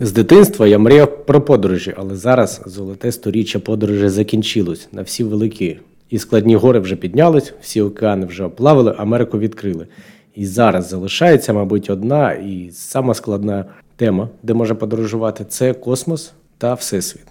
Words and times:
З 0.00 0.12
дитинства 0.12 0.66
я 0.66 0.78
мріяв 0.78 1.26
про 1.26 1.40
подорожі, 1.40 1.94
але 1.96 2.16
зараз 2.16 2.62
золоте 2.66 3.12
сторіччя 3.12 3.58
подорожі 3.58 4.08
закінчилось 4.08 4.88
на 4.92 5.02
всі 5.02 5.24
великі. 5.24 5.78
І 6.10 6.18
складні 6.18 6.56
гори 6.56 6.78
вже 6.78 6.96
піднялись, 6.96 7.52
всі 7.60 7.80
океани 7.80 8.26
вже 8.26 8.44
оплавили, 8.44 8.94
Америку 8.98 9.38
відкрили. 9.38 9.86
І 10.34 10.46
зараз 10.46 10.88
залишається, 10.88 11.52
мабуть, 11.52 11.90
одна 11.90 12.32
і 12.32 12.70
сама 12.72 13.14
складна 13.14 13.64
тема, 13.96 14.28
де 14.42 14.54
може 14.54 14.74
подорожувати 14.74 15.44
це 15.44 15.74
космос 15.74 16.32
та 16.58 16.74
Всесвіт. 16.74 17.26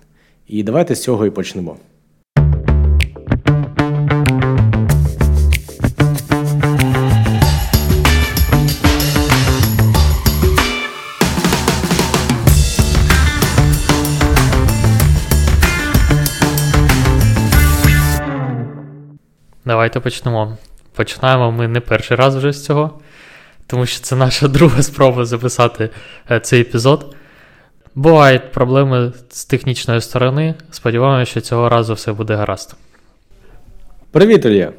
І 0.48 0.64
давайте 0.64 0.96
з 0.96 1.04
цього 1.04 1.26
і 1.26 1.30
почнемо. 1.30 1.78
Давайте 19.76 20.00
почнемо. 20.00 20.58
Починаємо 20.96 21.52
ми 21.52 21.68
не 21.68 21.80
перший 21.80 22.18
раз 22.18 22.36
вже 22.36 22.52
з 22.52 22.66
цього, 22.66 23.00
тому 23.68 23.86
що 23.86 24.02
це 24.02 24.16
наша 24.16 24.48
друга 24.58 24.84
спроба 24.84 25.26
записати 25.26 25.90
е, 26.32 26.40
цей 26.40 26.62
епізод. 26.62 27.16
Бувають 27.96 28.52
проблеми 28.52 29.14
з 29.30 29.46
технічної 29.46 30.02
сторони. 30.02 30.56
Сподіваємося, 30.72 31.32
що 31.32 31.42
цього 31.42 31.70
разу 31.70 31.94
все 31.94 32.14
буде 32.14 32.36
гаразд. 32.36 32.76
Привіт, 34.12 34.46
Ілля! 34.46 34.72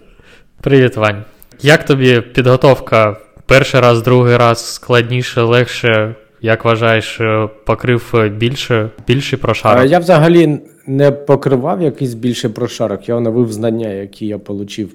Привіт, 0.60 0.96
Вань. 0.96 1.24
Як 1.60 1.84
тобі 1.84 2.20
підготовка? 2.20 3.16
Перший 3.46 3.80
раз, 3.80 4.02
другий 4.02 4.36
раз 4.36 4.74
складніше, 4.74 5.42
легше, 5.42 6.14
як 6.46 6.64
вважаєш, 6.64 7.20
е, 7.20 7.48
покрив 7.64 8.14
більше, 8.36 8.90
більший 9.06 9.38
прошарок? 9.38 9.90
Я 9.90 9.98
взагалі 9.98 10.58
не 10.86 11.12
покривав 11.12 11.82
якийсь 11.82 12.14
більший 12.14 12.50
прошарок. 12.50 13.08
Я 13.08 13.14
оновив 13.14 13.52
знання, 13.52 13.88
які 13.88 14.26
я 14.26 14.36
отримав 14.36 14.90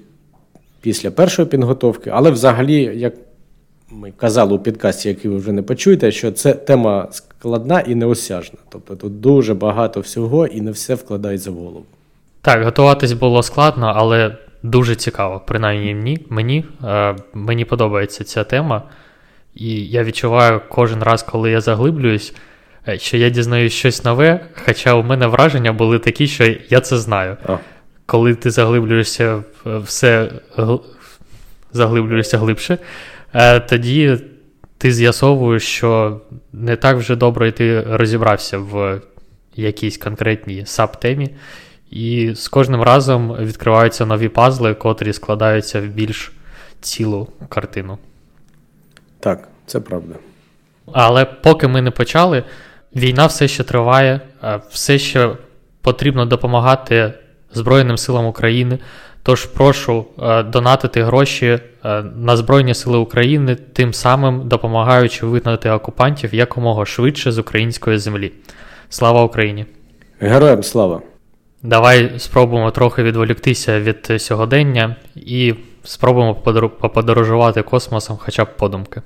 після 0.80 1.10
першої 1.10 1.48
підготовки, 1.48 2.10
але 2.14 2.30
взагалі, 2.30 2.92
як 2.94 3.14
ми 3.90 4.12
казали 4.16 4.54
у 4.54 4.58
підкасті, 4.58 5.08
який 5.08 5.30
ви 5.30 5.36
вже 5.36 5.52
не 5.52 5.62
почуєте, 5.62 6.12
що 6.12 6.32
це 6.32 6.52
тема 6.52 7.08
складна 7.10 7.80
і 7.80 7.94
неосяжна. 7.94 8.58
Тобто 8.68 8.96
тут 8.96 9.20
дуже 9.20 9.54
багато 9.54 10.00
всього 10.00 10.46
і 10.46 10.60
не 10.60 10.70
все 10.70 10.94
вкладається 10.94 11.50
в 11.50 11.54
голову. 11.54 11.84
Так, 12.42 12.64
готуватись 12.64 13.12
було 13.12 13.42
складно, 13.42 13.92
але 13.96 14.36
дуже 14.62 14.94
цікаво. 14.94 15.42
Принаймні 15.46 15.94
мені, 15.94 16.18
мені, 16.28 16.64
е, 16.84 17.16
мені 17.34 17.64
подобається 17.64 18.24
ця 18.24 18.44
тема. 18.44 18.82
І 19.54 19.86
я 19.86 20.04
відчуваю 20.04 20.60
кожен 20.68 21.02
раз, 21.02 21.22
коли 21.22 21.50
я 21.50 21.60
заглиблююсь, 21.60 22.34
е, 22.88 22.98
що 22.98 23.16
я 23.16 23.30
дізнаюсь 23.30 23.72
щось 23.72 24.04
нове, 24.04 24.40
хоча 24.64 24.94
у 24.94 25.02
мене 25.02 25.26
враження 25.26 25.72
були 25.72 25.98
такі, 25.98 26.26
що 26.26 26.54
я 26.68 26.80
це 26.80 26.98
знаю. 26.98 27.36
А. 27.46 27.56
Коли 28.06 28.34
ти 28.34 28.50
заглиблюєшся 28.50 29.42
в 29.64 29.78
все 29.78 30.30
заглиблюєшся 31.72 32.38
глибше, 32.38 32.78
е, 33.34 33.60
тоді 33.60 34.18
ти 34.78 34.92
з'ясовуєш, 34.92 35.62
що 35.62 36.20
не 36.52 36.76
так 36.76 36.96
вже 36.96 37.16
добре 37.16 37.52
ти 37.52 37.80
розібрався 37.80 38.58
в 38.58 39.00
якійсь 39.56 39.96
конкретній 39.96 40.66
саб-темі. 40.66 41.30
І 41.90 42.32
з 42.34 42.48
кожним 42.48 42.82
разом 42.82 43.36
відкриваються 43.36 44.06
нові 44.06 44.28
пазли, 44.28 44.74
котрі 44.74 45.12
складаються 45.12 45.80
в 45.80 45.84
більш 45.84 46.32
цілу 46.80 47.28
картину. 47.48 47.98
Так, 49.22 49.48
це 49.66 49.80
правда. 49.80 50.14
Але 50.92 51.24
поки 51.24 51.68
ми 51.68 51.82
не 51.82 51.90
почали, 51.90 52.42
війна 52.96 53.26
все 53.26 53.48
ще 53.48 53.64
триває, 53.64 54.20
все 54.70 54.98
ще 54.98 55.30
потрібно 55.80 56.26
допомагати 56.26 57.12
Збройним 57.54 57.98
силам 57.98 58.26
України. 58.26 58.78
Тож 59.22 59.44
прошу 59.44 60.04
донатити 60.52 61.02
гроші 61.02 61.58
на 62.16 62.36
Збройні 62.36 62.74
Сили 62.74 62.98
України, 62.98 63.54
тим 63.54 63.94
самим 63.94 64.48
допомагаючи 64.48 65.26
вигнати 65.26 65.70
окупантів 65.70 66.34
якомога 66.34 66.84
швидше 66.84 67.32
з 67.32 67.38
української 67.38 67.98
землі. 67.98 68.32
Слава 68.88 69.22
Україні! 69.22 69.66
Героям 70.20 70.62
слава! 70.62 71.00
Давай 71.62 72.12
спробуємо 72.18 72.70
трохи 72.70 73.02
відволіктися 73.02 73.80
від 73.80 74.22
сьогодення 74.22 74.96
і 75.14 75.54
спробуємо 75.84 76.34
поподорожувати 76.80 77.62
космосом 77.62 78.16
хоча 78.20 78.44
б 78.44 78.56
подумки. 78.56 79.02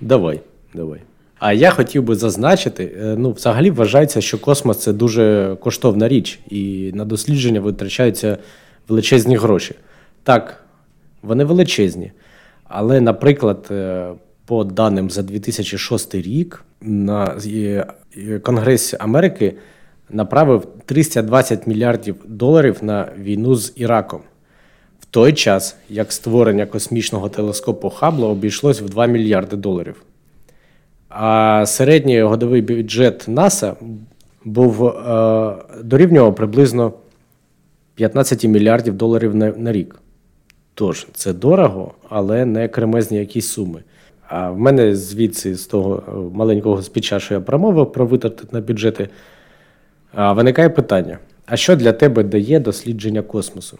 Давай, 0.00 0.40
давай. 0.74 1.00
А 1.38 1.52
я 1.52 1.70
хотів 1.70 2.02
би 2.02 2.14
зазначити: 2.14 2.92
е, 3.00 3.14
ну, 3.18 3.32
взагалі 3.32 3.70
вважається, 3.70 4.20
що 4.20 4.38
космос 4.38 4.78
це 4.78 4.92
дуже 4.92 5.56
коштовна 5.60 6.08
річ, 6.08 6.40
і 6.48 6.92
на 6.94 7.04
дослідження 7.04 7.60
витрачаються 7.60 8.38
величезні 8.88 9.36
гроші. 9.36 9.74
Так, 10.22 10.64
вони 11.22 11.44
величезні. 11.44 12.12
Але, 12.64 13.00
наприклад, 13.00 13.68
е, 13.70 14.08
по 14.46 14.64
даним 14.64 15.10
за 15.10 15.22
2006 15.22 16.14
рік 16.14 16.64
на 16.80 17.36
Конгрес 18.42 18.94
Америки 18.98 19.54
направив 20.10 20.66
320 20.84 21.66
мільярдів 21.66 22.16
доларів 22.26 22.76
на 22.82 23.08
війну 23.18 23.54
з 23.54 23.72
Іраком. 23.76 24.20
Той 25.14 25.32
час, 25.32 25.76
як 25.88 26.12
створення 26.12 26.66
космічного 26.66 27.28
телескопу 27.28 27.90
Хабла 27.90 28.28
обійшлось 28.28 28.80
в 28.80 28.88
2 28.88 29.06
мільярди 29.06 29.56
доларів. 29.56 30.02
А 31.08 31.64
середній 31.66 32.22
годовий 32.22 32.62
бюджет 32.62 33.24
НАСА 33.28 33.76
був 34.44 34.86
е, 34.86 35.54
дорівнював 35.82 36.34
приблизно 36.34 36.92
15 37.94 38.44
мільярдів 38.44 38.94
доларів 38.94 39.34
на, 39.34 39.50
на 39.50 39.72
рік. 39.72 39.96
Тож, 40.74 41.06
це 41.12 41.32
дорого, 41.32 41.94
але 42.08 42.44
не 42.44 42.68
кремезні 42.68 43.18
якісь 43.18 43.48
суми. 43.48 43.82
А 44.28 44.50
в 44.50 44.58
мене 44.58 44.96
звідси 44.96 45.54
з 45.54 45.66
того 45.66 46.02
е, 46.08 46.36
маленького 46.36 46.82
спіча, 46.82 47.20
що 47.20 47.34
я 47.34 47.40
промовив 47.40 47.92
про 47.92 48.06
витрати 48.06 48.44
на 48.52 48.60
бюджети, 48.60 49.08
виникає 50.16 50.70
питання: 50.70 51.18
а 51.46 51.56
що 51.56 51.76
для 51.76 51.92
тебе 51.92 52.22
дає 52.22 52.60
дослідження 52.60 53.22
космосу? 53.22 53.78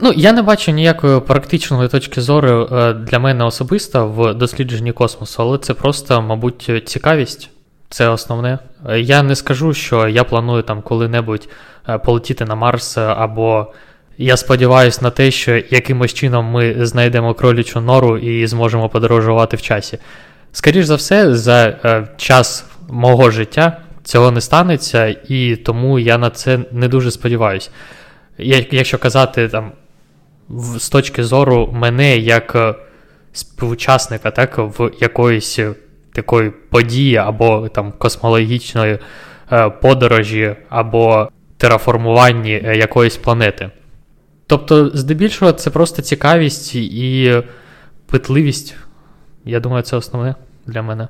Ну, 0.00 0.12
я 0.16 0.32
не 0.32 0.42
бачу 0.42 0.72
ніякої 0.72 1.20
практичної 1.20 1.88
точки 1.88 2.20
зору 2.20 2.68
е, 2.72 2.92
для 2.92 3.18
мене 3.18 3.44
особисто 3.44 4.08
в 4.08 4.34
дослідженні 4.34 4.92
космосу, 4.92 5.42
але 5.42 5.58
це 5.58 5.74
просто, 5.74 6.22
мабуть, 6.22 6.70
цікавість. 6.84 7.50
Це 7.88 8.08
основне. 8.08 8.58
Я 8.96 9.22
не 9.22 9.36
скажу, 9.36 9.74
що 9.74 10.08
я 10.08 10.24
планую 10.24 10.62
там 10.62 10.82
коли-небудь 10.82 11.48
е, 11.88 11.98
полетіти 11.98 12.44
на 12.44 12.54
Марс, 12.54 12.98
або 12.98 13.72
я 14.18 14.36
сподіваюся 14.36 15.00
на 15.02 15.10
те, 15.10 15.30
що 15.30 15.56
якимось 15.56 16.14
чином 16.14 16.46
ми 16.46 16.86
знайдемо 16.86 17.34
кролічу 17.34 17.80
нору 17.80 18.18
і 18.18 18.46
зможемо 18.46 18.88
подорожувати 18.88 19.56
в 19.56 19.62
часі. 19.62 19.98
Скоріше 20.52 20.86
за 20.86 20.94
все, 20.94 21.34
за 21.34 21.66
е, 21.66 22.08
час 22.16 22.64
мого 22.88 23.30
життя 23.30 23.76
цього 24.02 24.30
не 24.30 24.40
станеться, 24.40 25.16
і 25.28 25.56
тому 25.56 25.98
я 25.98 26.18
на 26.18 26.30
це 26.30 26.58
не 26.72 26.88
дуже 26.88 27.10
сподіваюся. 27.10 27.70
Якщо 28.38 28.98
казати 28.98 29.48
там 29.48 29.72
з 30.76 30.88
точки 30.88 31.24
зору 31.24 31.70
мене 31.72 32.16
як 32.16 32.54
е, 32.54 32.74
співучасника, 33.32 34.30
так, 34.30 34.58
в 34.58 34.90
якоїсь 35.00 35.58
такої 36.12 36.50
події 36.50 37.16
або 37.16 37.68
там 37.68 37.92
космологічної 37.98 38.98
е, 39.52 39.70
подорожі, 39.70 40.56
або 40.68 41.28
тераформуванні 41.56 42.62
е, 42.64 42.76
якоїсь 42.76 43.16
планети. 43.16 43.70
Тобто, 44.46 44.90
здебільшого, 44.94 45.52
це 45.52 45.70
просто 45.70 46.02
цікавість 46.02 46.74
і 46.74 47.42
питливість. 48.06 48.76
Я 49.44 49.60
думаю, 49.60 49.82
це 49.82 49.96
основне 49.96 50.34
для 50.66 50.82
мене. 50.82 51.08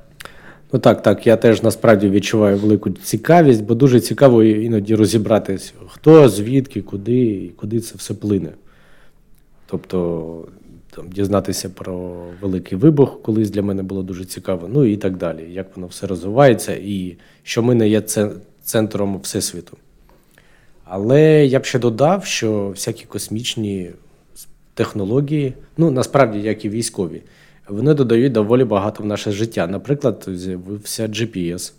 Ну 0.73 0.79
так, 0.79 1.03
так, 1.03 1.27
я 1.27 1.37
теж 1.37 1.63
насправді 1.63 2.09
відчуваю 2.09 2.57
велику 2.57 2.91
цікавість, 2.91 3.65
бо 3.65 3.75
дуже 3.75 4.01
цікаво 4.01 4.43
іноді 4.43 4.95
розібратися, 4.95 5.73
хто, 5.89 6.29
звідки, 6.29 6.83
куди 6.83 7.21
і 7.21 7.49
куди 7.49 7.81
це 7.81 7.95
все 7.99 8.15
плине. 8.15 8.51
Тобто 9.67 10.49
там, 10.91 11.09
дізнатися 11.09 11.69
про 11.69 12.17
великий 12.41 12.79
вибух, 12.79 13.23
колись 13.23 13.51
для 13.51 13.63
мене 13.63 13.83
було 13.83 14.03
дуже 14.03 14.25
цікаво, 14.25 14.69
ну 14.73 14.85
і 14.85 14.97
так 14.97 15.17
далі, 15.17 15.47
як 15.53 15.77
воно 15.77 15.87
все 15.87 16.07
розвивається, 16.07 16.75
і 16.75 17.17
що 17.43 17.63
ми 17.63 17.75
не 17.75 17.89
є 17.89 18.03
центром 18.63 19.21
Всесвіту. 19.23 19.77
Але 20.85 21.47
я 21.47 21.61
б 21.61 21.65
ще 21.65 21.79
додав, 21.79 22.25
що 22.25 22.69
всякі 22.69 23.05
космічні 23.05 23.91
технології, 24.75 25.55
ну 25.77 25.91
насправді, 25.91 26.39
як 26.39 26.65
і 26.65 26.69
військові, 26.69 27.23
вони 27.69 27.95
додають 27.95 28.33
доволі 28.33 28.65
багато 28.65 29.03
в 29.03 29.07
наше 29.07 29.33
життя. 29.33 29.67
Наприклад, 29.67 30.29
з'явився 30.29 31.07
GPS, 31.07 31.73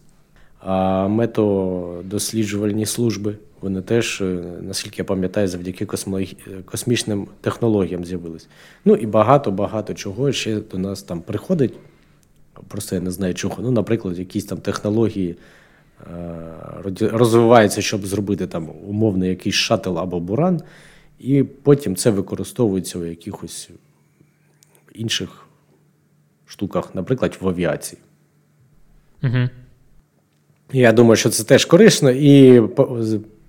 методосліджувальні 1.07 2.85
служби. 2.85 3.35
Вони 3.61 3.81
теж, 3.81 4.21
е, 4.21 4.43
наскільки 4.61 4.95
я 4.97 5.03
пам'ятаю, 5.03 5.47
завдяки 5.47 5.87
космічним 6.65 7.27
технологіям 7.41 8.05
з'явились. 8.05 8.47
Ну 8.85 8.95
і 8.95 9.05
багато-багато 9.05 9.93
чого 9.93 10.31
ще 10.31 10.59
до 10.59 10.77
нас 10.77 11.03
там 11.03 11.21
приходить. 11.21 11.73
Просто 12.67 12.95
я 12.95 13.01
не 13.01 13.11
знаю 13.11 13.33
чого. 13.33 13.55
Ну, 13.59 13.71
наприклад, 13.71 14.19
якісь 14.19 14.45
там 14.45 14.57
технології 14.57 15.35
розвивається, 16.99 17.81
щоб 17.81 18.05
зробити 18.05 18.47
там 18.47 18.69
умовний 18.87 19.29
якийсь 19.29 19.55
шатл 19.55 19.99
або 19.99 20.19
буран, 20.19 20.61
і 21.19 21.43
потім 21.43 21.95
це 21.95 22.09
використовується 22.09 22.99
у 22.99 23.05
якихось 23.05 23.69
інших 24.93 25.46
штуках, 26.47 26.95
наприклад, 26.95 27.37
в 27.41 27.47
авіації. 27.47 28.01
Угу. 29.23 29.49
Я 30.73 30.91
думаю, 30.91 31.15
що 31.15 31.29
це 31.29 31.43
теж 31.43 31.65
корисно, 31.65 32.11
і 32.11 32.61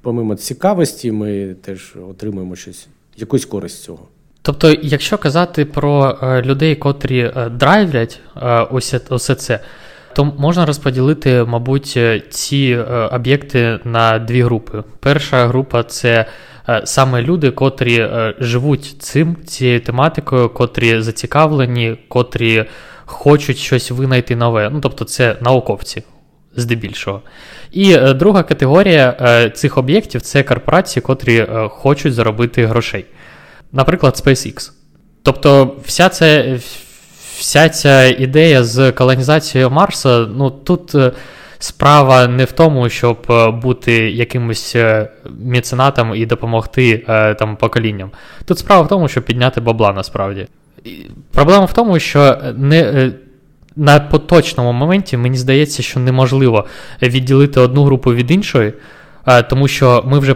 помимо 0.02 0.34
цікавості, 0.34 1.12
ми 1.12 1.54
теж 1.54 1.94
отримуємо 2.10 2.56
щось, 2.56 2.88
якусь 3.16 3.44
користь 3.44 3.76
з 3.76 3.84
цього. 3.84 4.08
Тобто, 4.42 4.74
якщо 4.82 5.18
казати 5.18 5.64
про 5.64 6.18
е, 6.22 6.42
людей, 6.42 6.76
котрі 6.76 7.32
е, 7.36 7.48
драйвлять 7.48 8.20
е, 8.36 8.62
усе, 8.62 9.00
усе 9.10 9.34
це, 9.34 9.60
то 10.12 10.24
можна 10.24 10.66
розподілити, 10.66 11.44
мабуть, 11.44 11.98
ці 12.30 12.78
об'єкти 13.12 13.78
на 13.84 14.18
дві 14.18 14.42
групи. 14.42 14.84
Перша 15.00 15.46
група 15.46 15.82
це 15.82 16.26
саме 16.84 17.22
люди, 17.22 17.50
котрі 17.50 18.08
живуть 18.38 18.96
цим, 18.98 19.36
цією 19.46 19.80
тематикою, 19.80 20.48
котрі 20.48 21.02
зацікавлені, 21.02 21.96
котрі 22.08 22.64
хочуть 23.04 23.58
щось 23.58 23.90
винайти 23.90 24.36
нове. 24.36 24.70
Ну, 24.72 24.80
тобто, 24.80 25.04
це 25.04 25.36
науковці. 25.40 26.02
Здебільшого. 26.56 27.22
І 27.72 27.96
друга 27.96 28.42
категорія 28.42 29.50
цих 29.54 29.78
об'єктів 29.78 30.20
це 30.20 30.42
корпорації, 30.42 31.02
котрі 31.02 31.46
хочуть 31.68 32.14
заробити 32.14 32.66
грошей 32.66 33.04
наприклад, 33.72 34.22
SpaceX. 34.24 34.70
Тобто, 35.22 35.76
вся 35.84 36.08
ця 36.08 36.58
вся 37.38 37.68
ця 37.68 38.04
ідея 38.04 38.64
з 38.64 38.92
колонізацією 38.92 39.70
Марса, 39.70 40.18
ну 40.18 40.50
тут 40.50 40.94
е, 40.94 41.12
справа 41.58 42.26
не 42.26 42.44
в 42.44 42.52
тому, 42.52 42.88
щоб 42.88 43.18
е, 43.30 43.50
бути 43.50 43.92
якимось 44.10 44.76
е, 44.76 45.10
меценатом 45.40 46.14
і 46.14 46.26
допомогти 46.26 46.98
там 47.38 47.56
поколінням. 47.56 48.10
Тут 48.44 48.58
справа 48.58 48.82
в 48.82 48.88
тому, 48.88 49.08
щоб 49.08 49.24
підняти 49.24 49.60
бабла 49.60 49.92
насправді. 49.92 50.46
Проблема 51.32 51.64
в 51.64 51.72
тому, 51.72 51.98
що 51.98 52.38
не. 52.56 53.12
На 53.80 54.00
поточному 54.00 54.72
моменті 54.72 55.16
мені 55.16 55.36
здається, 55.36 55.82
що 55.82 56.00
неможливо 56.00 56.66
відділити 57.02 57.60
одну 57.60 57.84
групу 57.84 58.14
від 58.14 58.30
іншої, 58.30 58.72
тому 59.50 59.68
що 59.68 60.02
ми 60.06 60.18
вже 60.18 60.34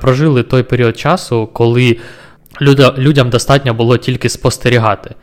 прожили 0.00 0.42
той 0.42 0.62
період 0.62 0.98
часу, 0.98 1.48
коли 1.52 1.98
людям 2.98 3.30
достатньо 3.30 3.74
було 3.74 3.96
тільки 3.96 4.28
спостерігати 4.28 5.14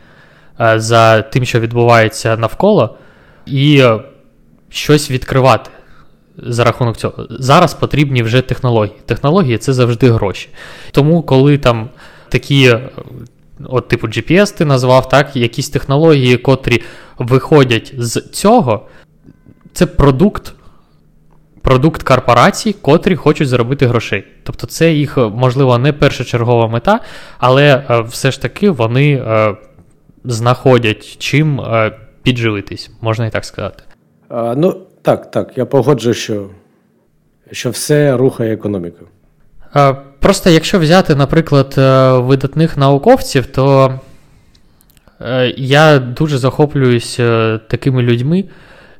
е, 0.61 0.79
за 0.79 1.21
тим, 1.21 1.45
що 1.45 1.59
відбувається 1.59 2.37
навколо, 2.37 2.97
і 3.45 3.79
е, 3.79 3.99
щось 4.71 5.11
відкривати 5.11 5.69
за 6.37 6.63
рахунок 6.63 6.97
цього. 6.97 7.27
Зараз 7.29 7.73
потрібні 7.73 8.23
вже 8.23 8.41
технології. 8.41 8.95
Технології 9.05 9.57
це 9.57 9.73
завжди 9.73 10.11
гроші. 10.11 10.49
Тому, 10.91 11.21
коли 11.21 11.57
там 11.57 11.89
такі. 12.29 12.67
Е, 12.67 12.89
от, 13.63 13.87
типу, 13.87 14.07
GPS 14.07 14.57
ти 14.57 14.65
назвав, 14.65 15.09
так, 15.09 15.35
якісь 15.35 15.69
технології, 15.69 16.37
котрі 16.37 16.81
виходять 17.17 17.93
з 17.97 18.21
цього, 18.21 18.87
це 19.73 19.85
продукт 19.85 20.53
продукт 21.61 22.03
корпорацій, 22.03 22.73
котрі 22.73 23.15
хочуть 23.15 23.47
заробити 23.47 23.87
грошей. 23.87 24.23
Тобто, 24.43 24.67
це 24.67 24.93
їх, 24.93 25.17
е, 25.17 25.21
можливо, 25.21 25.77
не 25.77 25.93
першочергова 25.93 26.67
мета, 26.67 26.99
але 27.39 27.85
е, 27.89 28.01
все 28.01 28.31
ж 28.31 28.41
таки 28.41 28.69
вони 28.69 29.13
е, 29.13 29.55
знаходять 30.23 31.17
чим 31.17 31.61
підживитись, 32.23 32.91
можна 33.01 33.25
і 33.25 33.29
так 33.29 33.45
сказати. 33.45 33.83
Ну, 34.33 34.81
так, 35.01 35.31
так. 35.31 35.57
Я 35.57 35.65
погоджую, 35.65 36.13
що, 36.13 36.49
що 37.51 37.69
все 37.69 38.17
рухає 38.17 38.53
економіку. 38.53 39.05
Просто 40.19 40.49
якщо 40.49 40.79
взяти, 40.79 41.15
наприклад, 41.15 41.73
видатних 42.27 42.77
науковців, 42.77 43.45
то 43.45 43.99
я 45.57 45.99
дуже 45.99 46.37
захоплююсь 46.37 47.15
такими 47.67 48.01
людьми, 48.01 48.45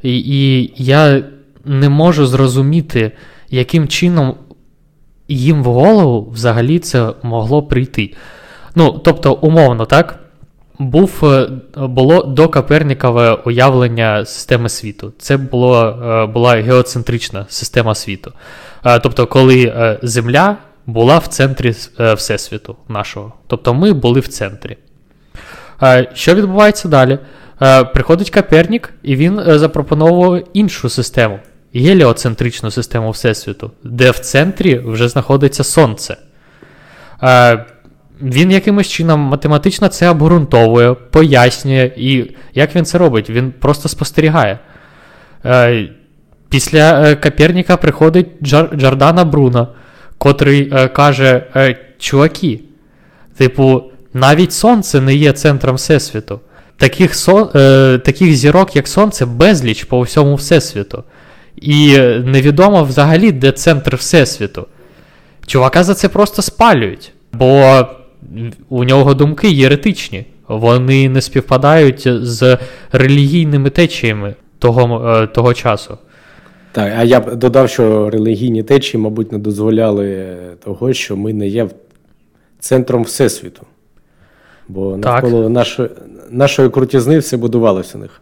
і, 0.02 0.18
і 0.18 0.74
я 0.78 1.24
не 1.66 1.90
можу 1.90 2.26
зрозуміти, 2.26 3.12
яким 3.50 3.88
чином 3.88 4.36
їм 5.28 5.64
в 5.64 5.66
голову 5.66 6.32
взагалі 6.32 6.80
це 6.80 7.14
могло 7.24 7.64
прийти. 7.64 8.14
Ну, 8.76 9.02
тобто, 9.04 9.34
умовно, 9.34 9.86
так, 9.86 10.20
був, 10.82 11.26
е, 11.26 11.50
було 11.78 12.24
до 12.24 12.50
Копернікове 12.50 13.34
уявлення 13.34 14.26
системи 14.26 14.70
світу. 14.70 15.14
Це 15.18 15.38
було, 15.38 15.88
е, 15.88 16.26
була 16.26 16.56
геоцентрична 16.56 17.46
система 17.50 17.96
світу. 17.96 18.34
Е, 18.86 19.00
тобто, 19.00 19.28
коли 19.28 19.98
Земля 20.02 20.58
була 20.86 21.18
в 21.18 21.28
центрі 21.28 21.74
Всесвіту 22.16 22.76
нашого. 22.90 23.34
Тобто 23.48 23.74
ми 23.74 23.94
були 23.94 24.20
в 24.20 24.28
центрі. 24.28 24.78
Що 26.14 26.36
відбувається 26.36 26.88
далі? 26.88 27.20
Приходить 27.94 28.30
Копернік, 28.30 28.94
і 29.04 29.16
він 29.16 29.42
запропонував 29.46 30.44
іншу 30.54 30.90
систему 30.90 31.40
геліоцентричну 31.76 32.72
систему 32.72 33.12
Всесвіту, 33.12 33.72
де 33.84 34.12
в 34.12 34.20
центрі 34.20 34.80
вже 34.86 35.10
знаходиться 35.10 35.64
Сонце. 35.64 36.18
Він 38.22 38.52
якимось 38.52 38.88
чином 38.88 39.20
математично 39.20 39.88
це 39.88 40.10
обґрунтовує, 40.10 40.94
пояснює, 40.94 41.92
і 41.98 42.36
як 42.54 42.76
він 42.76 42.86
це 42.86 42.98
робить? 42.98 43.30
Він 43.30 43.54
просто 43.60 43.90
спостерігає. 43.90 44.60
Е, 45.46 45.90
Після 46.52 47.02
е, 47.02 47.16
Коперніка 47.16 47.78
приходить 47.78 48.28
Джар, 48.44 48.70
Джордана 48.76 49.26
Бруно, 49.26 49.68
котрий 50.18 50.74
е, 50.74 50.88
каже: 50.88 51.44
е, 51.56 51.78
чуваки, 52.00 52.60
типу, 53.38 53.84
навіть 54.14 54.54
Сонце 54.54 55.02
не 55.02 55.16
є 55.16 55.32
центром 55.32 55.76
Всесвіту. 55.76 56.40
Таких 56.78 57.16
сон, 57.16 57.50
таких 58.00 58.36
зірок, 58.36 58.76
як 58.76 58.88
Сонце, 58.88 59.26
безліч 59.26 59.84
по 59.84 60.02
всьому 60.02 60.36
Всесвіту. 60.36 61.04
І 61.56 61.98
невідомо 62.26 62.84
взагалі, 62.84 63.32
де 63.32 63.52
центр 63.52 63.96
Всесвіту. 63.96 64.68
Чувака 65.48 65.84
за 65.84 65.94
це 65.94 66.10
просто 66.10 66.42
спалюють, 66.42 67.12
бо 67.34 67.86
у 68.70 68.84
нього 68.84 69.14
думки 69.14 69.52
єретичні. 69.52 70.26
Вони 70.48 71.10
не 71.10 71.22
співпадають 71.22 72.08
з 72.08 72.58
релігійними 72.92 73.70
течіями 73.70 74.36
того, 74.60 75.10
е, 75.10 75.28
того 75.28 75.54
часу. 75.54 75.98
Так, 76.72 76.94
а 76.98 77.04
я 77.04 77.20
б 77.20 77.36
додав, 77.36 77.70
що 77.70 78.10
релігійні 78.10 78.64
течії, 78.64 79.04
мабуть, 79.04 79.32
не 79.32 79.38
дозволяли 79.38 80.36
того, 80.64 80.94
що 80.94 81.18
ми 81.18 81.34
не 81.34 81.48
є 81.48 81.68
центром 82.60 83.04
Всесвіту. 83.04 83.62
Бо 84.68 84.98
навколо 84.98 85.50
нашої, 85.50 85.90
нашої 86.30 86.70
крутізни 86.70 87.20
все 87.20 87.38
будувалося 87.38 87.98
у 87.98 88.02
них. 88.02 88.22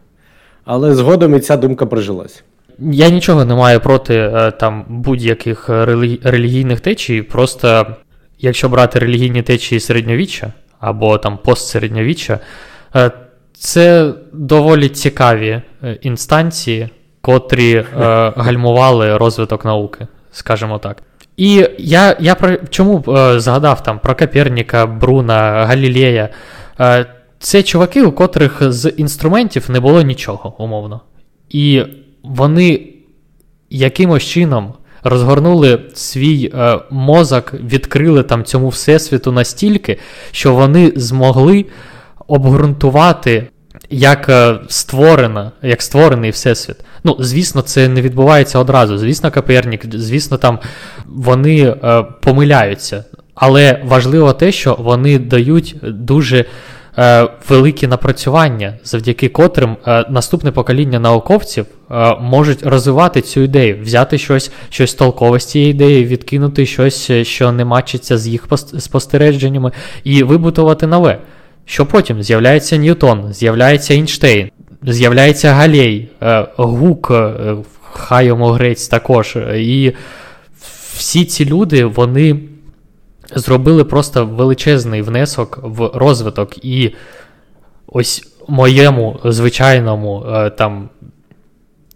Але 0.64 0.94
згодом 0.94 1.34
і 1.36 1.40
ця 1.40 1.56
думка 1.56 1.86
прижилась. 1.86 2.42
Я 2.78 3.08
нічого 3.08 3.44
не 3.44 3.54
маю 3.54 3.80
проти 3.80 4.14
е, 4.14 4.50
там 4.50 4.84
будь-яких 4.88 5.68
релігійних 6.24 6.80
течій. 6.80 7.22
Просто 7.22 7.86
якщо 8.40 8.68
брати 8.68 8.98
релігійні 8.98 9.42
течії 9.42 9.80
середньовіччя 9.80 10.52
або 10.80 11.18
там 11.18 11.38
постсередньовіччя, 11.38 12.38
е, 12.96 13.10
це 13.52 14.12
доволі 14.32 14.88
цікаві 14.88 15.62
е, 15.82 15.98
інстанції, 16.02 16.88
котрі 17.20 17.84
гальмували 18.36 19.16
розвиток 19.16 19.64
науки, 19.64 20.06
скажімо 20.32 20.78
так. 20.78 21.02
І 21.36 21.68
я 21.78 22.16
я 22.20 22.34
про 22.34 22.56
чому 22.56 23.04
згадав 23.36 23.82
там 23.82 23.98
про 23.98 24.14
Коперніка, 24.14 24.86
Бруна, 24.86 25.66
Галілея. 25.66 26.28
Це 27.38 27.62
чуваки, 27.62 28.02
у 28.02 28.12
котрих 28.12 28.72
з 28.72 28.90
інструментів 28.96 29.70
не 29.70 29.80
було 29.80 30.02
нічого, 30.02 30.54
умовно. 30.58 31.00
І 31.48 31.82
вони 32.22 32.88
якимось 33.70 34.22
чином 34.22 34.74
розгорнули 35.04 35.80
свій 35.94 36.52
е, 36.54 36.78
мозок, 36.90 37.54
відкрили 37.54 38.22
там 38.22 38.44
цьому 38.44 38.68
всесвіту 38.68 39.32
настільки, 39.32 39.98
що 40.30 40.54
вони 40.54 40.92
змогли 40.96 41.66
обґрунтувати. 42.28 43.46
Як 43.92 44.28
е, 44.28 44.58
створена, 44.68 45.52
як 45.62 45.82
створений 45.82 46.30
всесвіт. 46.30 46.76
Ну, 47.04 47.16
звісно, 47.20 47.62
це 47.62 47.88
не 47.88 48.02
відбувається 48.02 48.58
одразу. 48.58 48.98
Звісно, 48.98 49.30
Копернік, 49.30 49.94
звісно, 49.94 50.36
там 50.36 50.58
вони 51.06 51.60
е, 51.62 52.04
помиляються. 52.20 53.04
Але 53.34 53.82
важливо 53.84 54.32
те, 54.32 54.52
що 54.52 54.76
вони 54.78 55.18
дають 55.18 55.76
дуже 55.82 56.44
великі 57.48 57.86
напрацювання, 57.86 58.74
завдяки 58.84 59.28
котрим 59.28 59.76
е, 59.86 60.04
наступне 60.10 60.52
покоління 60.52 61.00
науковців 61.00 61.66
е, 61.90 62.14
можуть 62.20 62.66
розвивати 62.66 63.20
цю 63.20 63.40
ідею, 63.40 63.78
взяти 63.82 64.18
щось 64.18 64.52
щось 64.68 64.94
толкове 64.94 65.40
з 65.40 65.44
цієї 65.44 65.70
ідеї, 65.70 66.04
відкинути 66.04 66.66
щось, 66.66 67.10
що 67.22 67.52
не 67.52 67.64
мачиться 67.64 68.18
з 68.18 68.28
їх 68.28 68.48
спостереженнями, 68.78 69.72
і 70.04 70.22
вибудувати 70.22 70.86
нове. 70.86 71.18
Що 71.64 71.86
потім 71.86 72.22
з'являється 72.22 72.76
Ньютон, 72.76 73.32
з'являється 73.32 73.94
Ейнштейн, 73.94 74.50
з'являється 74.82 75.52
Галей, 75.52 76.08
Гук, 76.56 77.12
Хайо 77.92 78.36
Грець 78.36 78.88
також. 78.88 79.36
І 79.56 79.92
всі 80.96 81.24
ці 81.24 81.44
люди, 81.44 81.84
вони 81.84 82.36
зробили 83.34 83.84
просто 83.84 84.26
величезний 84.26 85.02
внесок 85.02 85.58
в 85.62 85.90
розвиток. 85.94 86.64
І 86.64 86.94
ось 87.86 88.26
моєму 88.48 89.20
звичайному 89.24 90.26
е, 90.26 90.50
там 90.50 90.88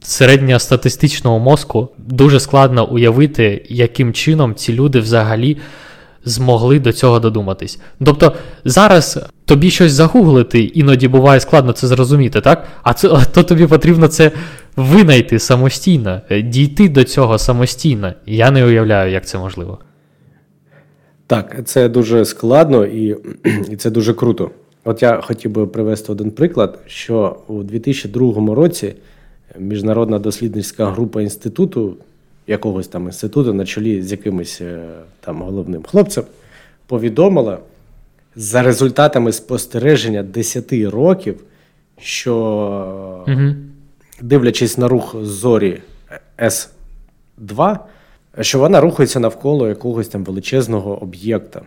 середньостатистичному 0.02 1.38
мозку 1.38 1.88
дуже 1.98 2.40
складно 2.40 2.86
уявити, 2.86 3.66
яким 3.68 4.12
чином 4.12 4.54
ці 4.54 4.72
люди 4.72 5.00
взагалі 5.00 5.56
змогли 6.24 6.80
до 6.80 6.92
цього 6.92 7.20
додуматись. 7.20 7.78
Тобто 8.04 8.32
зараз 8.64 9.18
тобі 9.44 9.70
щось 9.70 9.92
загуглити, 9.92 10.60
іноді 10.60 11.08
буває 11.08 11.40
складно 11.40 11.72
це 11.72 11.86
зрозуміти, 11.86 12.40
так? 12.40 12.66
А 12.82 12.94
це 12.94 13.08
то 13.34 13.42
тобі 13.42 13.66
потрібно 13.66 14.08
це 14.08 14.30
винайти 14.76 15.38
самостійно, 15.38 16.20
е, 16.30 16.42
дійти 16.42 16.88
до 16.88 17.04
цього 17.04 17.38
самостійно. 17.38 18.12
Я 18.26 18.50
не 18.50 18.64
уявляю, 18.64 19.12
як 19.12 19.26
це 19.26 19.38
можливо. 19.38 19.78
Так, 21.26 21.56
це 21.64 21.88
дуже 21.88 22.24
складно 22.24 22.86
і, 22.86 23.16
і 23.70 23.76
це 23.76 23.90
дуже 23.90 24.14
круто. 24.14 24.50
От 24.84 25.02
я 25.02 25.20
хотів 25.20 25.50
би 25.50 25.66
привести 25.66 26.12
один 26.12 26.30
приклад, 26.30 26.78
що 26.86 27.36
у 27.46 27.62
2002 27.62 28.54
році 28.54 28.94
міжнародна 29.58 30.18
дослідницька 30.18 30.90
група 30.90 31.22
інституту, 31.22 31.96
якогось 32.46 32.88
там 32.88 33.06
інституту, 33.06 33.54
на 33.54 33.66
чолі 33.66 34.02
з 34.02 34.10
якимось 34.10 34.60
е, 34.60 34.86
там 35.20 35.42
головним 35.42 35.82
хлопцем, 35.82 36.24
повідомила 36.86 37.58
за 38.36 38.62
результатами 38.62 39.32
спостереження 39.32 40.22
10 40.22 40.72
років, 40.72 41.40
що, 41.98 42.36
угу. 43.28 43.54
дивлячись 44.20 44.78
на 44.78 44.88
рух 44.88 45.16
зорі 45.22 45.80
С2, 46.38 47.78
що 48.40 48.58
вона 48.58 48.80
рухається 48.80 49.20
навколо 49.20 49.68
якогось 49.68 50.08
там 50.08 50.24
величезного 50.24 51.02
об'єкта. 51.02 51.62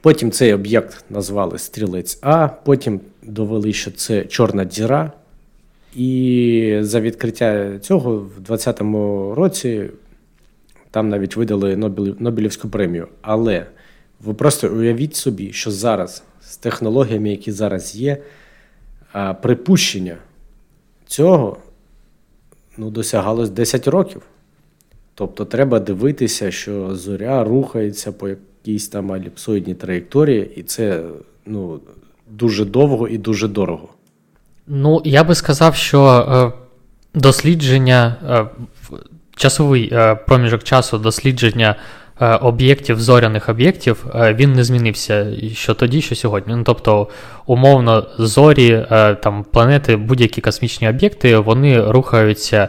Потім 0.00 0.30
цей 0.30 0.54
об'єкт 0.54 1.04
назвали 1.10 1.58
Стрілець 1.58 2.18
А, 2.22 2.48
потім 2.48 3.00
довели, 3.22 3.72
що 3.72 3.90
це 3.90 4.24
Чорна 4.24 4.64
діра. 4.64 5.12
І 5.94 6.78
за 6.80 7.00
відкриття 7.00 7.78
цього 7.78 8.16
в 8.16 8.40
2020 8.40 8.80
році 9.36 9.90
там 10.90 11.08
навіть 11.08 11.36
видали 11.36 11.76
Нобелівську 12.18 12.68
премію. 12.68 13.08
Але 13.22 13.66
ви 14.20 14.34
просто 14.34 14.68
уявіть 14.68 15.16
собі, 15.16 15.52
що 15.52 15.70
зараз 15.70 16.22
з 16.42 16.56
технологіями, 16.56 17.30
які 17.30 17.52
зараз 17.52 17.94
є, 17.94 18.16
припущення 19.42 20.16
цього 21.06 21.56
ну, 22.76 22.90
досягалось 22.90 23.50
10 23.50 23.88
років. 23.88 24.22
Тобто 25.18 25.44
треба 25.44 25.80
дивитися, 25.80 26.50
що 26.50 26.96
зоря 26.96 27.44
рухається 27.44 28.12
по 28.12 28.28
якійсь 28.28 28.88
там 28.88 29.12
аліпсоїдній 29.12 29.74
траєкторії, 29.74 30.50
і 30.56 30.62
це 30.62 31.02
ну, 31.46 31.80
дуже 32.30 32.64
довго 32.64 33.08
і 33.08 33.18
дуже 33.18 33.48
дорого. 33.48 33.88
Ну, 34.66 35.02
я 35.04 35.24
би 35.24 35.34
сказав, 35.34 35.74
що 35.74 36.02
е, 36.04 36.52
дослідження, 37.20 38.16
е, 38.28 38.46
часовий 39.36 39.90
е, 39.92 40.14
проміжок 40.14 40.62
часу 40.62 40.98
дослідження 40.98 41.76
об'єктів, 42.20 43.00
зоряних 43.00 43.48
об'єктів, 43.48 44.06
е, 44.14 44.34
він 44.34 44.52
не 44.52 44.64
змінився 44.64 45.26
що 45.52 45.74
тоді, 45.74 46.00
що 46.00 46.14
сьогодні. 46.14 46.54
Ну, 46.56 46.62
Тобто, 46.64 47.08
умовно, 47.46 48.06
зорі, 48.18 48.84
е, 48.90 49.14
там, 49.14 49.44
планети, 49.52 49.96
будь-які 49.96 50.40
космічні 50.40 50.88
об'єкти, 50.88 51.38
вони 51.38 51.90
рухаються 51.90 52.68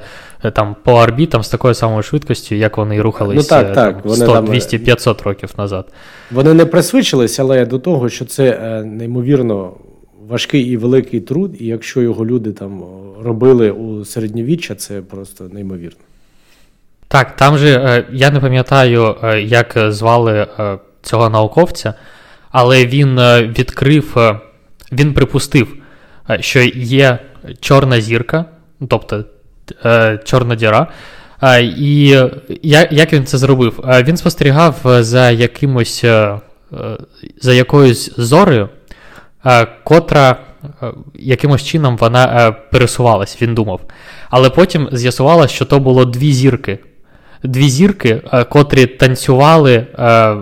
там 0.54 0.76
по 0.84 0.94
орбітам 0.94 1.44
з 1.44 1.50
такою 1.50 1.74
самою 1.74 2.04
швидкістю, 2.04 2.56
як 2.56 2.78
вони 2.78 3.02
рухалися 3.02 3.58
ну, 3.58 3.74
так, 3.74 4.04
так. 4.04 4.14
100, 4.16 4.42
200, 4.42 4.78
500 4.78 5.22
років 5.22 5.50
назад. 5.58 5.94
Вони 6.32 6.54
не 6.54 6.66
присвичились, 6.66 7.40
але 7.40 7.66
до 7.66 7.80
того, 7.80 8.10
що 8.10 8.26
це 8.26 8.82
неймовірно 8.86 9.74
важкий 10.28 10.62
і 10.62 10.78
великий 10.78 11.20
труд, 11.20 11.56
і 11.60 11.66
якщо 11.66 12.02
його 12.02 12.26
люди 12.26 12.52
там 12.52 12.84
робили 13.24 13.72
у 13.72 14.06
середньовіччя, 14.06 14.76
це 14.76 15.02
просто 15.02 15.50
неймовірно. 15.52 16.07
Так, 17.08 17.36
там 17.36 17.58
же 17.58 17.68
е, 17.68 18.06
я 18.12 18.32
не 18.32 18.40
пам'ятаю, 18.40 19.16
е, 19.24 19.42
як 19.42 19.74
звали 19.88 20.48
е, 20.60 20.78
цього 21.02 21.30
науковця, 21.30 21.94
але 22.52 22.86
він 22.86 23.20
відкрив, 23.58 24.18
він 24.92 25.14
припустив, 25.14 25.68
що 26.40 26.60
є 26.76 27.20
чорна 27.60 28.02
зірка, 28.02 28.46
тобто 28.90 29.24
чорна 30.24 30.56
діра. 30.56 30.88
І 31.78 32.20
як 32.92 33.14
він 33.14 33.26
це 33.26 33.38
зробив? 33.38 33.84
Він 33.88 34.18
спостерігав 34.18 34.76
за 34.84 35.32
якимось, 35.32 36.06
за 37.42 37.54
якоюсь 37.54 38.12
зорею, 38.18 38.70
котра 39.84 40.36
якимось 41.16 41.64
чином 41.64 41.98
вона 41.98 42.52
пересувалась, 42.52 43.42
він 43.42 43.56
думав. 43.56 43.82
Але 44.30 44.50
потім 44.50 44.90
з'ясувалося, 44.92 45.54
що 45.54 45.66
то 45.66 45.80
було 45.80 46.06
дві 46.06 46.34
зірки 46.34 46.80
дві 47.44 47.70
зірки, 47.70 48.22
е, 48.34 48.44
котрі 48.44 48.86
танцювали 48.86 49.74
е, 49.74 50.36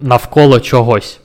навколо 0.00 0.60
чогось. 0.60 1.20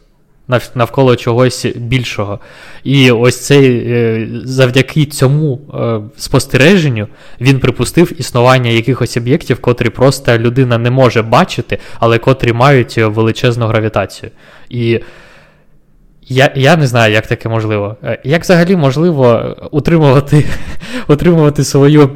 Навколо 0.75 1.15
чогось 1.15 1.65
більшого. 1.75 2.39
І 2.83 3.11
ось 3.11 3.45
цей 3.45 3.77
е, 3.87 4.27
завдяки 4.43 5.05
цьому 5.05 5.59
спостереженню 6.17 7.07
він 7.41 7.59
припустив 7.59 8.19
існування 8.19 8.71
якихось 8.71 9.17
об'єктів, 9.17 9.61
котрі 9.61 9.89
просто 9.89 10.37
людина 10.37 10.77
не 10.77 10.91
може 10.91 11.21
бачити, 11.21 11.77
але 11.99 12.17
котрі 12.17 12.53
мають 12.53 12.97
величезну 12.97 13.67
гравітацію. 13.67 14.31
І 14.69 14.99
я 16.27 16.51
я 16.55 16.75
не 16.77 16.87
знаю, 16.87 17.13
як 17.13 17.27
таке 17.27 17.49
можливо. 17.49 17.95
Як 18.23 18.41
взагалі 18.41 18.75
можливо 18.75 19.55
утримувати 19.71 20.45
утримувати 21.07 21.63
свою 21.63 22.09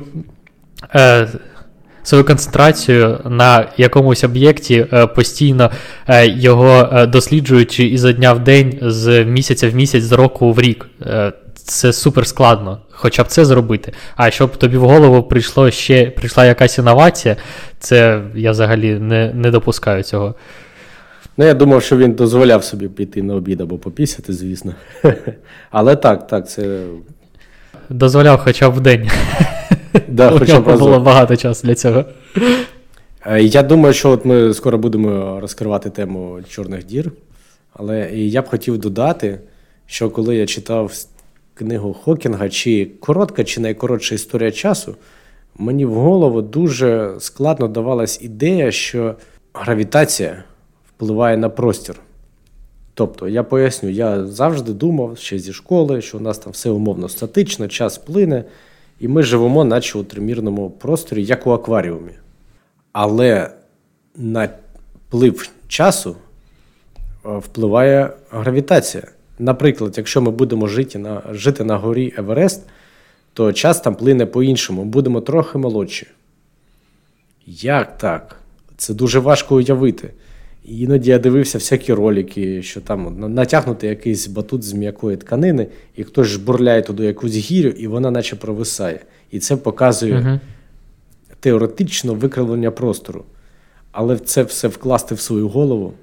свою 2.05 2.23
концентрацію 2.23 3.19
на 3.25 3.67
якомусь 3.77 4.23
об'єкті, 4.23 4.87
е, 4.93 5.07
постійно 5.07 5.71
е, 6.07 6.27
його 6.27 6.89
е, 6.93 7.05
досліджуючи 7.05 7.83
ізо 7.83 8.11
дня 8.11 8.33
в 8.33 8.43
день, 8.43 8.79
з 8.81 9.23
місяця 9.23 9.69
в 9.69 9.75
місяць, 9.75 10.03
з 10.03 10.11
року 10.11 10.53
в 10.53 10.59
рік. 10.59 10.89
Це 11.53 11.93
супер 11.93 12.27
складно, 12.27 12.81
хоча 12.91 13.23
б 13.23 13.27
це 13.27 13.45
зробити. 13.45 13.93
А 14.15 14.31
щоб 14.31 14.57
тобі 14.57 14.77
в 14.77 14.81
голову 14.81 15.23
прийшло 15.23 15.71
ще 15.71 16.05
прийшла 16.05 16.45
якась 16.45 16.77
інновація, 16.77 17.35
це 17.79 18.21
я 18.35 18.51
взагалі 18.51 18.93
не, 18.93 19.33
не 19.33 19.51
допускаю 19.51 20.03
цього. 20.03 20.35
Ну, 21.37 21.45
я 21.45 21.53
думав, 21.53 21.83
що 21.83 21.97
він 21.97 22.13
дозволяв 22.13 22.63
собі 22.63 22.87
піти 22.87 23.23
на 23.23 23.35
обід 23.35 23.61
або 23.61 23.77
попісяти, 23.77 24.33
звісно. 24.33 24.73
Але 25.71 25.95
так, 25.95 26.27
так, 26.27 26.49
це. 26.49 26.79
Дозволяв 27.89 28.39
хоча 28.39 28.69
б 28.69 28.73
в 28.73 28.79
день. 28.79 29.09
Да, 30.07 30.31
У 30.31 30.39
нього 30.39 30.77
було 30.77 30.99
багато 30.99 31.35
часу 31.35 31.67
для 31.67 31.75
цього. 31.75 32.05
Е, 33.25 33.43
я 33.43 33.63
думаю, 33.63 33.93
що 33.93 34.09
от 34.09 34.25
ми 34.25 34.53
скоро 34.53 34.77
будемо 34.77 35.39
розкривати 35.41 35.89
тему 35.89 36.39
чорних 36.49 36.85
дір. 36.85 37.11
Але 37.73 38.09
я 38.11 38.41
б 38.41 38.47
хотів 38.47 38.77
додати, 38.77 39.39
що 39.85 40.09
коли 40.09 40.35
я 40.35 40.45
читав 40.45 40.91
книгу 41.53 41.93
Хокінга, 41.93 42.49
чи 42.49 42.91
коротка, 42.99 43.43
чи 43.43 43.61
найкоротша 43.61 44.15
історія 44.15 44.51
часу, 44.51 44.95
мені 45.57 45.85
в 45.85 45.93
голову 45.93 46.41
дуже 46.41 47.15
складно 47.19 47.67
давалась 47.67 48.21
ідея, 48.21 48.71
що 48.71 49.15
гравітація 49.53 50.43
впливає 50.89 51.37
на 51.37 51.49
простір. 51.49 51.95
Тобто, 52.93 53.27
я 53.27 53.43
поясню, 53.43 53.89
я 53.89 54.25
завжди 54.25 54.73
думав 54.73 55.17
ще 55.17 55.39
зі 55.39 55.53
школи, 55.53 56.01
що 56.01 56.17
у 56.17 56.21
нас 56.21 56.37
там 56.37 56.53
все 56.53 56.69
умовно 56.69 57.09
статично, 57.09 57.67
час 57.67 57.97
плине. 57.97 58.43
І 58.99 59.07
ми 59.07 59.23
живемо, 59.23 59.63
наче 59.63 59.97
у 59.97 60.03
тримірному 60.03 60.69
просторі, 60.69 61.25
як 61.25 61.47
у 61.47 61.51
акваріумі. 61.51 62.11
Але 62.91 63.49
на 64.15 64.49
вплив 65.07 65.49
часу 65.67 66.15
е, 67.25 67.37
впливає 67.37 68.09
гравітація. 68.31 69.03
Наприклад, 69.39 69.93
якщо 69.97 70.21
ми 70.21 70.31
будемо 70.31 70.67
жити 70.67 70.99
на 70.99 71.21
жити 71.31 71.63
на 71.63 71.77
горі 71.77 72.13
Еверест, 72.17 72.63
то 73.33 73.53
час 73.53 73.81
там 73.81 73.95
плине 73.95 74.25
по-іншому, 74.25 74.85
будемо 74.85 75.21
трохи 75.21 75.57
молодші. 75.57 76.07
Як 77.45 77.97
так? 77.97 78.39
Це 78.77 78.93
дуже 78.93 79.19
важко 79.19 79.55
уявити. 79.55 80.13
Іноді 80.67 81.09
я 81.09 81.19
дивився 81.19 81.57
всякі 81.57 81.93
ролики, 81.93 82.63
що 82.63 82.81
там 82.81 83.33
натягнути 83.33 83.87
якийсь 83.87 84.27
батут 84.27 84.63
з 84.63 84.73
м'якої 84.73 85.17
тканини, 85.17 85.67
і 85.95 86.03
хтось 86.03 86.27
жбурляє 86.27 86.81
туди 86.81 87.05
якусь 87.05 87.35
гірю, 87.35 87.69
і 87.69 87.87
вона 87.87 88.11
наче 88.11 88.35
провисає. 88.35 88.99
І 89.31 89.39
це 89.39 89.57
показує 89.57 90.19
угу. 90.19 90.39
теоретично 91.39 92.13
викривлення 92.13 92.71
простору. 92.71 93.25
Але 93.91 94.17
це 94.17 94.43
все 94.43 94.67
вкласти 94.67 95.15
в 95.15 95.19
свою 95.19 95.47
голову 95.47 95.93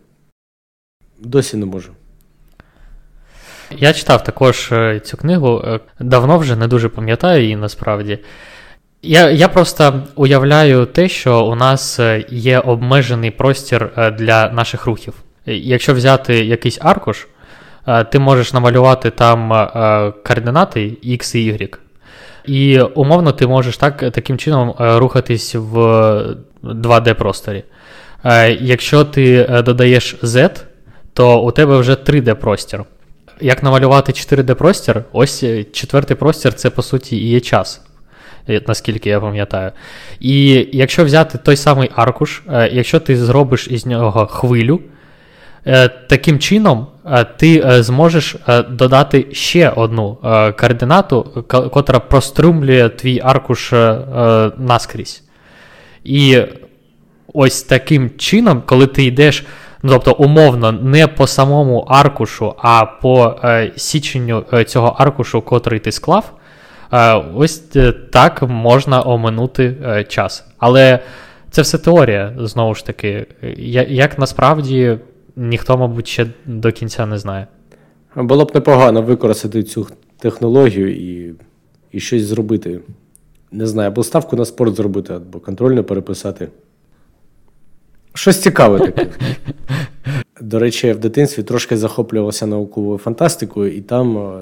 досі 1.19 1.57
не 1.57 1.67
можу. 1.67 1.91
Я 3.71 3.93
читав 3.93 4.25
також 4.25 4.73
е, 4.73 5.01
цю 5.01 5.17
книгу. 5.17 5.63
Е, 5.65 5.81
давно 6.01 6.39
вже 6.39 6.57
не 6.57 6.69
дуже 6.69 6.89
пам'ятаю 6.89 7.43
її 7.43 7.57
насправді. 7.57 8.19
Я 9.05 9.31
я 9.31 9.49
просто 9.49 10.03
уявляю 10.15 10.87
те, 10.87 11.09
що 11.09 11.47
у 11.47 11.55
нас 11.55 12.01
е, 12.01 12.25
є 12.31 12.59
обмежений 12.59 13.31
простір 13.31 13.91
е, 13.97 14.11
для 14.11 14.51
наших 14.51 14.87
рухів. 14.87 15.15
Якщо 15.47 15.95
взяти 15.95 16.45
якийсь 16.45 16.79
аркуш, 16.81 17.27
е, 17.87 18.05
ти 18.05 18.19
можеш 18.19 18.53
намалювати 18.53 19.11
там 19.11 19.49
координати 20.27 20.97
X 21.05 21.37
і 21.37 21.53
Y. 21.53 21.77
І 22.47 22.81
умовно 22.81 23.33
ти 23.33 23.47
можеш 23.47 23.77
так, 23.77 23.97
таким 24.13 24.39
чином 24.39 24.75
рухатись 24.79 25.55
в 25.55 25.77
2D-просторі. 26.63 27.63
Якщо 28.61 29.05
ти 29.05 29.47
додаєш 29.65 30.17
Z, 30.23 30.61
то 31.13 31.43
у 31.43 31.51
тебе 31.51 31.77
вже 31.77 31.93
3D-простір. 31.93 32.85
Як 33.41 33.63
намалювати 33.63 34.13
4D-простір, 34.13 35.03
ось 35.13 35.45
четвертий 35.73 36.17
простір 36.17 36.55
це 36.55 36.71
по 36.71 36.83
суті 36.83 37.17
і 37.17 37.29
є 37.29 37.41
час. 37.41 37.81
Е, 38.49 38.63
наскільки 38.69 39.11
я 39.11 39.21
пам'ятаю. 39.21 39.71
І 40.21 40.69
якщо 40.73 41.05
взяти 41.05 41.39
той 41.39 41.57
самий 41.57 41.91
аркуш, 41.97 42.43
е, 42.49 42.71
якщо 42.73 43.01
ти 43.01 43.17
зробиш 43.17 43.69
із 43.71 43.87
нього 43.87 44.27
хвилю, 44.27 44.81
е, 45.67 45.89
таким 45.89 46.39
чином 46.39 46.87
ти 47.37 47.83
зможеш 47.83 48.37
додати 48.71 49.27
ще 49.33 49.71
одну 49.71 50.19
координату, 50.61 51.45
котра 51.73 51.99
прострумлює 51.99 52.89
твій 52.89 53.21
аркуш 53.25 53.73
наскрізь. 54.59 55.23
І 56.05 56.41
ось 57.35 57.63
таким 57.63 58.11
чином, 58.17 58.63
коли 58.67 58.87
ти 58.87 59.05
йдеш. 59.05 59.45
Ну, 59.83 59.91
тобто, 59.91 60.13
умовно, 60.13 60.73
не 60.73 61.07
по 61.07 61.27
самому 61.27 61.79
аркушу, 61.79 62.55
а 62.59 62.85
по 62.85 63.35
е, 63.45 63.73
січенню 63.77 64.45
цього 64.67 64.97
аркушу, 64.99 65.43
котрий 65.43 65.81
ти 65.81 65.93
склав, 65.93 66.33
Ось 67.35 67.63
е, 67.77 67.93
так 67.93 68.43
можна 68.43 69.03
оминути 69.03 69.77
е, 69.85 70.05
час. 70.05 70.45
Але 70.59 70.99
це 71.51 71.63
все 71.63 71.79
теорія, 71.79 72.35
знову 72.39 72.75
ж 72.75 72.87
таки. 72.87 73.27
Як 73.89 74.19
насправді 74.19 74.99
ніхто, 75.37 75.79
мабуть, 75.79 76.09
ще 76.09 76.27
до 76.47 76.73
кінця 76.73 77.07
не 77.07 77.19
знає. 77.19 77.47
Було 78.17 78.45
б 78.45 78.51
непогано 78.55 79.03
використати 79.03 79.63
цю 79.63 79.87
технологію 80.19 80.97
і 80.97 81.35
і 81.93 82.01
щось 82.01 82.23
зробити. 82.23 82.81
Не 83.53 83.67
знаю, 83.67 83.89
або 83.91 84.05
ставку 84.05 84.37
на 84.37 84.45
спорт 84.45 84.77
зробити, 84.77 85.15
або 85.15 85.41
контрольно 85.41 85.85
переписати. 85.85 86.49
Щось 88.15 88.43
цікаве 88.43 88.79
таке. 88.79 89.07
До 90.41 90.59
речі, 90.59 90.87
я 90.87 90.95
в 90.95 90.99
дитинстві 90.99 91.43
трошки 91.43 91.77
захоплювався 91.77 92.47
науковою 92.47 92.99
фантастикою, 92.99 93.77
і 93.77 93.81
там 93.81 94.19
е, 94.19 94.41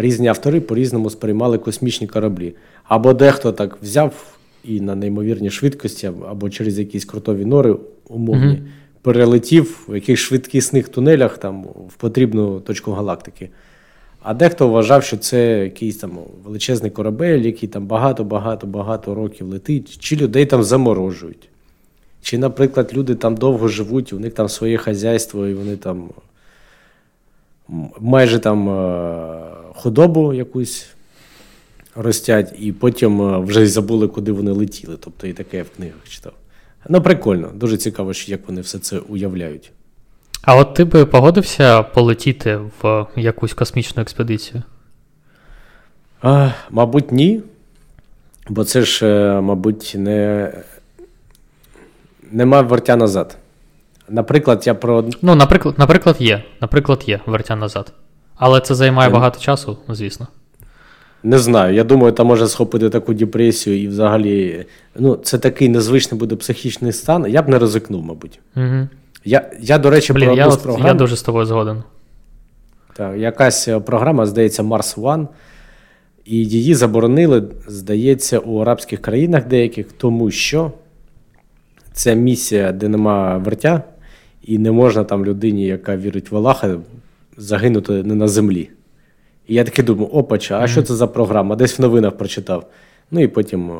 різні 0.00 0.28
автори 0.28 0.60
по-різному 0.60 1.10
сприймали 1.10 1.58
космічні 1.58 2.06
кораблі. 2.06 2.54
Або 2.84 3.12
дехто 3.12 3.52
так 3.52 3.78
взяв 3.82 4.38
і 4.64 4.80
на 4.80 4.94
неймовірній 4.94 5.50
швидкості, 5.50 6.10
або 6.28 6.50
через 6.50 6.78
якісь 6.78 7.04
крутові 7.04 7.44
нори 7.44 7.76
умовні, 8.08 8.44
mm-hmm. 8.44 9.02
перелетів 9.02 9.84
в 9.88 9.94
якихось 9.94 10.20
швидкісних 10.20 10.88
тунелях 10.88 11.38
там, 11.38 11.62
в 11.62 11.94
потрібну 11.96 12.60
точку 12.60 12.92
галактики. 12.92 13.50
А 14.22 14.34
дехто 14.34 14.68
вважав, 14.68 15.04
що 15.04 15.16
це 15.16 15.64
якийсь 15.64 15.96
там 15.96 16.18
величезний 16.44 16.90
корабель, 16.90 17.40
який 17.40 17.68
там 17.68 17.86
багато-багато-багато 17.86 19.14
років 19.14 19.46
летить, 19.46 19.98
чи 19.98 20.16
людей 20.16 20.46
там 20.46 20.62
заморожують. 20.62 21.48
Чи, 22.22 22.38
наприклад, 22.38 22.90
люди 22.94 23.14
там 23.14 23.36
довго 23.36 23.68
живуть, 23.68 24.12
у 24.12 24.18
них 24.18 24.34
там 24.34 24.48
своє 24.48 24.76
хазяйство, 24.76 25.46
і 25.46 25.54
вони 25.54 25.76
там 25.76 26.08
майже 28.00 28.38
там 28.38 28.68
е, 28.68 29.40
худобу 29.74 30.32
якусь 30.32 30.86
ростять, 31.94 32.54
і 32.58 32.72
потім 32.72 33.22
е, 33.22 33.38
вже 33.38 33.66
забули, 33.66 34.08
куди 34.08 34.32
вони 34.32 34.50
летіли. 34.50 34.96
Тобто 35.00 35.26
і 35.26 35.32
таке 35.32 35.56
я 35.56 35.62
в 35.62 35.70
книгах 35.70 36.08
читав. 36.08 36.32
Ну, 36.88 37.02
прикольно, 37.02 37.50
дуже 37.54 37.76
цікаво, 37.76 38.12
як 38.26 38.48
вони 38.48 38.60
все 38.60 38.78
це 38.78 38.98
уявляють. 38.98 39.72
А 40.42 40.56
от 40.56 40.74
ти 40.74 40.84
би 40.84 41.06
погодився 41.06 41.82
полетіти 41.82 42.60
в 42.82 43.06
якусь 43.16 43.54
космічну 43.54 44.02
експедицію? 44.02 44.62
А, 46.22 46.50
Мабуть, 46.70 47.12
ні. 47.12 47.42
Бо 48.48 48.64
це 48.64 48.82
ж, 48.82 49.06
е, 49.06 49.40
мабуть, 49.40 49.94
не 49.98 50.52
нема 52.30 52.60
вертя 52.60 52.96
назад. 52.96 53.36
Наприклад, 54.10 54.66
я 54.66 54.74
про. 54.74 55.04
Ну, 55.22 55.34
наприклад, 55.34 55.74
наприклад, 55.78 56.16
є. 56.18 56.44
Наприклад, 56.60 57.02
є 57.06 57.20
вертя 57.26 57.56
назад. 57.56 57.92
Але 58.36 58.60
це 58.60 58.74
займає 58.74 59.08
не... 59.08 59.14
багато 59.14 59.40
часу, 59.40 59.78
звісно. 59.88 60.26
Не 61.22 61.38
знаю. 61.38 61.74
Я 61.74 61.84
думаю, 61.84 62.12
там 62.12 62.26
може 62.26 62.48
схопити 62.48 62.90
таку 62.90 63.14
депресію 63.14 63.82
і 63.82 63.88
взагалі. 63.88 64.66
Ну, 64.96 65.16
це 65.16 65.38
такий 65.38 65.68
незвичний 65.68 66.18
буде 66.18 66.36
психічний 66.36 66.92
стан. 66.92 67.26
Я 67.28 67.42
б 67.42 67.48
не 67.48 67.58
ризикнув, 67.58 68.04
мабуть. 68.04 68.40
Угу. 68.56 68.88
Я, 69.24 69.50
я, 69.60 69.78
до 69.78 69.90
речі, 69.90 70.12
Блін, 70.12 70.26
про 70.26 70.36
я, 70.36 70.46
от, 70.48 70.62
програм... 70.62 70.86
я 70.86 70.94
дуже 70.94 71.16
з 71.16 71.22
тобою 71.22 71.46
згоден. 71.46 71.82
Так, 72.96 73.16
якась 73.16 73.68
е, 73.68 73.80
програма, 73.80 74.26
здається, 74.26 74.62
Mars 74.62 75.00
One, 75.00 75.26
і 76.24 76.36
її 76.36 76.74
заборонили, 76.74 77.44
здається, 77.66 78.38
у 78.38 78.58
арабських 78.58 79.02
країнах 79.02 79.46
деяких, 79.46 79.92
тому 79.92 80.30
що 80.30 80.72
це 81.92 82.14
місія, 82.14 82.72
де 82.72 82.88
нема 82.88 83.38
вертя, 83.38 83.82
і 84.42 84.58
не 84.58 84.72
можна 84.72 85.04
там 85.04 85.24
людині, 85.24 85.66
яка 85.66 85.96
вірить 85.96 86.30
в 86.30 86.36
Аллаха, 86.36 86.76
загинути 87.36 87.92
не 87.92 88.14
на 88.14 88.28
землі. 88.28 88.70
І 89.48 89.54
я 89.54 89.64
таки 89.64 89.82
думаю, 89.82 90.08
опача, 90.08 90.60
а 90.60 90.68
що 90.68 90.82
це 90.82 90.94
за 90.94 91.06
програма? 91.06 91.56
Десь 91.56 91.78
в 91.78 91.82
новинах 91.82 92.16
прочитав. 92.16 92.66
Ну 93.10 93.20
і 93.20 93.28
потім 93.28 93.72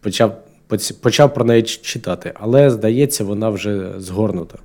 почав 0.00 0.36
почав 1.02 1.34
про 1.34 1.44
неї 1.44 1.62
читати. 1.62 2.32
Але, 2.34 2.70
здається, 2.70 3.24
вона 3.24 3.48
вже 3.48 3.92
згорнута. 3.98 4.58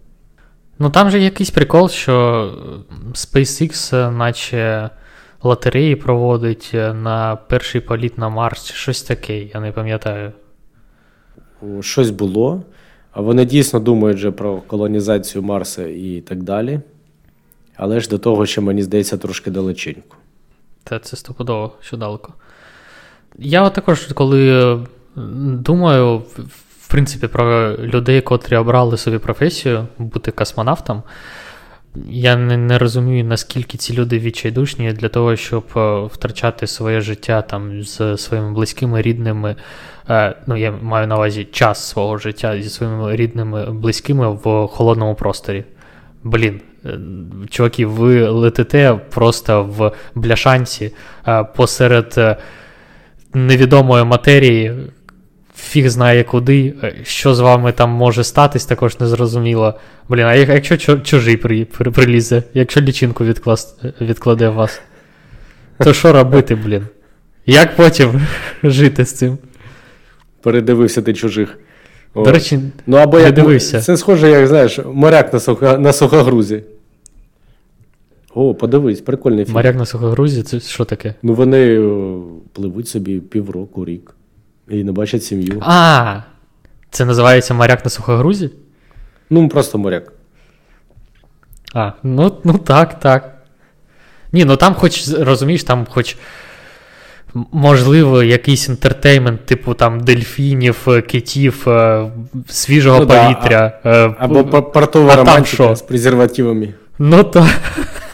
Ну 0.80 0.90
там 0.90 1.10
же 1.10 1.20
якийсь 1.20 1.50
прикол, 1.50 1.90
що 1.90 2.14
SpaceX, 3.14 3.96
е, 3.96 4.12
наче 4.12 4.90
лотереї 5.44 5.96
проводить 5.96 6.72
е, 6.74 6.94
на 6.94 7.36
перший 7.36 7.82
політ 7.82 8.18
на 8.18 8.30
Марс, 8.30 8.66
чи 8.66 8.74
щось 8.74 9.02
таке, 9.02 9.40
я 9.40 9.60
не 9.60 9.72
пам'ятаю. 9.72 10.32
Щось 11.82 12.10
було. 12.10 12.64
Вони 13.15 13.45
дійсно 13.45 13.80
думають 13.80 14.17
вже 14.17 14.32
про 14.32 14.58
колонізацію 14.58 15.43
Марса 15.43 15.88
і 15.88 16.21
так 16.21 16.43
далі. 16.43 16.80
Але 17.76 18.00
ж 18.00 18.10
до 18.10 18.17
того, 18.17 18.45
що 18.45 18.62
мені 18.62 18.84
здається, 18.84 19.17
трошки 19.17 19.52
далеченько. 19.52 20.17
Та 20.84 21.00
це 21.00 21.17
стопудово, 21.17 21.71
що 21.82 21.97
далеко. 21.97 22.34
Я 23.39 23.69
також, 23.69 24.06
коли 24.06 24.80
думаю, 25.15 26.17
в 26.82 26.88
принципі, 26.89 27.28
про 27.28 27.78
людей, 27.78 28.21
котрі 28.21 28.56
обрали 28.56 28.97
собі 28.97 29.17
професію 29.17 29.88
бути 29.97 30.32
космонавтом, 30.32 31.04
я 32.10 32.36
не, 32.36 32.58
не 32.58 32.77
розумію, 32.77 33.25
наскільки 33.25 33.77
ці 33.77 33.93
люди 33.93 34.19
відчайдушні 34.19 34.93
для 34.93 35.10
того, 35.10 35.36
щоб 35.36 35.63
е, 35.75 36.01
втрачати 36.06 36.67
своє 36.67 37.01
життя 37.01 37.41
там 37.41 37.84
з 37.84 38.17
своїми 38.17 38.51
близькими, 38.51 39.01
рідними. 39.01 39.56
Е, 40.10 40.36
ну, 40.47 40.58
я 40.58 40.71
маю 40.82 41.08
на 41.08 41.15
увазі 41.15 41.47
час 41.51 41.89
свого 41.89 42.17
життя 42.17 42.62
зі 42.62 42.69
своїми 42.69 43.15
рідними, 43.15 43.71
близькими 43.71 44.32
в 44.32 44.67
холодному 44.67 45.15
просторі. 45.15 45.63
Блін, 46.23 46.62
е, 46.86 46.99
чуваки, 47.49 47.86
ви 47.86 48.27
летите 48.30 48.99
просто 49.10 49.63
в 49.63 49.91
бляшанці 50.15 50.93
посеред 51.56 52.39
невідомої 53.34 54.04
матерії 54.04 54.73
фіг 55.62 55.89
знає 55.89 56.24
куди, 56.24 56.74
е, 56.84 56.95
що 57.04 57.36
з 57.36 57.39
вами 57.39 57.71
там 57.71 57.89
може 57.89 58.24
статись, 58.24 58.65
також 58.65 59.00
незрозуміло. 59.00 59.74
Блін, 60.10 60.26
а 60.26 60.36
якщо 60.36 60.97
чужий 60.97 61.38
при, 61.38 61.65
при, 61.65 61.91
прилізе, 61.91 62.43
якщо 62.54 62.82
лічинку 62.82 63.26
відклас, 63.26 63.76
відкладе 64.02 64.50
вас, 64.50 64.82
то 65.78 65.93
що 65.93 66.13
робити, 66.13 66.56
блін? 66.56 66.88
Як 67.45 67.76
потім 67.76 68.21
жити 68.63 69.06
з 69.06 69.13
цим? 69.13 69.38
Передивився 70.41 71.02
ти 71.02 71.13
чужих. 71.13 71.58
О. 72.13 72.26
До 72.26 72.32
речі, 72.32 72.60
ну, 72.88 72.97
або 72.97 73.19
я 73.19 73.32
дивився. 73.32 73.82
Це 73.82 73.97
схоже, 73.97 74.30
як 74.30 74.47
знаєш, 74.47 74.80
моряк 74.93 75.34
на 75.34 75.39
суха, 75.39 75.78
на 75.78 75.93
сухогрузі. 75.93 76.63
О, 78.36 78.54
подивись, 78.54 79.02
прикольний 79.02 79.45
фільм. 79.45 79.54
Моряк 79.54 79.76
на 79.76 79.86
сухогрузі, 79.86 80.43
це 80.43 80.60
що 80.60 80.86
таке? 80.86 81.13
Ну, 81.24 81.34
вони 81.34 81.89
пливуть 82.54 82.88
собі 82.88 83.19
півроку, 83.19 83.86
рік. 83.86 84.15
І 84.72 84.84
не 84.84 84.92
бачать 84.92 85.24
сім'ю. 85.24 85.62
А, 85.66 86.22
це 86.90 87.06
називається 87.06 87.54
моряк 87.54 87.86
на 87.86 87.90
сухогрузі? 87.90 88.50
Ну, 89.30 89.50
просто 89.50 89.78
моряк. 89.78 90.14
А, 91.74 91.92
ну 92.04 92.38
ну 92.44 92.58
так, 92.58 93.00
так. 93.00 93.38
Ні, 94.32 94.46
ну 94.46 94.56
там 94.56 94.74
хоч, 94.74 95.10
розумієш, 95.10 95.64
там 95.64 95.88
хоч. 95.90 96.18
Можливо, 97.52 98.24
якийсь 98.24 98.70
інтертеймент, 98.70 99.46
типу 99.46 99.74
там 99.74 100.00
дельфінів, 100.00 100.78
е, 100.88 101.02
китів, 101.02 101.64
е, 101.68 102.12
свіжого 102.48 103.00
ну, 103.00 103.08
повітря. 103.08 103.80
Да, 103.84 103.90
а, 103.90 104.06
е, 104.08 104.16
або 104.20 104.64
портова 104.64 105.16
романтика 105.16 105.76
з 105.76 105.82
презервативами. 105.82 106.74
Ну 107.00 107.24
так. 107.24 107.46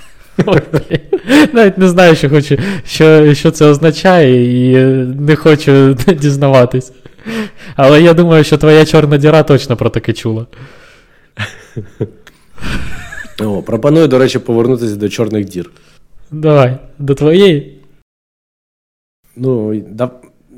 Навіть 1.53 1.77
не 1.77 1.87
знаю, 1.87 2.15
що 2.15 2.29
хочу, 2.29 2.57
що 2.85 3.33
що 3.33 3.51
це 3.51 3.65
означає, 3.65 4.67
і 4.67 4.75
не 5.05 5.35
хочу 5.35 5.93
дізнаватись. 6.07 6.91
Але 7.75 8.01
я 8.01 8.13
думаю, 8.13 8.43
що 8.43 8.57
твоя 8.57 8.85
чорна 8.85 9.17
діра 9.17 9.43
точно 9.43 9.75
про 9.77 9.89
таке 9.89 10.13
чула. 10.13 10.45
О, 13.39 13.61
Пропоную, 13.61 14.07
до 14.07 14.17
речі, 14.17 14.39
повернутися 14.39 14.95
до 14.95 15.09
чорних 15.09 15.45
дір. 15.45 15.71
Давай, 16.31 16.77
до 16.99 17.15
твоєї. 17.15 17.81
Ну, 19.35 19.81
да, 19.89 20.09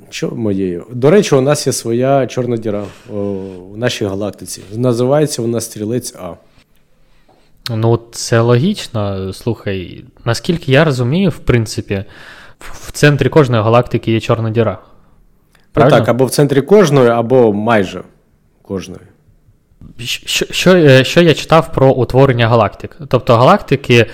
що 0.10 0.32
моєю? 0.32 0.86
До 0.92 1.10
речі, 1.10 1.36
у 1.36 1.42
нас 1.42 1.68
є 1.68 1.74
своя 1.74 2.28
чорна 2.28 2.58
діра 2.58 2.86
о, 3.13 3.15
у 3.74 3.78
нашій 3.78 4.06
галактиці. 4.06 4.62
Називається 4.76 5.42
вона 5.42 5.62
Стрілець 5.62 6.15
А. 6.15 6.34
Ну, 7.69 7.99
це 8.12 8.39
логічно. 8.39 9.34
Слухай, 9.34 10.05
наскільки 10.25 10.71
я 10.71 10.84
розумію, 10.84 11.29
в 11.29 11.38
принципі, 11.38 12.03
в 12.60 12.91
центрі 12.91 13.29
кожної 13.29 13.63
галактики 13.63 14.12
є 14.12 14.19
чорна 14.19 14.49
діра. 14.49 14.77
Правильно? 15.73 15.97
Ну 15.97 16.01
так, 16.01 16.10
або 16.10 16.25
в 16.25 16.32
центрі 16.32 16.62
кожної, 16.62 17.10
або 17.10 17.53
майже 17.53 18.03
кожної. 18.62 19.01
Що 19.99 20.45
що, 20.51 20.75
е, 20.75 21.03
що 21.03 21.21
я 21.21 21.34
читав 21.34 21.73
про 21.73 21.91
утворення 21.91 22.47
галактик? 22.47 22.97
Тобто 23.08 23.38
галактики 23.38 24.05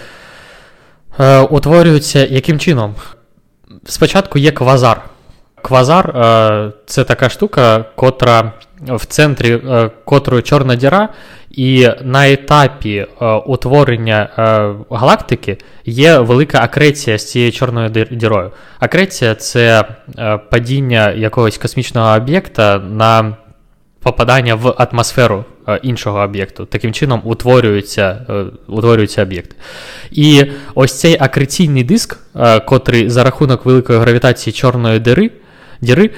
е, 1.19 1.39
утворюються 1.39 2.25
яким 2.25 2.59
чином? 2.59 2.95
Спочатку 3.85 4.39
є 4.39 4.51
квазар. 4.51 5.01
Квазар 5.61 6.09
е, 6.09 6.71
це 6.85 7.03
така 7.03 7.29
штука, 7.29 7.85
котра 7.95 8.51
в 8.81 9.05
центрі 9.05 9.53
е, 9.53 9.89
котрої 10.05 10.43
чорна 10.43 10.75
діра, 10.75 11.09
і 11.55 11.89
на 12.03 12.29
етапі 12.29 12.95
е, 13.21 13.25
утворення 13.45 14.29
е, 14.37 14.95
галактики 14.95 15.57
є 15.85 16.19
велика 16.19 16.59
акреція 16.61 17.17
з 17.17 17.31
цією 17.31 17.51
чорною 17.51 17.89
дірою. 18.11 18.51
Акреція 18.79 19.35
це 19.35 19.85
е, 20.17 20.37
падіння 20.37 21.11
якогось 21.11 21.57
космічного 21.57 22.15
об'єкта 22.15 22.77
на 22.77 23.35
попадання 24.05 24.55
в 24.55 24.75
атмосферу 24.77 25.45
е, 25.67 25.79
іншого 25.83 26.19
об'єкту. 26.19 26.65
Таким 26.65 26.93
чином 26.93 27.21
утворюється 27.23 28.25
е, 28.29 28.45
утворюється 28.67 29.21
об'єкт. 29.21 29.55
І 30.11 30.45
ось 30.75 30.99
цей 30.99 31.17
акреційний 31.19 31.83
диск, 31.83 32.17
е, 32.35 32.59
котрий 32.59 33.09
за 33.09 33.23
рахунок 33.23 33.65
великої 33.65 33.99
гравітації 33.99 34.53
чорної 34.53 34.99
дири, 34.99 35.31
діри, 35.81 36.09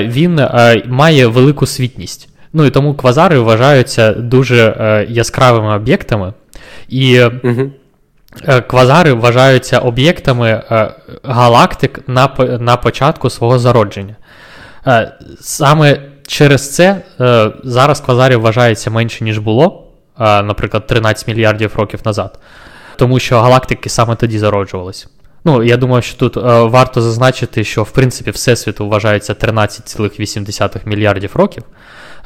він 0.00 0.40
має 0.86 1.26
велику 1.26 1.66
світність. 1.66 2.31
Ну 2.52 2.64
і 2.64 2.70
тому 2.70 2.94
квазари 2.94 3.38
вважаються 3.38 4.12
дуже 4.12 5.06
яскравими 5.08 5.76
об'єктами. 5.76 6.32
І 6.88 7.22
угу. 7.24 7.70
квазари 8.66 9.12
вважаються 9.12 9.78
об'єктами 9.78 10.62
галактик 11.22 12.00
на 12.06 12.28
на 12.60 12.76
початку 12.76 13.30
свого 13.30 13.58
зародження. 13.58 14.16
Саме 15.40 16.00
через 16.26 16.74
це 16.74 17.02
зараз 17.64 18.00
квазарів 18.00 18.40
вважається 18.40 18.90
менше, 18.90 19.24
ніж 19.24 19.38
було, 19.38 19.86
наприклад, 20.18 20.86
13 20.86 21.28
мільярдів 21.28 21.72
років 21.76 22.00
назад. 22.04 22.38
Тому 22.96 23.18
що 23.18 23.40
галактики 23.40 23.88
саме 23.88 24.16
тоді 24.16 24.38
зароджувалися. 24.38 25.08
Ну, 25.44 25.62
я 25.62 25.76
думаю, 25.76 26.02
що 26.02 26.16
тут 26.18 26.36
е, 26.36 26.40
варто 26.62 27.02
зазначити, 27.02 27.64
що 27.64 27.82
в 27.82 27.90
принципі 27.90 28.30
Всесвіту 28.30 28.88
вважається 28.88 29.32
13,8 29.32 30.88
мільярдів 30.88 31.30
років. 31.34 31.62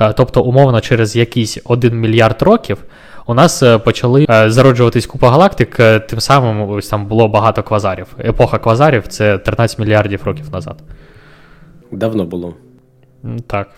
Е, 0.01 0.13
тобто, 0.13 0.43
умовно, 0.43 0.81
через 0.81 1.17
якийсь 1.17 1.59
1 1.65 2.01
мільярд 2.01 2.43
років 2.43 2.85
у 3.27 3.35
нас 3.35 3.63
е, 3.63 3.79
почали 3.79 4.27
е, 4.31 4.51
зароджуватись 4.51 5.07
купа 5.07 5.31
галактик, 5.31 5.77
тим 6.09 6.21
самим 6.21 6.71
ось 6.71 6.89
там 6.89 7.07
було 7.07 7.29
багато 7.29 7.63
квазарів. 7.63 8.07
Епоха 8.25 8.59
квазарів 8.59 9.09
це 9.09 9.39
13 9.39 9.79
мільярдів 9.79 10.23
років 10.25 10.51
назад. 10.53 10.77
Давно 11.93 12.25
було. 12.25 12.55
Так. 13.47 13.71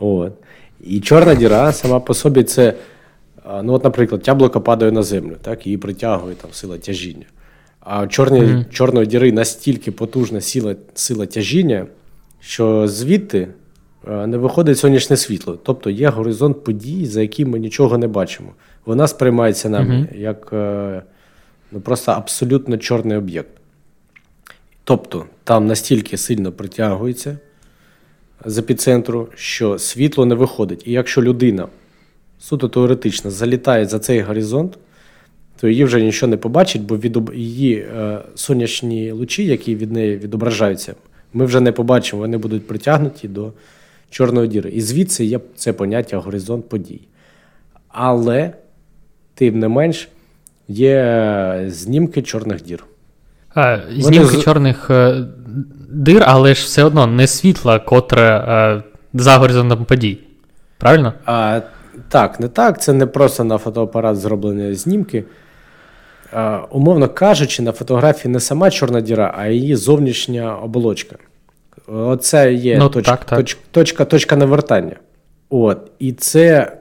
От. 0.00 0.32
І 0.80 1.00
чорна 1.00 1.34
діра 1.34 1.72
сама 1.72 2.00
по 2.00 2.14
собі 2.14 2.42
це. 2.42 2.74
Ну, 3.62 3.72
от, 3.72 3.84
наприклад, 3.84 4.22
яблуко 4.26 4.60
падає 4.60 4.92
на 4.92 5.02
землю, 5.02 5.36
так, 5.42 5.66
її 5.66 5.78
притягує 5.78 6.34
там 6.34 6.52
сила 6.52 6.78
тяжіння. 6.78 7.24
А 7.80 8.06
чорні, 8.06 8.40
mm-hmm. 8.40 8.68
чорної 8.70 9.06
діри 9.06 9.32
настільки 9.32 9.92
потужна 9.92 10.40
сила 10.40 10.74
сила 10.94 11.26
тяжіння, 11.26 11.86
що 12.40 12.88
звідти 12.88 13.48
не 14.06 14.38
виходить 14.38 14.78
сонячне 14.78 15.16
світло. 15.16 15.58
Тобто 15.62 15.90
є 15.90 16.08
горизонт 16.08 16.64
подій, 16.64 17.06
за 17.06 17.22
яким 17.22 17.50
ми 17.50 17.58
нічого 17.58 17.98
не 17.98 18.08
бачимо. 18.08 18.52
Вона 18.86 19.08
сприймається 19.08 19.68
нами 19.68 19.94
mm-hmm. 19.94 20.18
як 20.18 20.52
е, 20.52 21.02
ну, 21.72 21.80
просто 21.80 22.12
абсолютно 22.12 22.78
чорний 22.78 23.18
об'єкт. 23.18 23.50
Тобто 24.84 25.24
там 25.44 25.66
настільки 25.66 26.16
сильно 26.16 26.52
притягується 26.52 27.38
з 28.44 28.58
епіцентру, 28.58 29.28
що 29.34 29.78
світло 29.78 30.26
не 30.26 30.34
виходить. 30.34 30.82
І 30.86 30.92
якщо 30.92 31.22
людина 31.22 31.68
суто 32.38 32.68
теоретично 32.68 33.30
залітає 33.30 33.86
за 33.86 33.98
цей 33.98 34.20
горизонт 34.20 34.78
то 35.60 35.68
її 35.68 35.84
вже 35.84 36.02
нічого 36.02 36.30
не 36.30 36.36
побачить, 36.36 36.82
бо 36.82 36.96
від 36.96 37.18
її 37.34 37.74
е, 37.74 38.18
сонячні 38.34 39.12
лучі, 39.12 39.44
які 39.46 39.76
від 39.76 39.92
неї 39.92 40.16
відображаються, 40.16 40.94
ми 41.34 41.44
вже 41.44 41.60
не 41.60 41.72
побачимо, 41.72 42.22
вони 42.22 42.36
будуть 42.36 42.66
притягнуті 42.66 43.28
до 43.28 43.52
чорної 44.10 44.48
діри. 44.48 44.70
І 44.70 44.80
звідси 44.80 45.24
є 45.24 45.40
це 45.56 45.72
поняття 45.72 46.18
горизонт 46.18 46.68
подій. 46.68 47.00
Але, 47.88 48.50
тим 49.34 49.58
не 49.58 49.68
менш, 49.68 50.08
є 50.68 51.64
знімки 51.68 52.22
чорних 52.22 52.62
дір. 52.62 52.84
А, 53.54 53.78
Знімки 53.98 54.36
з... 54.36 54.42
чорних 54.42 54.90
е, 54.90 55.24
дир, 55.90 56.22
але 56.26 56.54
ж 56.54 56.64
все 56.64 56.84
одно 56.84 57.06
не 57.06 57.26
світла, 57.26 57.78
котре 57.78 58.22
е, 58.22 58.82
за 59.14 59.36
горизонтом 59.36 59.84
подій. 59.84 60.18
Правильно? 60.78 61.12
А, 61.24 61.60
Так, 62.08 62.40
не 62.40 62.48
так. 62.48 62.82
Це 62.82 62.92
не 62.92 63.06
просто 63.06 63.44
на 63.44 63.58
фотоапарат 63.58 64.16
зроблені 64.16 64.74
знімки. 64.74 65.24
Умовно 66.70 67.08
кажучи, 67.08 67.62
на 67.62 67.72
фотографії 67.72 68.32
не 68.32 68.40
сама 68.40 68.70
чорна 68.70 69.00
діра, 69.00 69.34
а 69.38 69.46
її 69.46 69.76
зовнішня 69.76 70.56
оболочка. 70.56 71.16
Оце 71.86 72.54
є 72.54 72.78
ну, 72.78 72.88
точ, 72.88 73.06
так, 73.06 73.24
так. 73.24 73.38
Точ, 73.38 73.56
точка 73.70 74.04
точка 74.04 74.36
навертання. 74.36 74.96
От. 75.48 75.90
І 75.98 76.12
це 76.12 76.76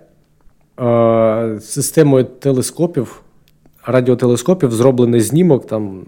е, 0.79 1.59
системою 1.61 2.23
телескопів, 2.23 3.21
радіотелескопів 3.85 4.71
зроблений 4.71 5.21
знімок. 5.21 5.67
Там, 5.67 6.05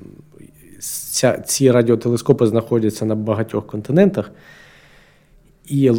ця, 1.12 1.38
Ці 1.38 1.72
радіотелескопи 1.72 2.48
знаходяться 2.48 3.06
на 3.06 3.16
багатьох 3.16 3.68
континентах. 3.68 4.32
І 5.66 5.92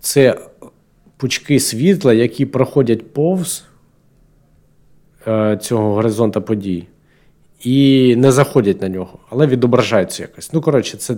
це 0.00 0.38
пучки 1.16 1.60
світла, 1.60 2.12
які 2.12 2.46
проходять 2.46 3.12
повз 3.12 3.64
Е, 5.28 5.58
цього 5.62 5.94
горизонта 5.94 6.40
подій 6.40 6.86
і 7.64 8.16
не 8.16 8.32
заходять 8.32 8.82
на 8.82 8.88
нього, 8.88 9.18
але 9.30 9.46
відображаються 9.46 10.22
якось. 10.22 10.52
Ну, 10.52 10.60
коротше, 10.60 10.96
це 10.96 11.16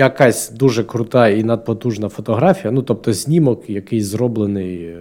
якась 0.00 0.50
дуже 0.50 0.84
крута 0.84 1.28
і 1.28 1.44
надпотужна 1.44 2.08
фотографія. 2.08 2.72
Ну, 2.72 2.82
тобто, 2.82 3.12
знімок, 3.12 3.70
який 3.70 4.02
зроблений 4.02 4.82
е, 4.82 4.98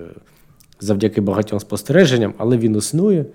завдяки 0.79 1.21
багатьом 1.21 1.59
спостереженням, 1.59 2.33
але 2.37 2.57
він 2.57 2.75
існує. 2.75 3.25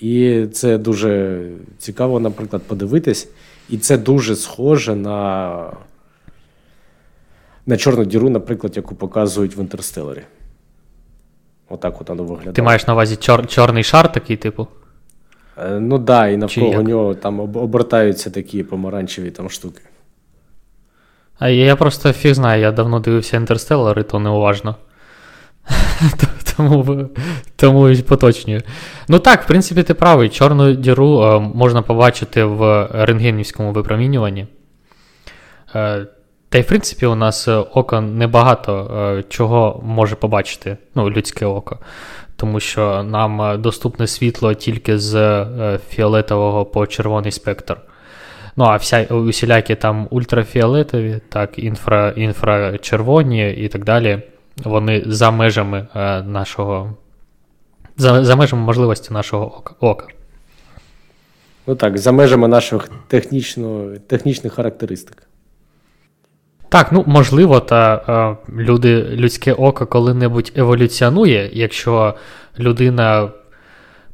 І 0.00 0.46
це 0.52 0.78
дуже 0.78 1.42
цікаво, 1.78 2.20
наприклад, 2.20 2.62
подивитись. 2.62 3.28
І 3.68 3.78
це 3.78 3.98
дуже 3.98 4.36
схоже 4.36 4.96
на 4.96 5.72
на 7.66 7.76
чорну 7.76 8.04
діру, 8.04 8.30
наприклад, 8.30 8.76
яку 8.76 8.94
показують 8.94 9.56
в 9.56 9.60
Інтерстелларі. 9.60 10.22
Отак 11.68 12.00
от 12.00 12.08
воно 12.08 12.24
виглядає. 12.24 12.52
Ти 12.52 12.62
маєш 12.62 12.86
на 12.86 12.92
увазі 12.92 13.14
чор- 13.14 13.46
чорний 13.46 13.82
шар 13.82 14.12
такий, 14.12 14.36
типу? 14.36 14.66
Е, 15.58 15.80
ну 15.80 15.96
так, 15.96 16.04
да, 16.04 16.28
і 16.28 16.36
навколо 16.36 16.82
нього 16.82 17.14
там 17.14 17.40
обертаються 17.40 18.30
такі 18.30 18.62
помаранчеві 18.62 19.30
там 19.30 19.50
штуки. 19.50 19.80
А 21.40 21.48
я 21.48 21.76
просто 21.76 22.12
фіг 22.12 22.34
знаю, 22.34 22.62
я 22.62 22.72
давно 22.72 23.00
дивився 23.00 23.36
Інтерстеллар, 23.36 23.98
і 23.98 24.02
то 24.02 24.18
неуважно. 24.18 24.76
Тому 26.56 27.08
тому 27.56 27.96
поточнюю. 28.08 28.62
Ну 29.08 29.18
так, 29.18 29.42
в 29.42 29.46
принципі, 29.46 29.82
ти 29.82 29.94
правий. 29.94 30.28
Чорну 30.28 30.72
діру 30.72 31.22
е, 31.22 31.38
можна 31.38 31.82
побачити 31.82 32.44
в 32.44 32.88
рентгенівському 32.92 33.72
випромінюванні. 33.72 34.46
Е, 35.74 36.06
та 36.48 36.58
й 36.58 36.62
в 36.62 36.66
принципі, 36.66 37.06
у 37.06 37.14
нас 37.14 37.48
око 37.48 38.00
небагато 38.00 38.90
е, 39.18 39.24
чого 39.28 39.80
може 39.84 40.16
побачити, 40.16 40.76
ну, 40.94 41.10
людське 41.10 41.46
око. 41.46 41.78
Тому 42.36 42.60
що 42.60 43.02
нам 43.02 43.62
доступне 43.62 44.06
світло 44.06 44.54
тільки 44.54 44.98
з 44.98 45.46
фіолетового 45.88 46.64
по 46.64 46.86
червоний 46.86 47.32
спектр. 47.32 47.76
Ну, 48.60 48.66
а 48.66 48.76
вся, 48.76 49.04
усілякі 49.04 49.74
там 49.74 50.08
ультрафіолетові, 50.10 51.20
так, 51.28 51.58
інфра, 51.58 52.10
інфрачервоні 52.16 53.52
і 53.52 53.68
так 53.68 53.84
далі, 53.84 54.22
вони 54.64 55.02
за 55.06 55.30
межами 55.30 55.86
нашого, 56.26 56.94
за, 57.96 58.24
за 58.24 58.36
межами 58.36 58.62
можливості 58.62 59.14
нашого 59.14 59.62
ока. 59.80 60.06
Ну 61.66 61.74
так, 61.74 61.98
за 61.98 62.12
межами 62.12 62.48
наших 62.48 62.88
технічно, 63.08 63.90
технічних 64.06 64.52
характеристик. 64.52 65.22
Так, 66.68 66.92
ну 66.92 67.04
можливо, 67.06 67.60
та 67.60 68.36
е, 68.48 68.52
люди, 68.62 69.02
людське 69.02 69.52
око 69.52 69.86
коли-небудь 69.86 70.52
еволюціонує, 70.56 71.50
якщо 71.52 72.14
людина 72.58 73.28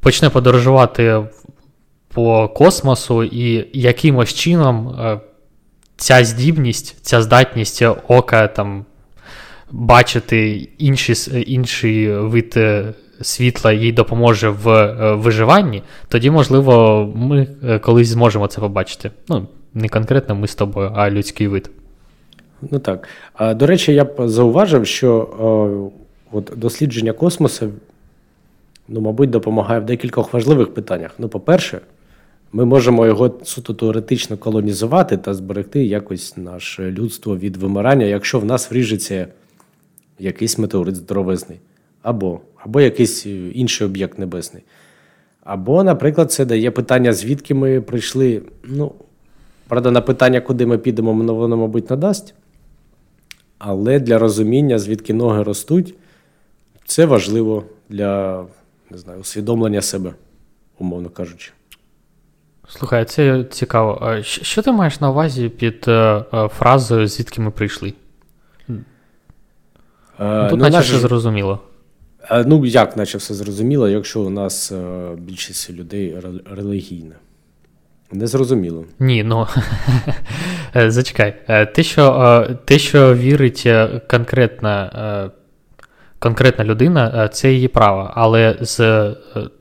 почне 0.01 0.31
подорожувати 0.31 1.23
по 2.17 2.49
космосу, 2.49 3.25
і 3.25 3.69
якимось 3.73 4.35
чином 4.35 4.89
е, 4.89 5.21
ця 5.97 6.25
здібність, 6.25 6.99
ця 7.03 7.23
здатність 7.23 7.83
ока 8.09 8.49
там 8.49 8.85
бачити 9.71 10.69
інші, 10.79 11.15
інший 11.47 12.17
вид 12.17 12.55
е, 12.57 12.95
світла 13.21 13.73
їй 13.73 13.93
допоможе 13.93 14.49
в 14.49 14.69
е, 14.69 15.15
виживанні, 15.15 15.83
тоді, 16.09 16.31
можливо, 16.31 17.07
ми 17.17 17.47
колись 17.83 18.09
зможемо 18.09 18.47
це 18.47 18.61
побачити. 18.61 19.11
Ну, 19.29 19.47
не 19.75 19.89
конкретно 19.89 20.35
ми 20.35 20.47
з 20.47 20.55
тобою, 20.55 20.93
а 20.95 21.11
людський 21.11 21.49
вид. 21.49 21.71
Ну 22.71 22.79
так. 22.79 23.09
До 23.57 23.67
речі, 23.67 23.95
я 23.95 24.05
б 24.05 24.29
зауважив, 24.29 24.87
що 24.87 25.93
от 26.33 26.53
дослідження 26.57 27.13
космосу, 27.13 27.71
ну, 28.89 29.01
мабуть, 29.01 29.31
допомагає 29.31 29.81
в 29.81 29.85
декількох 29.85 30.33
важливих 30.33 30.75
питаннях. 30.75 31.11
Ну, 31.19 31.29
по-перше, 31.29 31.81
ми 32.53 32.65
можемо 32.65 33.07
його 33.07 33.41
суто 33.45 33.75
теоретично 33.75 34.37
колонізувати 34.37 35.17
та 35.17 35.35
зберегти 35.35 35.85
якось 35.85 36.37
наше 36.37 36.91
людство 36.91 37.39
від 37.39 37.57
вимирання, 37.57 38.07
якщо 38.07 38.41
в 38.41 38.45
нас 38.45 38.71
вріжеться 38.71 39.29
якийсь 40.19 40.59
метеорит 40.59 40.97
здоровезний, 40.97 41.59
або 42.03 42.41
або 42.65 42.81
якийсь 42.81 43.27
інший 43.27 43.87
об'єкт 43.87 44.19
небесний. 44.19 44.63
Або, 45.45 45.85
наприклад, 45.85 46.33
це 46.33 46.45
дає 46.45 46.71
питання, 46.71 47.13
звідки 47.13 47.55
ми 47.55 47.81
прийшли. 47.81 48.43
Ну, 48.65 48.93
правда, 49.69 49.91
на 49.91 50.01
питання, 50.01 50.41
куди 50.41 50.67
ми 50.67 50.79
підемо, 50.79 51.13
воно, 51.35 51.57
мабуть, 51.57 51.91
надасть. 51.91 52.35
Але 53.59 54.01
для 54.01 54.19
розуміння, 54.19 54.79
звідки 54.79 55.15
ноги 55.15 55.43
ростуть, 55.43 55.95
це 56.85 57.07
важливо 57.07 57.65
для 57.89 58.45
не 58.91 58.99
знаю, 58.99 59.21
усвідомлення 59.21 59.83
себе, 59.83 60.15
умовно 60.79 61.11
кажучи. 61.11 61.53
Слухай, 62.69 63.05
це 63.05 63.45
цікаво. 63.51 64.15
Що 64.23 64.63
ти 64.63 64.73
маєш 64.73 65.01
на 65.01 65.11
увазі 65.11 65.49
під 65.49 65.85
е, 65.89 65.93
е, 65.93 66.49
фразою, 66.49 67.07
звідки 67.07 67.41
ми 67.41 67.51
прийшли? 67.51 67.93
А, 70.19 70.43
ну, 70.43 70.51
Тут 70.51 70.59
ну, 70.59 70.69
наче 70.69 70.79
все 70.79 70.99
зрозуміло. 70.99 71.61
А, 72.29 72.43
ну, 72.43 72.65
як 72.65 72.97
наче 72.97 73.19
все 73.19 73.35
зрозуміло, 73.35 73.89
якщо 73.89 74.21
у 74.21 74.31
нас 74.31 74.73
а, 74.73 75.11
більшість 75.19 75.71
людей 75.71 76.17
релігійна? 76.57 77.15
Незрозуміло. 78.13 78.85
Ні, 78.99 79.25
ну 79.25 79.47
зачекай. 80.75 81.35
Те, 81.75 81.83
що 81.83 82.57
те, 82.65 82.79
що 82.79 83.15
вірить 83.15 83.69
конкретна 84.11 85.31
конкретна 86.19 86.65
людина, 86.65 87.29
це 87.29 87.53
її 87.53 87.69
право, 87.69 88.11
але 88.15 88.57
з 88.61 89.05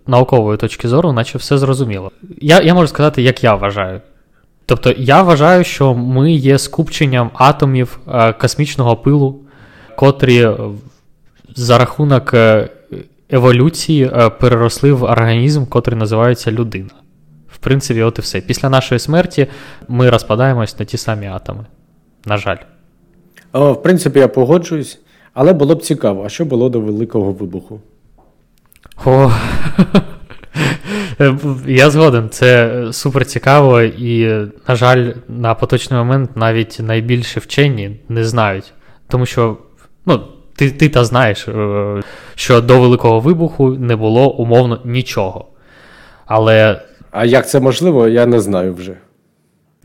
наукової 0.08 0.58
точки 0.58 0.88
зору, 0.88 1.12
наче 1.12 1.38
все 1.38 1.58
зрозуміло. 1.58 2.12
Я, 2.42 2.62
Я 2.62 2.74
можу 2.74 2.88
сказати, 2.88 3.22
як 3.22 3.44
я 3.44 3.56
вважаю. 3.56 4.02
Тобто, 4.66 4.94
я 4.98 5.22
вважаю, 5.22 5.64
що 5.64 5.94
ми 5.94 6.32
є 6.32 6.58
скупченням 6.58 7.32
атомів 7.34 8.00
космічного 8.40 8.98
пилу 8.98 9.42
котрі 9.96 10.50
за 11.56 11.78
рахунок 11.78 12.34
е, 12.34 12.70
еволюції 13.30 14.12
е, 14.14 14.30
переросли 14.30 14.92
в 14.92 15.04
організм, 15.04 15.66
котрий 15.66 15.98
називається 15.98 16.52
людина. 16.52 16.90
В 17.48 17.58
принципі, 17.58 18.02
от 18.02 18.18
і 18.18 18.22
все. 18.22 18.42
Після 18.42 18.70
нашої 18.70 19.00
смерті 19.00 19.48
ми 19.88 20.10
розпадаємось 20.10 20.80
на 20.80 20.86
ті 20.86 20.98
самі 20.98 21.28
атоми. 21.28 21.66
На 22.26 22.38
жаль. 22.38 22.58
В 23.54 23.76
принципі, 23.76 24.20
я 24.20 24.28
погоджуюсь, 24.28 25.00
але 25.36 25.54
було 25.54 25.76
б 25.76 25.82
цікаво, 25.82 26.24
а 26.26 26.30
що 26.30 26.46
було 26.46 26.70
до 26.70 26.80
Великого 26.80 27.32
вибуху? 27.32 27.80
О, 29.06 29.32
Я 31.68 31.90
згоден, 31.90 32.30
це 32.30 32.72
супер 32.92 33.26
цікаво, 33.26 33.82
і, 33.82 34.28
на 34.68 34.76
жаль, 34.76 35.14
на 35.28 35.54
поточний 35.54 36.00
момент 36.00 36.30
навіть 36.36 36.80
найбільші 36.84 37.40
вчені 37.40 38.00
не 38.10 38.24
знають. 38.24 38.74
Тому 39.08 39.26
що 39.26 39.58
Ну, 40.06 40.22
ти 40.56 40.72
ти 40.72 40.90
та 40.90 41.06
знаєш, 41.06 41.48
е, 41.48 42.02
що 42.36 42.62
до 42.62 42.82
Великого 42.82 43.20
вибуху 43.20 43.70
не 43.70 43.96
було 43.96 44.32
умовно 44.32 44.82
нічого. 44.86 45.46
Але. 46.26 46.82
А 47.12 47.26
як 47.26 47.50
це 47.50 47.60
можливо, 47.60 48.08
я 48.08 48.26
не 48.26 48.40
знаю 48.40 48.74
вже. 48.74 48.98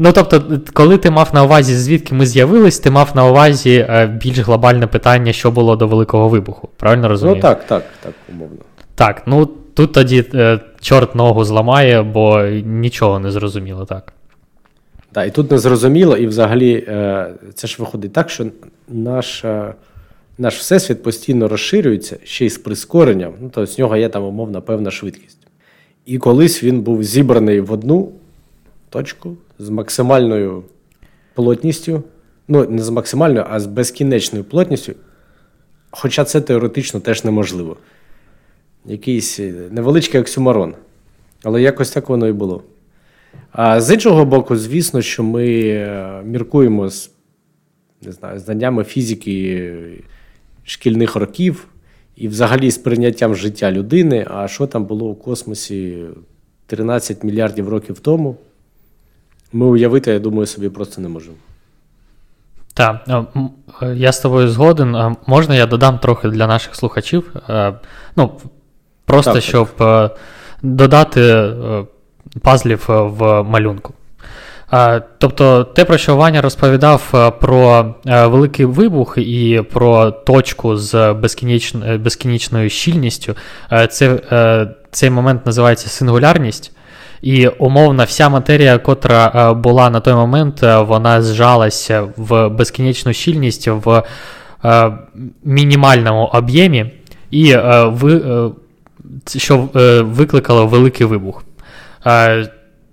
Ну, 0.02 0.12
тобто, 0.12 0.60
коли 0.72 0.98
ти 0.98 1.10
мав 1.10 1.30
на 1.34 1.44
увазі, 1.44 1.74
звідки 1.74 2.14
ми 2.14 2.26
з'явились, 2.26 2.78
ти 2.78 2.90
мав 2.90 3.12
на 3.14 3.26
увазі 3.26 3.86
е, 3.90 4.06
більш 4.06 4.38
глобальне 4.38 4.86
питання, 4.86 5.32
що 5.32 5.50
було 5.50 5.76
до 5.76 5.86
Великого 5.86 6.28
вибуху. 6.28 6.68
Правильно 6.76 7.08
розумію? 7.08 7.36
Ну 7.36 7.42
так, 7.42 7.66
так, 7.66 7.84
так, 8.02 8.12
умовно. 8.32 8.56
Так, 8.94 9.22
ну 9.26 9.46
тут 9.74 9.92
тоді 9.92 10.24
е, 10.34 10.60
чорт 10.80 11.14
ногу 11.14 11.44
зламає, 11.44 12.02
бо 12.02 12.42
нічого 12.64 13.18
не 13.18 13.30
зрозуміло, 13.30 13.84
так. 13.84 14.12
Так, 15.12 15.28
і 15.28 15.30
тут 15.30 15.50
не 15.50 15.58
зрозуміло, 15.58 16.16
і 16.16 16.26
взагалі 16.26 16.84
е, 16.88 17.30
це 17.54 17.66
ж 17.66 17.76
виходить 17.78 18.12
так, 18.12 18.30
що 18.30 18.46
наша 18.88 19.74
наш 20.38 20.58
всесвіт 20.58 21.02
постійно 21.02 21.48
розширюється 21.48 22.16
ще 22.24 22.46
й 22.46 22.50
з 22.50 22.58
прискоренням, 22.58 23.32
ну, 23.40 23.48
то 23.48 23.66
з 23.66 23.78
нього 23.78 23.96
є 23.96 24.08
там 24.08 24.24
умовна 24.24 24.60
певна 24.60 24.90
швидкість. 24.90 25.38
І 26.06 26.18
колись 26.18 26.64
він 26.64 26.80
був 26.80 27.02
зібраний 27.02 27.60
в 27.60 27.72
одну 27.72 28.12
точку 28.90 29.36
з 29.60 29.68
максимальною 29.68 30.64
плотністю, 31.34 32.02
ну, 32.48 32.70
не 32.70 32.82
з 32.82 32.90
максимальною, 32.90 33.46
а 33.50 33.60
з 33.60 33.66
безкінечною 33.66 34.44
плотністю. 34.44 34.92
Хоча 35.90 36.24
це 36.24 36.40
теоретично 36.40 37.00
теж 37.00 37.24
неможливо. 37.24 37.76
Якийсь 38.84 39.38
невеличкий 39.70 40.20
оксюмарон. 40.20 40.74
Але 41.42 41.62
якось 41.62 41.90
так 41.90 42.08
воно 42.08 42.28
і 42.28 42.32
було. 42.32 42.62
А 43.52 43.80
з 43.80 43.94
іншого 43.94 44.24
боку, 44.24 44.56
звісно, 44.56 45.02
що 45.02 45.22
ми 45.22 45.60
е, 45.60 46.22
міркуємо 46.24 46.88
з 46.88 47.10
не 48.02 48.12
знаю, 48.12 48.38
знаннями 48.38 48.84
фізики 48.84 49.74
шкільних 50.64 51.16
років 51.16 51.68
і 52.16 52.28
взагалі 52.28 52.70
з 52.70 52.78
прийняттям 52.78 53.34
життя 53.34 53.72
людини. 53.72 54.26
А 54.30 54.48
що 54.48 54.66
там 54.66 54.84
було 54.84 55.06
у 55.06 55.14
космосі 55.14 56.04
13 56.66 57.24
мільярдів 57.24 57.68
років 57.68 57.98
тому, 57.98 58.36
ми 59.52 59.66
уявити, 59.66 60.10
я 60.10 60.18
думаю, 60.18 60.46
собі 60.46 60.68
просто 60.68 61.00
не 61.00 61.08
можемо. 61.08 61.36
Так, 62.74 63.24
е, 63.82 63.94
я 63.96 64.12
з 64.12 64.20
тобою 64.20 64.48
згоден. 64.48 65.16
Можна 65.26 65.54
я 65.54 65.66
додам 65.66 65.98
трохи 65.98 66.28
для 66.28 66.46
наших 66.46 66.74
слухачів? 66.74 67.32
Е, 67.48 67.74
ну, 68.16 68.30
Просто 69.04 69.32
так, 69.32 69.42
щоб 69.42 69.68
так. 69.76 70.12
Е, 70.12 70.16
додати 70.62 71.52
пазлів 72.42 72.84
в 72.88 73.42
малюнку. 73.42 73.94
Тобто, 75.18 75.64
те, 75.64 75.84
про 75.84 75.98
що 75.98 76.16
Ваня 76.16 76.42
розповідав 76.42 77.10
е, 77.14 77.30
про 77.30 77.94
е, 78.06 78.26
великий 78.26 78.66
вибух 78.66 79.18
і 79.18 79.62
про 79.72 80.10
точку 80.10 80.76
з 80.76 81.12
безкініч... 81.12 81.74
безкінічною 81.74 82.70
щільністю, 82.70 83.34
е, 83.72 83.86
це, 83.86 84.18
цей 84.90 85.10
момент 85.10 85.46
називається 85.46 85.88
сингулярність. 85.88 86.72
І 87.22 87.48
умовно, 87.48 88.04
вся 88.04 88.28
матерія, 88.28 88.78
котра 88.78 89.54
була 89.54 89.90
на 89.90 90.00
той 90.00 90.14
момент, 90.14 90.62
вона 90.62 91.22
зжалася 91.22 92.08
в 92.16 92.48
безкінечну 92.48 93.12
щільність 93.12 93.68
в 93.68 94.02
мінімальному 95.44 96.30
об'ємі, 96.32 96.92
і 97.30 97.56
що 99.36 99.68
викликало 100.00 100.66
великий 100.66 101.06
вибух. 101.06 101.44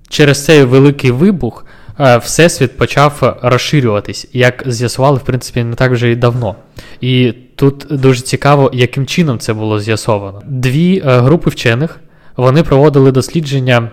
Через 0.09 0.45
цей 0.45 0.63
великий 0.63 1.11
вибух 1.11 1.65
Е, 1.99 2.17
всесвіт 2.17 2.77
почав 2.77 3.37
розширюватись, 3.41 4.27
як 4.33 4.63
з'ясували, 4.65 5.17
в 5.17 5.21
принципі, 5.21 5.63
не 5.63 5.75
так 5.75 5.91
вже 5.91 6.11
і 6.11 6.15
давно. 6.15 6.55
І 7.01 7.33
тут 7.55 7.85
дуже 7.89 8.21
цікаво, 8.21 8.71
яким 8.73 9.05
чином 9.05 9.39
це 9.39 9.53
було 9.53 9.79
з'ясовано. 9.79 10.41
Дві 10.45 11.03
е, 11.05 11.19
групи 11.19 11.49
вчених 11.49 11.99
вони 12.35 12.63
проводили 12.63 13.11
дослідження 13.11 13.77
е, 13.77 13.89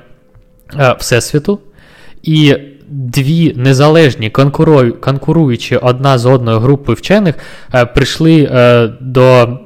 Всесвіту, 0.98 1.58
і 2.22 2.56
дві 2.88 3.52
незалежні 3.56 4.30
конкуруючі 5.00 5.76
одна 5.76 6.18
з 6.18 6.26
одною 6.26 6.58
групи 6.58 6.92
вчених 6.92 7.34
прийшли 7.94 8.48
до, 9.00 9.58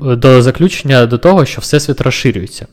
до 0.00 0.42
заключення 0.42 1.06
до 1.06 1.18
того, 1.18 1.44
що 1.44 1.60
Всесвіт 1.60 2.00
розширюється. 2.00 2.66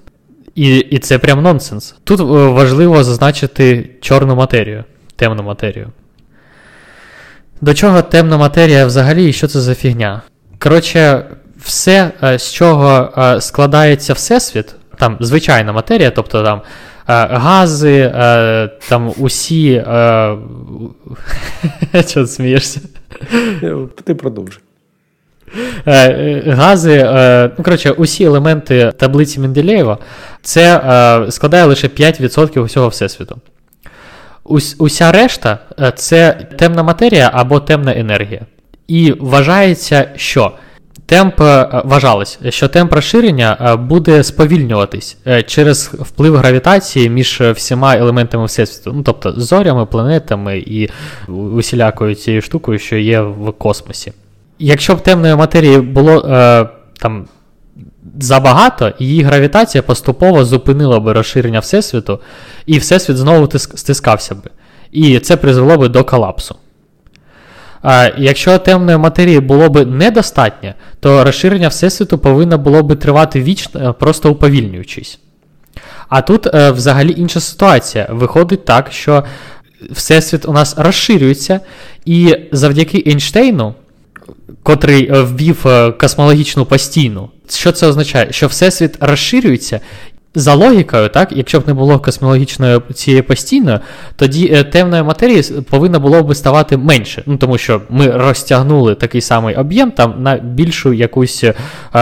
І 0.56 0.78
і 0.78 1.00
це 1.00 1.20
прям 1.20 1.42
нонсенс. 1.42 1.96
Тут 2.04 2.20
важливо 2.56 3.04
зазначити 3.04 3.90
чорну 4.02 4.36
матерію 4.36 4.84
темну 5.22 5.44
матерію. 5.44 5.88
До 7.62 7.74
чого 7.74 8.02
темна 8.02 8.38
матерія 8.38 8.86
взагалі 8.86 9.30
і 9.30 9.34
що 9.34 9.48
це 9.48 9.62
за 9.62 9.76
фігня? 9.76 10.22
Коротше, 10.60 11.26
все, 11.58 12.12
е, 12.24 12.40
з 12.40 12.54
чого 12.54 13.10
е, 13.18 13.42
складається 13.42 14.14
Всесвіт, 14.14 14.76
там 14.98 15.18
звичайна 15.20 15.74
матерія, 15.74 16.12
тобто 16.12 16.44
там 16.44 16.62
гази, 17.12 18.12
е, 18.16 18.70
там 18.90 19.14
усі. 19.18 19.72
Е, 19.74 19.84
Чого 21.94 22.26
ти 22.26 22.28
смієшся? 22.28 22.82
Ти 24.04 24.16
продовжуй. 24.16 24.62
Гази, 26.48 27.10
ну 27.58 27.64
коротше, 27.64 27.92
усі 27.92 28.24
елементи 28.24 28.92
таблиці 28.98 29.40
Менделєєва 29.40 29.98
це 30.42 30.82
складає 31.30 31.66
лише 31.66 31.88
5% 31.88 32.60
усього 32.60 32.88
всесвіту. 32.88 33.38
Уся 34.78 35.12
решта 35.12 35.60
це 35.96 36.48
темна 36.58 36.84
матерія 36.84 37.32
або 37.34 37.60
темна 37.60 37.94
енергія. 37.96 38.42
І 38.88 39.14
вважається, 39.20 40.10
що 40.16 40.52
темп 41.12 41.42
е, 41.42 41.82
вважалось, 41.86 42.40
що 42.50 42.68
темп 42.68 42.94
розширення 42.94 43.58
е, 43.62 43.76
буде 43.76 44.24
сповільнюватись 44.24 45.18
е, 45.28 45.44
через 45.44 45.92
вплив 46.00 46.36
гравітації 46.36 47.10
між 47.10 47.42
всіма 47.42 47.96
елементами 47.96 48.46
всесвіту, 48.46 48.94
ну 48.94 49.04
тобто 49.04 49.34
зорями, 49.38 49.86
планетами 49.86 50.58
і 50.58 50.90
усілякою 51.28 52.16
цією 52.16 52.42
штукою, 52.42 52.80
що 52.80 52.96
є 52.96 53.22
в 53.22 53.52
космосі. 53.52 54.14
Якщо 54.60 54.96
б 54.96 55.02
темної 55.02 55.36
матерії 55.36 55.78
було 55.78 56.22
там 57.00 57.26
забагато, 58.20 58.94
її 59.00 59.24
гравітація 59.24 59.82
поступово 59.82 60.46
зупинила 60.46 61.00
би 61.00 61.14
розширення 61.14 61.60
Всесвіту, 61.60 62.20
і 62.66 62.78
Всесвіт 62.78 63.18
знову 63.18 63.50
стискався 63.58 64.36
би. 64.36 64.50
І 64.92 65.20
це 65.20 65.38
призвело 65.38 65.78
би 65.78 65.88
до 65.88 66.04
колапсу. 66.04 66.56
А 67.82 68.10
Якщо 68.18 68.58
темної 68.58 68.98
матерії 68.98 69.40
було 69.40 69.70
б 69.70 69.86
недостатньо, 69.86 70.74
то 71.00 71.24
розширення 71.24 71.68
Всесвіту 71.68 72.18
повинно 72.18 72.58
було 72.58 72.84
б 72.84 72.96
тривати 72.96 73.42
вічно, 73.42 73.90
е, 73.90 73.94
просто 74.00 74.32
уповільнюючись. 74.32 75.20
А 76.10 76.22
тут 76.22 76.56
е, 76.56 76.72
взагалі 76.72 77.14
інша 77.18 77.40
ситуація. 77.40 78.08
Виходить 78.12 78.66
так, 78.66 78.92
що 78.92 79.24
Всесвіт 79.92 80.46
у 80.46 80.54
нас 80.54 80.76
розширюється, 80.78 81.60
і 82.06 82.36
завдяки 82.52 83.04
Ейнштейну, 83.08 83.74
котрий 84.64 85.12
е, 85.12 85.22
ввів 85.22 85.66
космологічну 86.00 86.66
постійну, 86.66 87.30
що 87.50 87.72
це 87.72 87.88
означає? 87.88 88.28
Що 88.32 88.48
Всесвіт 88.48 88.98
розширюється, 89.00 89.80
за 90.36 90.54
логікою, 90.54 91.10
так, 91.10 91.32
якщо 91.32 91.60
б 91.60 91.68
не 91.68 91.74
було 91.74 92.00
космологічної 92.00 92.80
цієї 92.94 93.22
постійної, 93.22 93.80
тоді 94.16 94.52
е, 94.54 94.64
темної 94.64 95.04
матерії 95.04 95.44
повинно 95.70 96.00
було 96.00 96.24
б 96.24 96.36
ставати 96.36 96.78
менше. 96.78 97.24
Ну 97.26 97.38
тому 97.38 97.58
що 97.58 97.82
ми 97.90 98.08
розтягнули 98.12 98.96
такий 98.96 99.22
самий 99.22 99.56
об'єм 99.56 99.92
там 99.92 100.24
на 100.24 100.36
більшу 100.36 100.94
якусь 100.94 101.44
е, 101.44 101.54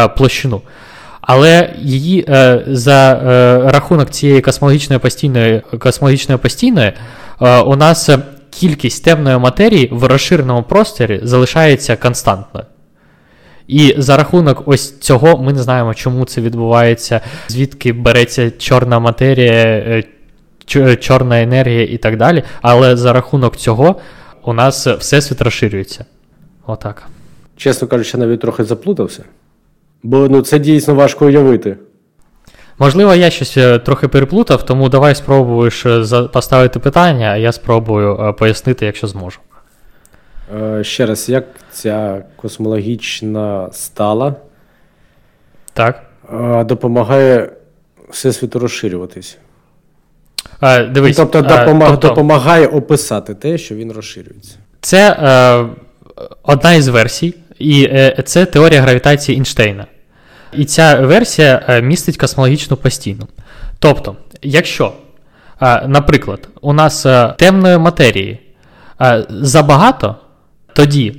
площину. 0.07 0.61
Але 1.21 1.73
її 1.79 2.25
е, 2.29 2.63
за 2.67 3.13
е, 3.13 3.69
рахунок 3.71 4.09
цієї 4.09 4.41
космологічної 4.41 4.99
постійної 4.99 5.61
космологічної 5.79 6.39
постійної 6.39 6.93
е, 7.41 7.59
у 7.59 7.75
нас 7.75 8.09
кількість 8.49 9.03
темної 9.03 9.37
матерії 9.37 9.89
в 9.91 10.03
розширеному 10.03 10.63
просторі 10.63 11.19
залишається 11.23 11.95
константною. 11.95 12.65
І 13.69 13.95
за 13.97 14.17
рахунок 14.17 14.63
ось 14.65 14.99
цього 14.99 15.37
ми 15.37 15.53
не 15.53 15.59
знаємо, 15.59 15.93
чому 15.93 16.25
це 16.25 16.41
відбувається, 16.41 17.21
звідки 17.47 17.93
береться 17.93 18.51
чорна 18.51 18.99
матерія, 18.99 19.53
е, 20.75 20.95
чорна 20.95 21.41
енергія 21.41 21.83
і 21.83 21.97
так 21.97 22.17
далі. 22.17 22.43
Але 22.61 22.97
за 22.97 23.13
рахунок 23.13 23.57
цього 23.57 23.95
у 24.45 24.53
нас 24.53 24.87
всесвіт 24.87 25.41
розширюється. 25.41 26.05
Отак. 26.65 27.07
Чесно 27.57 27.87
кажучи, 27.87 28.17
я 28.17 28.25
навіть 28.25 28.41
трохи 28.41 28.63
заплутався. 28.63 29.23
Бо 30.03 30.27
ну, 30.29 30.41
це 30.41 30.59
дійсно 30.59 30.95
важко 30.95 31.25
уявити. 31.25 31.77
Можливо, 32.79 33.13
я 33.13 33.29
щось 33.29 33.57
е, 33.57 33.79
трохи 33.79 34.07
переплутав, 34.07 34.65
тому 34.65 34.89
давай 34.89 35.15
спробуєш 35.15 35.85
е, 35.85 36.03
поставити 36.33 36.79
питання, 36.79 37.27
а 37.27 37.37
я 37.37 37.51
спробую 37.51 38.35
пояснити, 38.39 38.85
якщо 38.85 39.07
зможу. 39.07 39.39
Е, 40.55 40.83
ще 40.83 41.05
раз, 41.05 41.29
як 41.29 41.45
ця 41.71 42.23
космологічна 42.35 43.69
стала 43.71 44.35
так. 45.73 46.03
Е, 46.33 46.63
допомагає 46.63 47.51
всесвіту 48.09 48.59
розширюватись? 48.59 49.37
А, 50.59 50.83
дивись, 50.83 51.17
ну, 51.17 51.25
Тобто 51.25 51.41
допомаг, 51.41 51.89
тобто 51.89 52.07
допомагає 52.07 52.67
описати 52.67 53.35
те, 53.35 53.57
що 53.57 53.75
він 53.75 53.91
розширюється. 53.91 54.55
Це 54.81 55.11
е, 55.11 55.65
одна 56.43 56.73
із 56.73 56.87
версій, 56.87 57.35
і 57.59 57.83
е, 57.83 58.23
це 58.25 58.45
теорія 58.45 58.81
гравітації 58.81 59.35
Ейнштейна. 59.37 59.85
І 60.53 60.65
ця 60.65 60.99
версія 60.99 61.65
е, 61.67 61.81
містить 61.81 62.17
космологічну 62.17 62.77
постійну. 62.77 63.27
Тобто, 63.79 64.15
якщо, 64.41 64.93
е, 65.61 65.87
наприклад, 65.87 66.47
у 66.61 66.73
нас 66.73 67.05
темної 67.37 67.77
матерії 67.77 68.39
забагато 69.29 70.15
тоді 70.73 71.15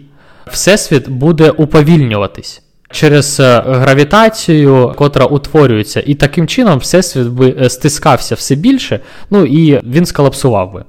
Всесвіт 0.46 1.08
буде 1.08 1.50
уповільнюватись 1.50 2.62
через 2.90 3.40
е, 3.40 3.62
гравітацію, 3.66 4.94
котра 4.96 5.26
утворюється, 5.26 6.02
і 6.06 6.14
таким 6.14 6.46
чином 6.46 6.78
Всесвіт 6.78 7.26
би 7.26 7.56
е, 7.60 7.70
стискався 7.70 8.34
все 8.34 8.54
більше, 8.54 9.00
ну 9.30 9.46
і 9.46 9.80
він 9.84 10.06
сколапсував 10.06 10.72
би. 10.72 10.84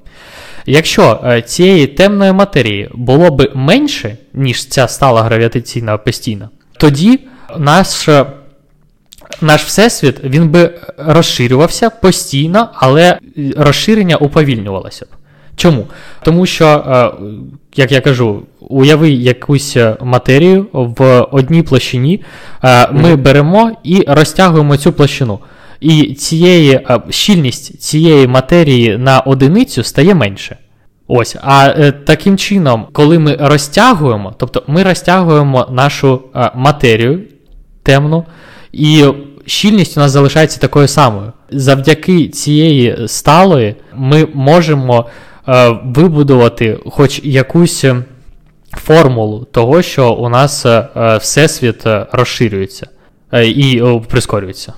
Якщо 0.66 1.20
е, 1.24 1.42
цієї 1.42 1.86
темної 1.86 2.32
матерії 2.32 2.90
було 2.94 3.30
б 3.30 3.50
менше, 3.54 4.16
ніж 4.34 4.66
ця 4.66 4.88
стала 4.88 5.22
гравітаційна 5.22 5.98
постійна, 5.98 6.48
тоді 6.76 7.20
наш 7.58 8.08
наш 9.40 9.64
всесвіт 9.64 10.24
він 10.24 10.48
би 10.48 10.70
розширювався 10.96 11.90
постійно, 11.90 12.68
але 12.74 13.18
розширення 13.56 14.16
уповільнювалося 14.16 15.04
б. 15.04 15.08
Чому? 15.56 15.86
Тому 16.22 16.46
що, 16.46 16.66
е, 16.66 17.10
як 17.76 17.92
я 17.92 18.00
кажу, 18.00 18.42
уяви 18.60 19.10
якусь 19.10 19.76
матерію 20.00 20.66
в 20.72 21.26
одній 21.30 21.62
площині, 21.62 22.22
е, 22.64 22.88
ми 22.92 23.16
беремо 23.16 23.70
і 23.84 24.04
розтягуємо 24.08 24.76
цю 24.76 24.92
площину. 24.92 25.38
І 25.80 26.14
цієї 26.14 26.72
е, 26.72 27.00
щільність 27.10 27.80
цієї 27.80 28.26
матерії 28.26 28.98
на 28.98 29.20
одиницю 29.20 29.82
стає 29.82 30.14
менше. 30.14 30.56
Ось, 31.08 31.36
а 31.42 31.66
е, 31.66 31.92
таким 31.92 32.38
чином, 32.38 32.86
коли 32.92 33.18
ми 33.18 33.36
розтягуємо, 33.40 34.34
тобто 34.38 34.62
ми 34.66 34.82
розтягуємо 34.82 35.68
нашу 35.70 36.22
е, 36.36 36.50
матерію 36.54 37.20
темну, 37.82 38.24
і 38.72 39.04
щільність 39.46 39.96
у 39.96 40.00
нас 40.00 40.10
залишається 40.10 40.60
такою 40.60 40.88
самою. 40.88 41.32
Завдяки 41.50 42.28
цієї 42.28 43.08
сталої 43.08 43.74
ми 43.94 44.26
можемо 44.34 45.06
Е, 45.06 45.31
вибудувати 45.84 46.78
хоч 46.86 47.20
якусь 47.24 47.84
е, 47.84 48.04
формулу 48.72 49.44
того, 49.44 49.82
що 49.82 50.14
у 50.14 50.28
нас 50.28 50.66
е, 50.66 50.88
всесвіт 51.20 51.82
розширюється 52.12 52.86
і 53.42 53.82
прискорюється. 54.08 54.72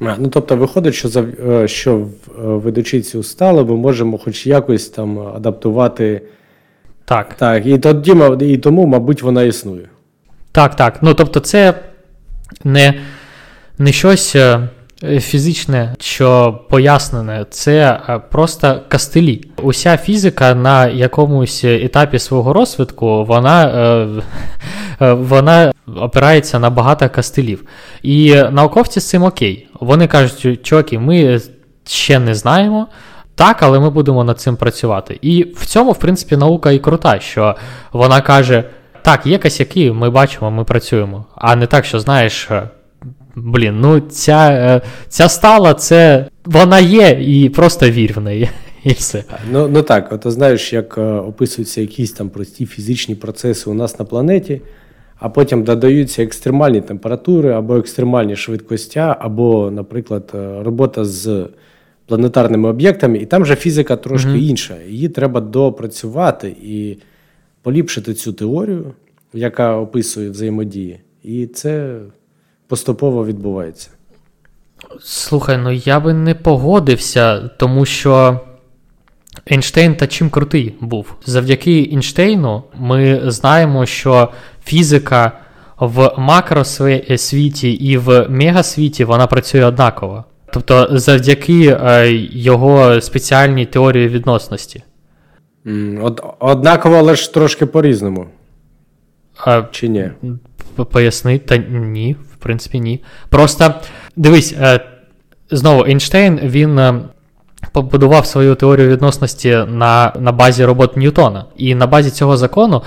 Ну, 0.00 0.28
Тобто, 0.28 0.56
виходить, 0.56 0.94
що 0.94 1.08
за, 1.08 1.24
що 1.66 2.06
ведучи 2.36 3.00
цю 3.00 3.22
сталу, 3.22 3.66
ми 3.66 3.76
можемо 3.76 4.18
хоч 4.18 4.46
якось 4.46 4.88
там 4.88 5.18
адаптувати. 5.18 6.22
Так. 7.04 7.34
Так, 7.34 7.66
І 7.66 7.78
тоді, 7.78 8.14
і 8.40 8.56
тому, 8.56 8.86
мабуть, 8.86 9.22
вона 9.22 9.42
існує. 9.42 9.88
Так, 10.52 10.74
так. 10.74 10.98
Ну, 11.02 11.14
тобто, 11.14 11.40
це 11.40 11.74
не, 12.64 12.94
не 13.78 13.92
щось. 13.92 14.36
Е, 15.04 15.20
фізичне, 15.20 15.94
що 16.00 16.60
пояснене, 16.70 17.46
це 17.50 18.00
е, 18.08 18.20
просто 18.30 18.80
кастелі. 18.88 19.44
Уся 19.62 19.96
фізика 19.96 20.54
на 20.54 20.86
якомусь 20.86 21.64
етапі 21.64 22.18
свого 22.18 22.52
розвитку, 22.52 23.24
вона 23.24 23.64
е, 25.00 25.12
вона 25.12 25.72
опирається 25.96 26.58
на 26.58 26.70
багато 26.70 27.08
кастелів. 27.08 27.64
І 28.02 28.34
науковці 28.50 29.00
з 29.00 29.08
цим 29.08 29.22
окей. 29.22 29.68
Вони 29.80 30.06
кажуть, 30.06 30.66
чуваки, 30.66 30.98
ми 30.98 31.40
ще 31.86 32.18
не 32.18 32.34
знаємо. 32.34 32.86
Так, 33.34 33.62
але 33.62 33.80
ми 33.80 33.90
будемо 33.90 34.24
над 34.24 34.40
цим 34.40 34.56
працювати. 34.56 35.18
І 35.22 35.46
в 35.56 35.66
цьому, 35.66 35.92
в 35.92 35.98
принципі, 35.98 36.36
наука 36.36 36.70
і 36.70 36.78
крута, 36.78 37.20
що 37.20 37.56
вона 37.92 38.20
каже: 38.20 38.64
так, 39.02 39.26
є 39.26 39.38
косяки, 39.38 39.92
ми 39.92 40.10
бачимо, 40.10 40.50
ми 40.50 40.64
працюємо. 40.64 41.24
А 41.34 41.56
не 41.56 41.66
так, 41.66 41.84
що 41.84 42.00
знаєш, 42.00 42.48
блін, 43.36 43.80
ну 43.80 44.00
ця 44.00 44.50
е, 44.50 44.80
ця 45.08 45.28
стала, 45.28 45.74
це 45.74 46.26
вона 46.44 46.78
є, 46.78 47.18
і 47.20 47.48
просто 47.48 47.90
вір 47.90 48.12
в 48.16 48.20
неї. 48.20 48.48
І 48.84 48.90
все. 48.90 49.24
Ну 49.52 49.68
ну 49.68 49.82
так, 49.82 50.12
от 50.12 50.22
знаєш, 50.26 50.72
як 50.72 50.98
е, 50.98 51.02
описуються 51.02 51.80
якісь 51.80 52.12
там 52.12 52.28
прості 52.28 52.66
фізичні 52.66 53.14
процеси 53.14 53.70
у 53.70 53.74
нас 53.74 53.98
на 53.98 54.04
планеті, 54.04 54.60
а 55.16 55.28
потім 55.28 55.64
додаються 55.64 56.22
екстремальні 56.22 56.80
температури 56.80 57.50
або 57.50 57.76
екстремальні 57.76 58.36
швидкості, 58.36 58.98
або, 58.98 59.70
наприклад, 59.70 60.32
е, 60.34 60.62
робота 60.62 61.04
з 61.04 61.46
планетарними 62.06 62.68
об'єктами, 62.68 63.18
і 63.18 63.26
там 63.26 63.46
же 63.46 63.56
фізика 63.56 63.96
трошки 63.96 64.30
mm 64.30 64.48
інша. 64.48 64.76
Її 64.88 65.08
треба 65.08 65.40
допрацювати 65.40 66.56
і 66.62 66.96
поліпшити 67.62 68.14
цю 68.14 68.32
теорію, 68.32 68.92
яка 69.32 69.76
описує 69.76 70.30
взаємодії. 70.30 71.00
І 71.22 71.46
це 71.46 72.00
поступово 72.68 73.26
відбувається. 73.26 73.90
Слухай, 75.00 75.58
ну 75.58 75.72
я 75.72 76.00
би 76.00 76.12
не 76.12 76.34
погодився, 76.34 77.38
тому 77.38 77.84
що 77.84 78.40
Ейнштейн 79.52 79.94
та 79.94 80.06
чим 80.06 80.30
крутий 80.30 80.74
був. 80.80 81.14
Завдяки 81.26 81.70
Ейнштейну 81.70 82.62
ми 82.78 83.20
знаємо, 83.30 83.86
що 83.86 84.28
фізика 84.64 85.32
в 85.78 86.14
макросвіті 86.18 87.72
і 87.72 87.96
в 87.96 88.26
мегасвіті 88.28 89.04
вона 89.04 89.26
працює 89.26 89.64
однаково. 89.64 90.24
Тобто, 90.52 90.88
завдяки 90.90 91.78
е, 91.80 92.12
його 92.32 93.00
спеціальній 93.00 93.66
теорії 93.66 94.08
відносності. 94.08 94.82
Од, 96.02 96.22
однаково, 96.38 96.96
але 96.96 97.16
ж 97.16 97.34
трошки 97.34 97.66
по-різному. 97.66 98.26
А, 99.44 99.62
Чи 99.70 99.88
ні? 99.88 100.10
Поясни, 100.90 101.38
та 101.38 101.56
ні, 101.68 102.16
принципі, 102.48 102.80
ні. 102.80 103.00
Просто 103.28 103.74
дивись, 104.16 104.54
е, 104.60 104.80
знову 105.50 105.84
Ейнштейн 105.84 106.40
він 106.42 106.78
е, 106.78 106.94
побудував 107.72 108.26
свою 108.26 108.54
теорію 108.54 108.88
відносності 108.88 109.58
на 109.68 110.12
на 110.20 110.32
базі 110.32 110.64
робот 110.64 110.96
Ньютона. 110.96 111.44
І 111.56 111.74
на 111.74 111.86
базі 111.86 112.10
цього 112.10 112.36
закону 112.36 112.82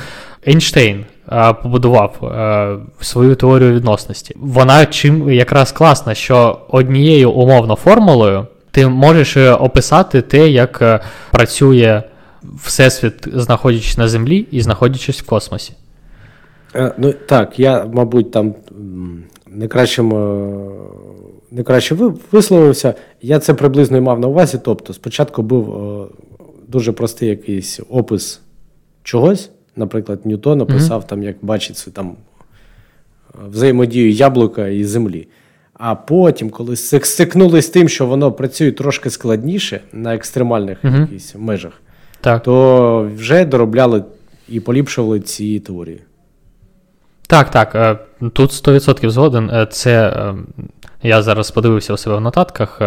Ейнштейн 0.48 1.06
е, 1.32 1.54
побудував 1.54 2.18
свою 3.02 3.36
теорію 3.36 3.74
відносності. 3.74 4.36
Вона 4.40 4.86
чим 4.86 5.32
якраз 5.32 5.72
класна, 5.72 6.14
що 6.14 6.60
однією 6.70 7.32
умовно 7.32 7.76
формулою 7.76 8.48
ти 8.72 8.88
можеш 8.88 9.38
описати 9.38 10.22
те, 10.22 10.50
як 10.50 11.02
працює 11.32 12.04
Всесвіт, 12.64 13.28
знаходячись 13.34 13.98
на 13.98 14.08
Землі 14.08 14.48
і 14.52 14.62
знаходячись 14.62 15.22
в 15.22 15.26
космосі. 15.26 15.74
Ну 16.98 17.14
так, 17.14 17.60
я, 17.60 17.86
мабуть, 17.94 18.32
там 18.32 18.56
не 19.52 19.68
кращим, 19.68 20.10
не 21.52 21.64
краще 21.64 21.96
висловився. 22.32 22.94
Я 23.22 23.40
це 23.40 23.54
приблизно 23.54 23.98
і 23.98 24.02
мав 24.02 24.20
на 24.20 24.28
увазі. 24.28 24.60
Тобто, 24.64 24.94
спочатку 24.94 25.42
був 25.42 25.76
дуже 26.68 26.92
простий 26.92 27.30
якийсь 27.30 27.80
опис 27.90 28.42
чогось. 29.04 29.50
Наприклад, 29.76 30.26
Ньютон 30.26 30.62
описав, 30.62 31.02
mm-hmm. 31.02 31.08
там, 31.08 31.24
як 31.24 31.36
бачить 31.42 31.88
там 31.94 32.16
взаємодію 33.50 34.12
яблука 34.12 34.68
і 34.68 34.84
землі. 34.84 35.28
А 35.74 35.96
потім, 35.96 36.50
коли 36.50 36.76
стикнули 36.76 37.62
з 37.62 37.70
тим, 37.70 37.90
що 37.90 38.06
воно 38.06 38.32
працює 38.32 38.72
трошки 38.72 39.10
складніше 39.10 39.82
на 39.94 40.16
екстремальних 40.16 40.84
mm-hmm. 40.84 41.02
якісь 41.02 41.36
межах, 41.36 41.82
так. 42.22 42.44
то 42.44 43.12
вже 43.16 43.46
доробляли 43.46 44.04
і 44.50 44.60
поліпшували 44.60 45.20
ці 45.20 45.60
теорії. 45.60 46.00
Так, 47.32 47.52
так. 47.52 47.76
Е, 47.76 47.98
тут 48.34 48.52
100% 48.52 49.10
згоден. 49.10 49.50
Е, 49.50 49.66
це 49.66 50.08
е, 50.08 50.36
я 51.04 51.22
зараз 51.22 51.52
подивився 51.52 51.94
у 51.94 51.98
себе 51.98 52.16
в 52.16 52.22
нотатках. 52.22 52.82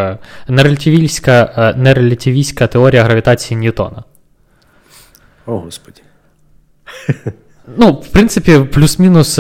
Нерелятивістська, 0.49 1.75
нерелятивістська 1.77 2.67
теорія 2.67 3.05
гравітації 3.05 3.61
Ньютона. 3.61 4.03
О, 5.47 5.59
Господі. 5.59 6.03
Ну, 7.77 7.93
в 7.93 8.09
принципі, 8.09 8.59
плюс-мінус 8.59 9.35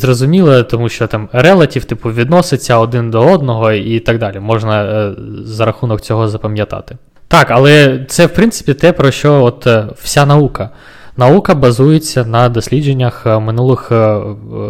зрозуміло, 0.00 0.62
тому 0.62 0.88
що 0.88 1.06
там 1.06 1.28
релатив, 1.32 1.84
типу, 1.84 2.12
відноситься 2.12 2.76
один 2.76 3.10
до 3.10 3.32
одного 3.32 3.72
і 3.72 4.00
так 4.00 4.18
далі. 4.18 4.40
Можна 4.40 5.14
за 5.44 5.64
рахунок 5.64 6.00
цього 6.00 6.28
запам'ятати. 6.28 6.96
Так, 7.28 7.50
але 7.50 8.04
це, 8.08 8.26
в 8.26 8.34
принципі, 8.34 8.74
те, 8.74 8.92
про 8.92 9.10
що 9.10 9.44
от 9.44 9.66
вся 10.02 10.26
наука. 10.26 10.70
Наука 11.18 11.54
базується 11.54 12.24
на 12.24 12.48
дослідженнях 12.48 13.26
е, 13.26 13.38
минулих 13.38 13.92
е, 13.92 14.20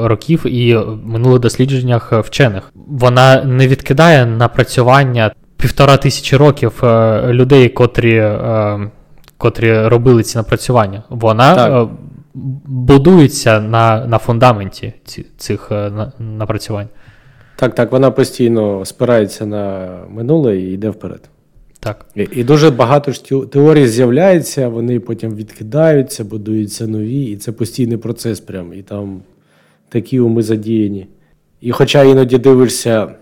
років 0.03 0.47
і 0.47 0.79
минулих 1.05 1.41
дослідженнях 1.41 2.13
е, 2.13 2.21
вчених. 2.21 2.73
Вона 2.75 3.45
не 3.45 3.69
відкидає 3.69 4.27
напрацювання 4.27 5.33
півтора 5.57 5.97
тисячі 5.97 6.37
років 6.37 6.81
людей, 7.29 7.69
котрі 7.69 8.33
котрі 9.39 9.87
робили 9.89 10.23
ці 10.23 10.39
напрацювання. 10.39 11.03
Вона 11.09 11.55
так. 11.55 11.89
будується 12.65 13.61
на 13.61 14.07
на 14.07 14.19
фундаменті 14.19 14.93
цих 15.37 15.73
напрацювань. 16.19 16.89
Так, 17.57 17.75
так, 17.75 17.93
вона 17.93 18.11
постійно 18.11 18.85
спирається 18.85 19.47
на 19.47 19.89
минуле 20.11 20.57
і 20.57 20.73
йде 20.73 20.91
вперед. 20.91 21.21
Так. 21.81 22.07
І, 22.15 22.29
і 22.33 22.45
дуже 22.45 22.71
багато 22.71 23.13
ж 23.13 23.25
теорій 23.51 23.89
з'являється, 23.89 24.69
вони 24.69 25.01
потім 25.01 25.35
відкидаються, 25.35 26.25
будуються 26.25 26.87
нові, 26.87 27.25
і 27.25 27.37
це 27.37 27.53
постійний 27.53 27.97
процес 27.97 28.41
прям. 28.41 28.75
І 28.75 28.83
там 28.83 29.23
такі 29.89 30.21
уми 30.21 30.43
задіяні. 30.43 31.07
І 31.61 31.73
хоча 31.73 32.03
іноді 32.03 32.39
дивишся, 32.39 33.15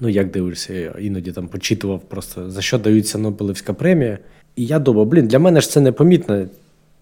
ну 0.00 0.08
як 0.08 0.30
дивишся, 0.30 0.94
іноді 1.00 1.32
там 1.32 1.48
почитував 1.48 2.00
просто, 2.00 2.50
за 2.50 2.60
що 2.60 2.78
даються 2.78 3.18
Нобелівська 3.18 3.72
премія. 3.72 4.18
І 4.56 4.66
я 4.66 4.78
думав, 4.78 5.06
блін, 5.06 5.28
для 5.28 5.38
мене 5.38 5.60
ж 5.60 5.70
це 5.70 5.80
непомітна 5.80 6.46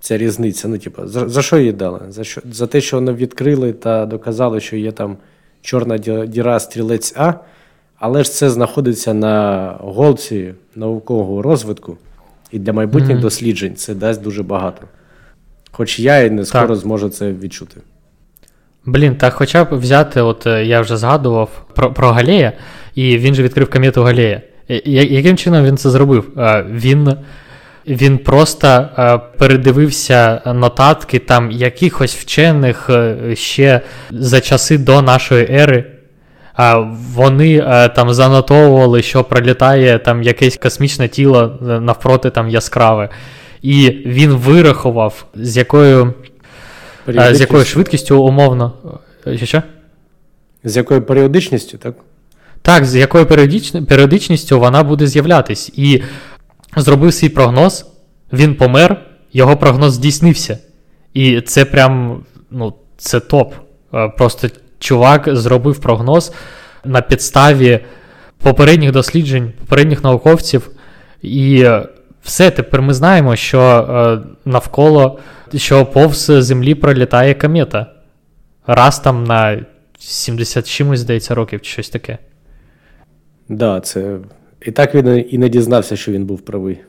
ця 0.00 0.18
різниця. 0.18 0.68
Ну, 0.68 0.78
типу, 0.78 1.06
за, 1.06 1.28
за 1.28 1.42
що 1.42 1.58
її 1.58 1.72
дали? 1.72 2.00
За 2.08 2.24
що? 2.24 2.40
За 2.52 2.66
те, 2.66 2.80
що 2.80 2.96
вони 2.96 3.12
відкрили 3.12 3.72
та 3.72 4.06
доказали, 4.06 4.60
що 4.60 4.76
є 4.76 4.92
там 4.92 5.16
чорна 5.62 5.98
діра 6.26 6.60
стрілець 6.60 7.14
А. 7.16 7.34
Але 8.00 8.24
ж 8.24 8.30
це 8.30 8.50
знаходиться 8.50 9.14
на 9.14 9.76
голці 9.80 10.54
наукового 10.76 11.42
розвитку, 11.42 11.96
і 12.50 12.58
для 12.58 12.72
майбутніх 12.72 13.16
mm-hmm. 13.16 13.20
досліджень 13.20 13.74
це 13.74 13.94
дасть 13.94 14.22
дуже 14.22 14.42
багато. 14.42 14.82
Хоч 15.70 16.00
я 16.00 16.18
і 16.20 16.30
не 16.30 16.44
скоро 16.44 16.68
так. 16.68 16.76
зможу 16.76 17.08
це 17.08 17.32
відчути. 17.32 17.80
Блін, 18.84 19.16
так 19.16 19.32
хоча 19.34 19.64
б 19.64 19.78
взяти, 19.78 20.20
от 20.20 20.46
е, 20.46 20.64
я 20.64 20.80
вже 20.80 20.96
згадував 20.96 21.66
про 21.74 21.92
про 21.92 22.10
Галея, 22.10 22.52
і 22.94 23.18
він 23.18 23.34
же 23.34 23.42
відкрив 23.42 23.70
комету 23.70 24.02
Галея. 24.02 24.42
Яким 24.84 25.36
чином 25.36 25.64
він 25.64 25.76
це 25.76 25.90
зробив? 25.90 26.30
Він 26.70 27.16
він 27.86 28.18
просто 28.18 28.68
е, 28.68 29.18
передивився 29.38 30.42
нотатки 30.46 31.18
там 31.18 31.50
якихось 31.50 32.16
вчених 32.16 32.90
е, 32.90 33.16
ще 33.36 33.80
за 34.10 34.40
часи 34.40 34.78
до 34.78 35.02
нашої 35.02 35.46
ери 35.50 35.99
вони 37.14 37.58
е, 37.58 37.88
там 37.88 38.14
занотовували, 38.14 39.02
що 39.02 39.24
пролітає 39.24 39.98
там 39.98 40.22
якесь 40.22 40.56
космічне 40.56 41.08
тіло 41.08 41.58
е, 41.62 41.80
навпроти 41.80 42.30
там 42.30 42.48
яскраве. 42.48 43.08
І 43.62 43.90
він 44.06 44.30
вирахував, 44.30 45.24
з 45.34 45.56
якою 45.56 46.14
е, 47.08 47.34
з 47.34 47.40
якою 47.40 47.64
швидкістю 47.64 48.22
умовно. 48.22 48.72
Що? 49.42 49.62
З 50.64 50.76
якою 50.76 51.02
періодичністю, 51.02 51.78
так? 51.78 51.94
Так, 52.62 52.84
з 52.84 52.96
якою 52.96 53.26
періодичністю 53.86 54.60
вона 54.60 54.82
буде 54.82 55.06
з'являтись. 55.06 55.72
І 55.76 56.02
зробив 56.76 57.14
свій 57.14 57.28
прогноз, 57.28 57.86
він 58.32 58.54
помер, 58.54 59.06
його 59.32 59.56
прогноз 59.56 59.92
здійснився. 59.92 60.58
І 61.14 61.40
це 61.40 61.64
прям, 61.64 62.20
ну, 62.50 62.74
це 62.96 63.20
топ. 63.20 63.54
Просто 64.16 64.48
чувак 64.80 65.28
зробив 65.36 65.78
прогноз 65.78 66.32
на 66.84 67.00
підставі 67.00 67.80
попередніх 68.42 68.92
досліджень, 68.92 69.52
попередніх 69.60 70.04
науковців. 70.04 70.70
І 71.22 71.68
все, 72.22 72.50
тепер 72.50 72.82
ми 72.82 72.94
знаємо, 72.94 73.36
що 73.36 73.60
е, 73.60 74.28
навколо 74.44 75.18
що 75.54 75.86
повз 75.86 76.18
землі 76.18 76.74
пролітає 76.74 77.34
комета. 77.34 77.86
Раз 78.66 79.00
там 79.00 79.24
на 79.24 79.64
70 79.98 80.68
чимось, 80.68 81.00
здається, 81.00 81.34
років 81.34 81.60
чи 81.60 81.72
щось 81.72 81.88
таке. 81.88 82.12
Так, 82.12 83.58
да, 83.58 83.80
це. 83.80 84.18
І 84.62 84.70
так 84.70 84.94
він 84.94 85.26
і 85.30 85.38
не 85.38 85.48
дізнався, 85.48 85.96
що 85.96 86.12
він 86.12 86.24
був 86.24 86.40
правий. 86.40 86.80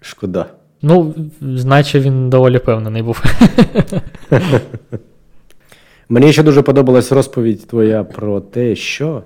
Шкода. 0.00 0.46
Ну, 0.82 1.14
значить, 1.40 2.02
він 2.02 2.30
доволі 2.30 2.58
певнений 2.58 3.02
був. 3.02 3.22
Мені 6.12 6.32
ще 6.32 6.42
дуже 6.42 6.62
подобалась 6.62 7.12
розповідь 7.12 7.66
твоя 7.66 8.04
про 8.04 8.40
те, 8.40 8.76
що 8.76 9.22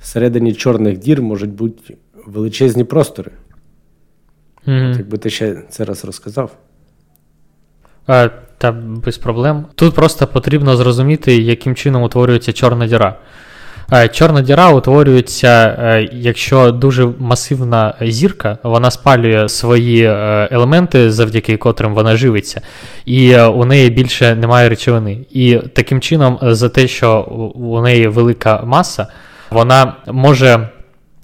всередині 0.00 0.54
чорних 0.54 0.98
дір 0.98 1.22
можуть 1.22 1.50
бути 1.50 1.96
величезні 2.26 2.84
простори. 2.84 3.30
Mm-hmm. 4.66 4.96
Якби 4.98 5.18
ти 5.18 5.30
ще 5.30 5.62
це 5.68 5.84
раз 5.84 6.04
розказав. 6.04 6.56
А, 8.06 8.28
Та 8.58 8.72
без 8.72 9.18
проблем. 9.18 9.66
Тут 9.74 9.94
просто 9.94 10.26
потрібно 10.26 10.76
зрозуміти, 10.76 11.36
яким 11.36 11.74
чином 11.74 12.02
утворюється 12.02 12.52
чорна 12.52 12.86
діра. 12.86 13.18
Е, 13.92 14.08
чорна 14.08 14.42
діра 14.42 14.70
утворюється, 14.70 15.76
е, 15.78 16.08
якщо 16.12 16.70
дуже 16.70 17.08
масивна 17.18 17.94
зірка, 18.00 18.58
вона 18.62 18.90
спалює 18.90 19.48
свої 19.48 20.04
е, 20.04 20.48
елементи, 20.50 21.10
завдяки 21.10 21.56
котрим 21.56 21.94
вона 21.94 22.16
живиться, 22.16 22.60
і 23.04 23.36
у 23.36 23.64
неї 23.64 23.90
більше 23.90 24.34
немає 24.34 24.68
речовини. 24.68 25.18
І 25.30 25.56
таким 25.56 26.00
чином, 26.00 26.38
за 26.42 26.68
те, 26.68 26.88
що 26.88 27.20
у 27.54 27.80
неї 27.80 28.08
велика 28.08 28.62
маса, 28.64 29.06
вона 29.50 29.96
може 30.06 30.68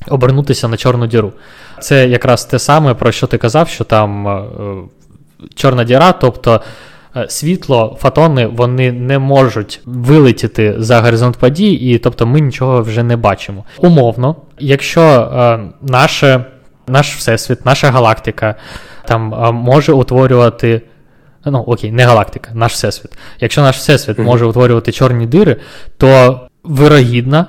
обернутися 0.09 0.69
на 0.69 0.77
чорну 0.77 1.07
діру. 1.07 1.33
Це 1.81 2.09
якраз 2.09 2.45
те 2.45 2.59
саме, 2.59 2.95
про 2.95 3.13
що 3.13 3.27
ти 3.27 3.39
казав, 3.39 3.69
що 3.69 3.85
там 3.85 4.43
чорна 5.55 5.85
діра, 5.85 6.13
тобто 6.13 6.61
світло, 7.29 7.97
фотони 8.01 8.47
вони 8.47 8.93
не 8.93 9.19
можуть 9.19 9.81
вилетіти 9.85 10.75
за 10.79 11.01
горизонт 11.01 11.37
подій, 11.37 11.73
і 11.73 11.99
тобто 11.99 12.27
ми 12.27 12.41
нічого 12.41 12.83
вже 12.83 13.03
не 13.03 13.17
бачимо. 13.17 13.65
Умовно, 13.79 14.37
якщо 14.59 15.01
е, 15.03 15.61
наше, 15.83 16.45
наш 16.87 17.17
всесвіт, 17.17 17.67
наша 17.67 17.91
галактика 17.91 18.55
там 19.05 19.35
е, 19.35 19.53
може 19.53 19.93
утворювати. 19.93 20.83
Ну, 21.47 21.59
окей, 21.59 21.93
не 21.93 22.05
галактика, 22.05 22.51
наш 22.55 22.73
всесвіт. 22.73 23.13
Якщо 23.41 23.63
наш 23.63 23.77
всесвіт 23.77 24.19
mm-hmm. 24.19 24.25
може 24.25 24.45
утворювати 24.45 24.93
чорні 24.93 25.27
дири, 25.27 25.57
то 25.99 26.41
вирогідно, 26.65 27.47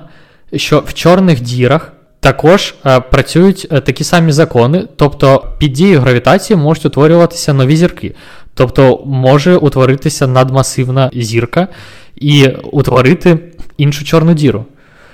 що 0.52 0.78
в 0.86 0.94
чорних 0.94 1.40
дірах 1.40 1.92
також 2.20 2.74
е, 2.86 3.00
працюють 3.00 3.66
е, 3.72 3.80
такі 3.80 4.04
самі 4.04 4.32
закони, 4.32 4.88
тобто 4.96 5.52
під 5.58 5.72
дією 5.72 6.00
гравітації 6.00 6.56
можуть 6.56 6.86
утворюватися 6.86 7.52
нові 7.52 7.76
зірки. 7.76 8.14
Тобто 8.56 9.02
може 9.06 9.56
утворитися 9.56 10.26
надмасивна 10.26 11.10
зірка 11.14 11.68
і 12.16 12.48
утворити 12.72 13.38
іншу 13.76 14.04
чорну 14.04 14.34
діру. 14.34 14.64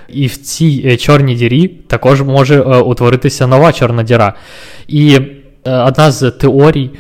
І 0.09 0.27
в 0.27 0.37
цій 0.37 0.83
е, 0.87 0.97
чорній 0.97 1.35
дірі 1.35 1.69
також 1.69 2.23
може 2.23 2.55
е, 2.55 2.61
утворитися 2.61 3.47
нова 3.47 3.73
чорна 3.73 4.03
діра. 4.03 4.35
І 4.89 5.21
е, 5.65 5.77
одна 5.77 6.11
з 6.11 6.31
теорій, 6.31 6.91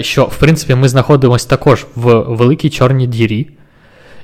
що 0.00 0.24
в 0.24 0.36
принципі 0.36 0.74
ми 0.74 0.88
знаходимося 0.88 1.48
також 1.48 1.86
в 1.94 2.14
великій 2.18 2.70
чорній 2.70 3.06
дірі, 3.06 3.48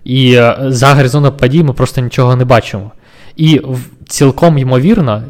і 0.05 0.40
за 0.59 0.94
горизонтом 0.94 1.36
подій 1.36 1.62
ми 1.62 1.72
просто 1.72 2.00
нічого 2.00 2.36
не 2.36 2.44
бачимо. 2.44 2.90
І 3.36 3.61
цілком 4.09 4.59
ймовірно, 4.59 5.22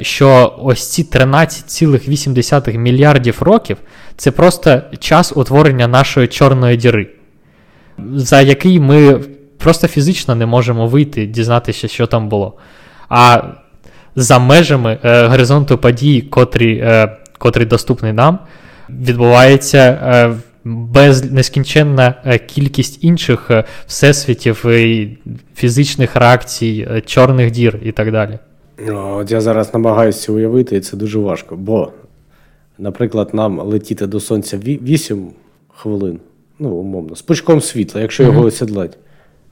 що 0.00 0.54
ось 0.62 0.90
ці 0.90 1.02
13,8 1.02 2.76
мільярдів 2.76 3.42
років 3.42 3.76
це 4.16 4.30
просто 4.30 4.82
час 4.98 5.32
утворення 5.36 5.88
нашої 5.88 6.28
чорної 6.28 6.76
діри, 6.76 7.08
за 8.14 8.40
який 8.40 8.80
ми 8.80 9.20
просто 9.58 9.88
фізично 9.88 10.34
не 10.34 10.46
можемо 10.46 10.86
вийти, 10.86 11.26
дізнатися, 11.26 11.88
що 11.88 12.06
там 12.06 12.28
було. 12.28 12.52
А 13.08 13.42
за 14.16 14.38
межами 14.38 14.98
е, 15.04 15.26
горизонту 15.26 15.78
подій, 15.78 16.20
котрий, 16.20 16.78
е, 16.78 17.16
котрий 17.38 17.66
доступний 17.66 18.12
нам, 18.12 18.38
відбувається. 18.88 19.78
Е, 19.78 20.34
без 20.64 21.32
нескінченна 21.32 22.14
е, 22.24 22.38
кількість 22.38 23.04
інших 23.04 23.50
е, 23.50 23.64
всесвітів 23.86 24.66
і 24.66 25.18
фізичних 25.56 26.16
реакцій, 26.16 26.88
е, 26.90 27.00
чорних 27.00 27.50
дір 27.50 27.78
і 27.82 27.92
так 27.92 28.12
далі. 28.12 28.38
От 28.86 29.30
Я 29.30 29.40
зараз 29.40 29.74
намагаюся 29.74 30.32
уявити, 30.32 30.76
і 30.76 30.80
це 30.80 30.96
дуже 30.96 31.18
важко. 31.18 31.56
Бо, 31.56 31.92
наприклад, 32.78 33.30
нам 33.32 33.60
летіти 33.60 34.06
до 34.06 34.20
сонця 34.20 34.58
8 34.58 35.30
хвилин, 35.68 36.20
ну, 36.58 36.70
умовно, 36.70 37.16
з 37.16 37.22
пучком 37.22 37.60
світла, 37.60 38.00
якщо 38.00 38.22
його 38.22 38.42
mm-hmm. 38.42 38.46
осідлать, 38.46 38.98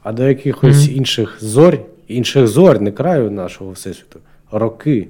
а 0.03 0.13
до 0.13 0.29
якихось 0.29 0.77
mm-hmm. 0.77 0.93
інших 0.93 1.37
зорь, 1.41 1.79
інших 2.09 2.47
зорь, 2.47 2.81
не 2.81 2.93
краю 2.93 3.31
нашого 3.31 3.71
всесвіту, 3.71 4.21
роки. 4.51 5.09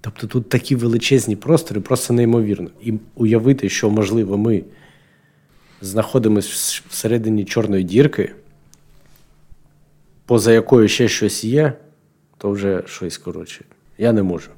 Тобто 0.00 0.26
тут 0.26 0.48
такі 0.48 0.76
величезні 0.76 1.36
простори, 1.36 1.80
просто 1.80 2.14
неймовірно. 2.14 2.70
І 2.82 2.92
уявити, 3.14 3.68
що, 3.68 3.90
можливо, 3.90 4.38
ми 4.38 4.62
знаходимось 5.80 6.82
всередині 6.88 7.44
чорної 7.44 7.84
дірки, 7.84 8.32
поза 10.26 10.52
якою 10.52 10.88
ще 10.88 11.08
щось 11.08 11.44
є, 11.44 11.72
то 12.42 12.50
вже 12.50 12.82
щось 12.86 13.18
коротше. 13.18 13.64
Я 13.98 14.12
не 14.12 14.22
можу. 14.22 14.50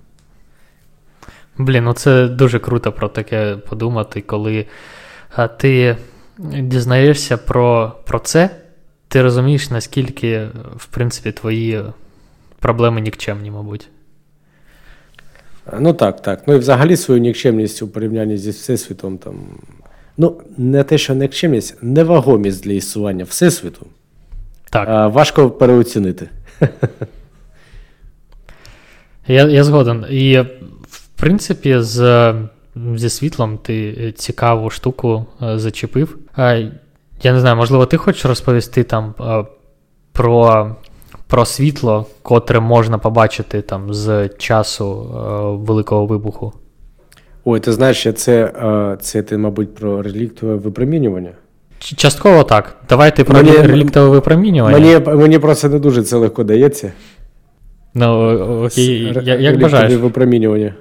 Блін, 1.58 1.84
ну 1.84 1.92
це 1.92 2.28
дуже 2.28 2.58
круто 2.58 2.92
про 2.92 3.08
таке 3.08 3.56
подумати, 3.56 4.20
коли 4.20 4.66
а, 5.36 5.48
ти 5.48 5.96
дізнаєшся 6.38 7.36
про, 7.36 7.92
про 8.04 8.18
це, 8.18 8.50
ти 9.08 9.22
розумієш, 9.22 9.70
наскільки, 9.70 10.48
в 10.76 10.86
принципі, 10.86 11.32
твої 11.32 11.84
проблеми 12.58 13.00
нікчемні, 13.00 13.50
мабуть. 13.50 13.88
Ну 15.78 15.92
так, 15.94 16.22
так. 16.22 16.42
Ну 16.46 16.54
і 16.54 16.58
взагалі 16.58 16.96
свою 16.96 17.20
нікчемність 17.20 17.82
у 17.82 17.88
порівнянні 17.88 18.36
зі 18.36 18.50
Всесвітом 18.50 19.18
там 19.18 19.34
Ну, 20.16 20.40
не 20.56 20.84
те, 20.84 20.98
що 20.98 21.14
нікчемність, 21.14 21.76
невагомість 21.82 22.64
для 22.64 22.72
існування 22.72 23.24
Всесвіту. 23.24 23.86
Так. 24.70 24.88
А, 24.88 25.08
Важко 25.08 25.50
переоцінити. 25.50 26.28
Я 29.28 29.48
я 29.48 29.64
згоден. 29.64 30.04
І, 30.10 30.40
в 30.88 31.08
принципі, 31.16 31.76
з, 31.78 32.32
зі 32.94 33.08
світлом 33.08 33.58
ти 33.58 34.12
цікаву 34.16 34.70
штуку 34.70 35.26
е, 35.42 35.58
зачепив. 35.58 36.18
Я 37.22 37.32
не 37.32 37.40
знаю, 37.40 37.56
можливо, 37.56 37.86
ти 37.86 37.96
хочеш 37.96 38.24
розповісти 38.24 38.82
там 38.82 39.14
е, 39.20 39.44
про 40.12 40.70
про 41.26 41.44
світло, 41.44 42.06
котре 42.22 42.60
можна 42.60 42.98
побачити 42.98 43.62
там 43.62 43.94
з 43.94 44.28
часу 44.28 45.10
е, 45.14 45.66
Великого 45.66 46.06
вибуху? 46.06 46.52
Ой, 47.44 47.60
ти 47.60 47.72
знаєш, 47.72 48.08
це, 48.16 48.52
це 49.00 49.22
ти, 49.22 49.38
мабуть, 49.38 49.74
про 49.74 50.02
реліктове 50.02 50.54
випромінювання? 50.54 51.32
Частково 51.78 52.44
так. 52.44 52.76
Давайте 52.88 53.24
про 53.24 53.34
мені, 53.34 53.56
реліктове 53.56 54.08
випромінювання. 54.08 54.78
Мені 54.78 55.18
мені 55.18 55.38
просто 55.38 55.68
не 55.68 55.78
дуже 55.78 56.02
це 56.02 56.16
легко 56.16 56.44
дається. 56.44 56.92
Ну, 57.94 58.30
окей, 58.64 59.12
я, 59.22 59.34
як 59.34 59.60
бажаєш. 59.60 59.94
випромінювання. 59.94 60.74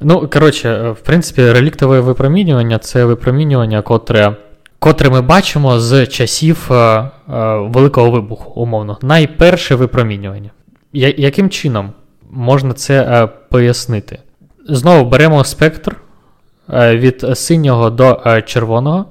Ну, 0.00 0.28
коротше, 0.32 0.90
в 0.90 1.00
принципі, 1.00 1.52
реліктове 1.52 2.00
випромінювання 2.00 2.78
це 2.78 3.04
випромінювання, 3.04 3.82
котре 3.82 4.36
котре 4.78 5.10
ми 5.10 5.20
бачимо 5.20 5.80
з 5.80 6.06
часів 6.06 6.68
е, 6.72 6.74
е, 6.74 7.10
Великого 7.56 8.10
вибуху, 8.10 8.60
умовно. 8.60 8.98
Найперше 9.02 9.74
випромінювання. 9.74 10.50
Я, 10.92 11.14
яким 11.16 11.50
чином 11.50 11.92
можна 12.30 12.72
це 12.72 13.02
е, 13.02 13.28
пояснити? 13.50 14.18
Знову 14.68 15.10
беремо 15.10 15.44
спектр 15.44 15.96
е, 16.72 16.96
від 16.96 17.26
синього 17.34 17.90
до 17.90 18.22
е, 18.26 18.42
червоного. 18.42 19.04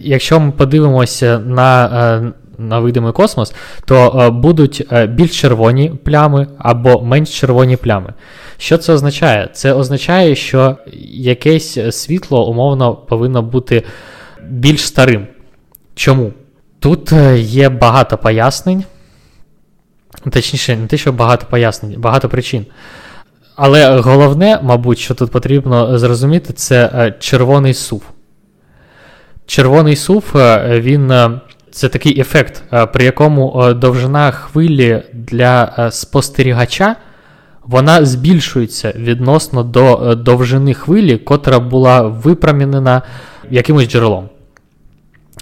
Якщо 0.00 0.40
ми 0.40 0.52
подивимося 0.52 1.38
на 1.38 1.86
е, 1.86 2.32
на 2.60 2.78
видимий 2.78 3.12
космос, 3.12 3.54
то 3.84 4.30
будуть 4.32 4.86
більш 5.08 5.40
червоні 5.40 5.92
плями 6.04 6.46
або 6.58 7.02
менш 7.02 7.40
червоні 7.40 7.76
плями. 7.76 8.14
Що 8.58 8.78
це 8.78 8.92
означає? 8.92 9.48
Це 9.52 9.72
означає, 9.72 10.34
що 10.34 10.76
якесь 11.12 11.96
світло 11.96 12.48
умовно 12.48 12.94
повинно 12.94 13.42
бути 13.42 13.82
більш 14.48 14.86
старим. 14.86 15.26
Чому? 15.94 16.32
Тут 16.78 17.12
є 17.36 17.68
багато 17.68 18.18
пояснень, 18.18 18.84
точніше, 20.30 20.76
не 20.76 20.86
те, 20.86 20.96
що 20.96 21.12
багато 21.12 21.46
пояснень, 21.50 21.94
багато 21.98 22.28
причин. 22.28 22.66
Але 23.62 24.00
головне, 24.00 24.60
мабуть, 24.62 24.98
що 24.98 25.14
тут 25.14 25.30
потрібно 25.30 25.98
зрозуміти, 25.98 26.52
це 26.52 26.90
е, 26.94 27.14
червоний 27.18 27.74
сув. 27.74 28.02
Червоний 29.46 29.96
сув, 29.96 30.24
е, 30.36 30.80
він 30.80 31.10
е, 31.10 31.40
це 31.72 31.88
такий 31.88 32.20
ефект, 32.20 32.62
при 32.92 33.04
якому 33.04 33.74
довжина 33.74 34.30
хвилі 34.30 35.02
для 35.12 35.88
спостерігача 35.92 36.96
вона 37.64 38.04
збільшується 38.04 38.92
відносно 38.96 39.62
до 39.62 40.14
довжини 40.14 40.74
хвилі, 40.74 41.16
котра 41.18 41.58
була 41.58 42.02
випромінена 42.02 43.02
якимось 43.50 43.88
джерелом. 43.88 44.28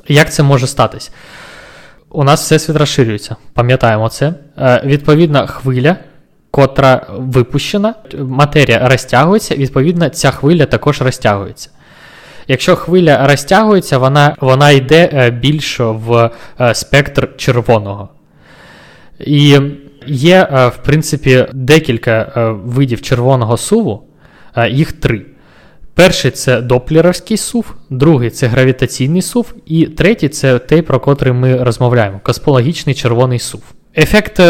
Як 0.08 0.32
це 0.32 0.42
може 0.42 0.66
статись? 0.66 1.10
У 2.10 2.24
нас 2.24 2.42
всесвіт 2.42 2.76
розширюється, 2.76 3.36
пам'ятаємо 3.54 4.08
це. 4.08 4.34
Відповідна 4.84 5.46
хвиля 5.46 5.96
котра 6.50 7.06
випущена, 7.10 7.94
матерія 8.18 8.88
розтягується, 8.88 9.54
відповідно, 9.54 10.08
ця 10.08 10.30
хвиля 10.30 10.66
також 10.66 11.02
розтягується. 11.02 11.70
Якщо 12.48 12.76
хвиля 12.76 13.26
розтягується, 13.26 13.98
вона 13.98 14.36
вона 14.40 14.70
йде 14.70 15.10
е, 15.12 15.30
більше 15.30 15.84
в 15.84 16.30
е, 16.60 16.74
спектр 16.74 17.28
червоного. 17.36 18.08
І 19.20 19.58
є, 20.06 20.48
е, 20.52 20.68
в 20.68 20.76
принципі, 20.76 21.46
декілька 21.52 22.32
видів 22.64 23.02
червоного 23.02 23.56
суву, 23.56 24.02
їх 24.70 24.92
три. 24.92 25.22
Перший 25.94 26.30
це 26.30 26.60
доплеровський 26.60 27.36
сув, 27.36 27.74
другий 27.90 28.30
це 28.30 28.46
гравітаційний 28.46 29.22
сув, 29.22 29.54
і 29.66 29.86
третій 29.86 30.28
це 30.28 30.58
той, 30.58 30.82
про 30.82 31.00
котрий 31.00 31.32
ми 31.32 31.64
розмовляємо 31.64 32.20
космологічний 32.22 32.94
червоний 32.94 33.38
сув. 33.38 33.62
Ефект 33.96 34.40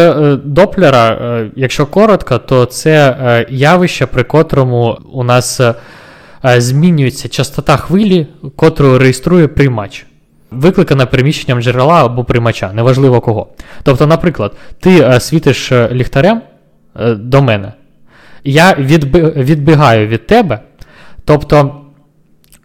Доплера, 0.44 1.50
якщо 1.56 1.86
коротко, 1.86 2.38
то 2.38 2.64
це 2.64 3.46
явище, 3.50 4.06
при 4.06 4.24
котрому 4.24 4.98
у 5.12 5.24
нас 5.24 5.60
змінюється 6.42 7.28
частота 7.28 7.76
хвилі, 7.76 8.26
котру 8.56 8.98
реєструє 8.98 9.48
приймач. 9.48 10.06
Викликана 10.50 11.06
приміщенням 11.06 11.62
джерела 11.62 12.04
або 12.04 12.24
приймача, 12.24 12.72
неважливо 12.72 13.20
кого. 13.20 13.46
Тобто, 13.82 14.06
наприклад, 14.06 14.52
ти 14.80 15.20
світиш 15.20 15.72
ліхтарем 15.72 16.40
до 17.16 17.42
мене, 17.42 17.72
я 18.44 18.74
відбігаю 18.74 20.06
від 20.06 20.26
тебе, 20.26 20.60
тобто 21.24 21.80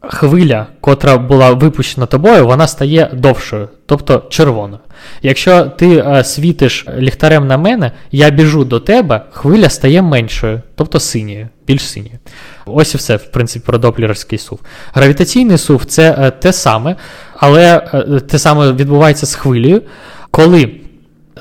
хвиля, 0.02 0.68
котра 0.82 1.18
була 1.18 1.52
випущена 1.52 2.06
тобою, 2.06 2.48
вона 2.48 2.68
стає 2.68 3.10
довшою, 3.14 3.70
тобто 3.86 4.24
червоною. 4.30 4.80
Якщо 5.22 5.66
ти 5.66 5.98
е, 5.98 6.24
світиш 6.24 6.86
ліхтарем 6.98 7.48
на 7.48 7.58
мене, 7.58 7.92
я 8.12 8.30
біжу 8.30 8.64
до 8.66 8.80
тебе, 8.80 9.22
хвиля 9.32 9.70
стає 9.70 10.02
меншою, 10.02 10.62
тобто 10.76 11.00
синьою, 11.00 11.48
більш 11.68 11.82
синьою. 11.82 12.20
Ось 12.66 12.94
і 12.94 12.98
все, 12.98 13.16
в 13.16 13.32
принципі, 13.32 13.66
про 13.66 13.78
доплерський 13.78 14.40
сув. 14.40 14.60
Гравітаційний 14.94 15.58
сув 15.58 15.86
це 15.86 16.16
е, 16.20 16.32
те 16.32 16.54
саме, 16.54 16.96
але 17.38 17.88
е, 17.94 18.20
те 18.20 18.40
саме 18.40 18.72
відбувається 18.72 19.26
з 19.26 19.36
хвилею, 19.36 19.82
коли. 20.32 20.72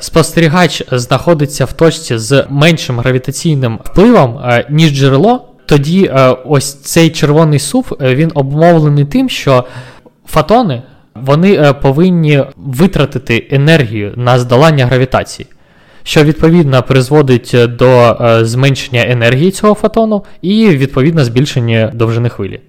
Спостерігач 0.01 0.83
знаходиться 0.93 1.65
в 1.65 1.73
точці 1.73 2.19
з 2.19 2.47
меншим 2.51 3.01
гравітаційним 3.01 3.79
впливом, 3.85 4.39
е, 4.39 4.67
ніж 4.71 4.91
джерело, 4.91 5.49
тоді 5.67 6.13
ось 6.47 6.75
цей 6.75 7.11
червоний 7.11 7.59
сув 7.59 7.97
він 8.01 8.33
обумовлений 8.35 9.05
тим, 9.05 9.29
що 9.29 9.65
фотони 10.27 10.83
вони 11.15 11.75
повинні 11.83 12.45
витратити 12.57 13.49
енергію 13.51 14.13
на 14.17 14.39
здолання 14.39 14.87
гравітації, 14.87 15.47
що 16.03 16.25
відповідно 16.25 16.83
призводить 16.83 17.57
до 17.69 18.17
зменшення 18.43 19.05
енергії 19.09 19.51
цього 19.51 19.75
фотону 19.75 20.25
і 20.43 20.69
відповідно 20.69 21.25
збільшення 21.25 21.93
довжини 21.95 22.29
хвилі. 22.29 22.61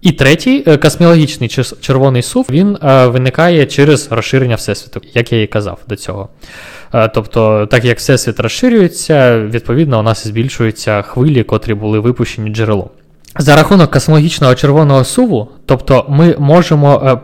І 0.00 0.12
третій 0.12 0.78
космологічний 0.82 1.48
червоний 1.80 2.22
сув 2.22 2.46
він 2.50 2.78
виникає 2.82 3.66
через 3.66 4.12
розширення 4.12 4.56
Всесвіту, 4.56 5.00
як 5.14 5.32
я 5.32 5.42
і 5.42 5.46
казав 5.46 5.78
до 5.88 5.96
цього. 5.96 6.28
Е, 6.94 7.08
тобто, 7.08 7.66
так 7.66 7.84
як 7.84 7.98
всесвіт 7.98 8.40
розширюється, 8.40 9.40
відповідно, 9.40 10.00
у 10.00 10.02
нас 10.02 10.26
збільшуються 10.26 11.02
хвилі, 11.02 11.42
котрі 11.42 11.74
були 11.74 11.98
випущені 11.98 12.50
джерелом. 12.50 12.88
За 13.38 13.56
рахунок 13.56 13.90
космологічного 13.90 14.54
червоного 14.54 15.04
суву, 15.04 15.48
тобто 15.66 16.06
ми 16.08 16.36
можемо 16.38 17.02
е, 17.04 17.18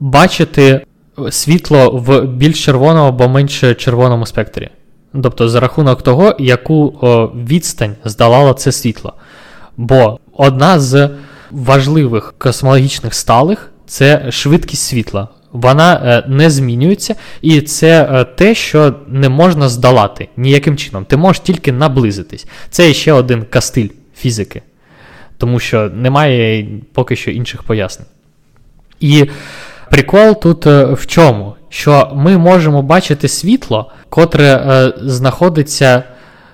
бачити 0.00 0.80
світло 1.30 1.90
в 1.90 2.20
більш 2.20 2.64
червоному 2.64 3.08
або 3.08 3.28
менш 3.28 3.60
червоному 3.60 4.26
спектрі. 4.26 4.70
Тобто, 5.22 5.48
за 5.48 5.60
рахунок 5.60 6.02
того, 6.02 6.36
яку 6.38 6.88
відстань 7.48 7.96
здолало 8.04 8.52
це 8.52 8.72
світло. 8.72 9.14
Бо 9.76 10.18
одна 10.32 10.80
з 10.80 11.10
важливих 11.50 12.34
космологічних 12.38 13.14
сталих 13.14 13.72
це 13.86 14.30
швидкість 14.30 14.82
світла 14.82 15.28
вона 15.52 15.94
е, 15.94 16.24
не 16.28 16.50
змінюється, 16.50 17.14
і 17.42 17.60
це 17.60 18.08
е, 18.12 18.24
те, 18.24 18.54
що 18.54 18.94
не 19.08 19.28
можна 19.28 19.68
здолати 19.68 20.28
ніяким 20.36 20.76
чином. 20.76 21.04
Ти 21.04 21.16
можеш 21.16 21.40
тільки 21.40 21.72
наблизитись. 21.72 22.46
Це 22.70 22.94
ще 22.94 23.12
один 23.12 23.42
кастиль 23.42 23.88
фізики, 24.16 24.62
тому 25.38 25.60
що 25.60 25.90
немає 25.94 26.68
поки 26.92 27.16
що 27.16 27.30
інших 27.30 27.62
пояснень. 27.62 28.08
І 29.00 29.26
прикол 29.90 30.40
тут 30.40 30.66
е, 30.66 30.84
в 30.84 31.06
чому? 31.06 31.54
Що 31.70 32.12
ми 32.14 32.38
можемо 32.38 32.82
бачити 32.82 33.28
світло, 33.28 33.92
котре 34.08 34.92
знаходиться 35.02 36.02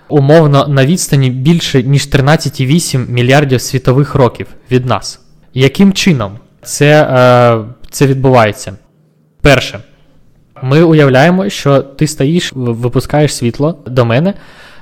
умовно 0.08 0.68
на 0.68 0.86
відстані 0.86 1.30
більше, 1.30 1.82
ніж 1.82 2.08
13,8 2.08 3.10
мільярдів 3.10 3.60
світових 3.60 4.14
років 4.14 4.46
від 4.70 4.86
нас. 4.86 5.20
Яким 5.54 5.92
чином 5.92 6.38
це, 6.62 7.08
це 7.90 8.06
відбувається? 8.06 8.72
Перше, 9.40 9.78
ми 10.62 10.82
уявляємо, 10.82 11.48
що 11.48 11.80
ти 11.80 12.06
стоїш, 12.06 12.52
випускаєш 12.54 13.34
світло 13.34 13.78
до 13.86 14.04
мене, 14.04 14.34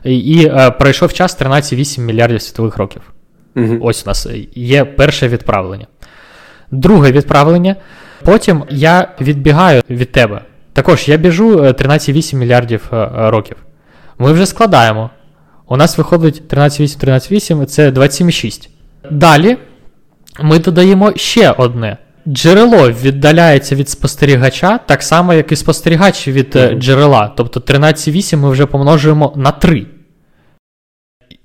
і 0.05 0.47
е, 0.47 0.71
пройшов 0.71 1.13
час 1.13 1.41
13,8 1.41 2.01
мільярдів 2.01 2.43
світових 2.43 2.77
років. 2.77 3.03
Угу. 3.57 3.79
Ось 3.81 4.07
у 4.07 4.09
нас 4.09 4.27
є 4.55 4.85
перше 4.85 5.29
відправлення. 5.29 5.87
Друге 6.71 7.13
відправлення. 7.13 7.77
Потім 8.25 8.65
я 8.71 9.09
відбігаю 9.21 9.83
від 9.91 10.13
тебе. 10.13 10.41
Також 10.73 11.09
я 11.09 11.17
біжу 11.17 11.57
13,8 11.59 12.37
е, 12.37 12.39
мільярдів 12.39 12.91
е, 12.93 13.09
років. 13.15 13.57
Ми 14.19 14.33
вже 14.33 14.47
складаємо. 14.47 15.11
У 15.69 15.77
нас 15.77 15.99
виходить 15.99 16.43
13,8, 16.49 17.05
13,8 17.05 17.67
це 17.67 17.91
27,6. 17.91 18.69
Далі 19.11 19.57
ми 20.41 20.59
додаємо 20.59 21.13
ще 21.17 21.51
одне 21.51 21.97
джерело 22.29 22.91
віддаляється 22.91 23.75
від 23.75 23.89
спостерігача, 23.89 24.79
так 24.79 25.03
само, 25.03 25.35
як 25.35 25.53
і 25.53 25.57
спостерігач 25.57 26.29
від 26.29 26.57
mm-hmm. 26.57 26.79
джерела. 26.79 27.33
Тобто 27.37 27.61
13,8 27.61 28.37
ми 28.37 28.51
вже 28.51 28.67
помножуємо 28.67 29.33
на 29.37 29.51
3. 29.51 29.87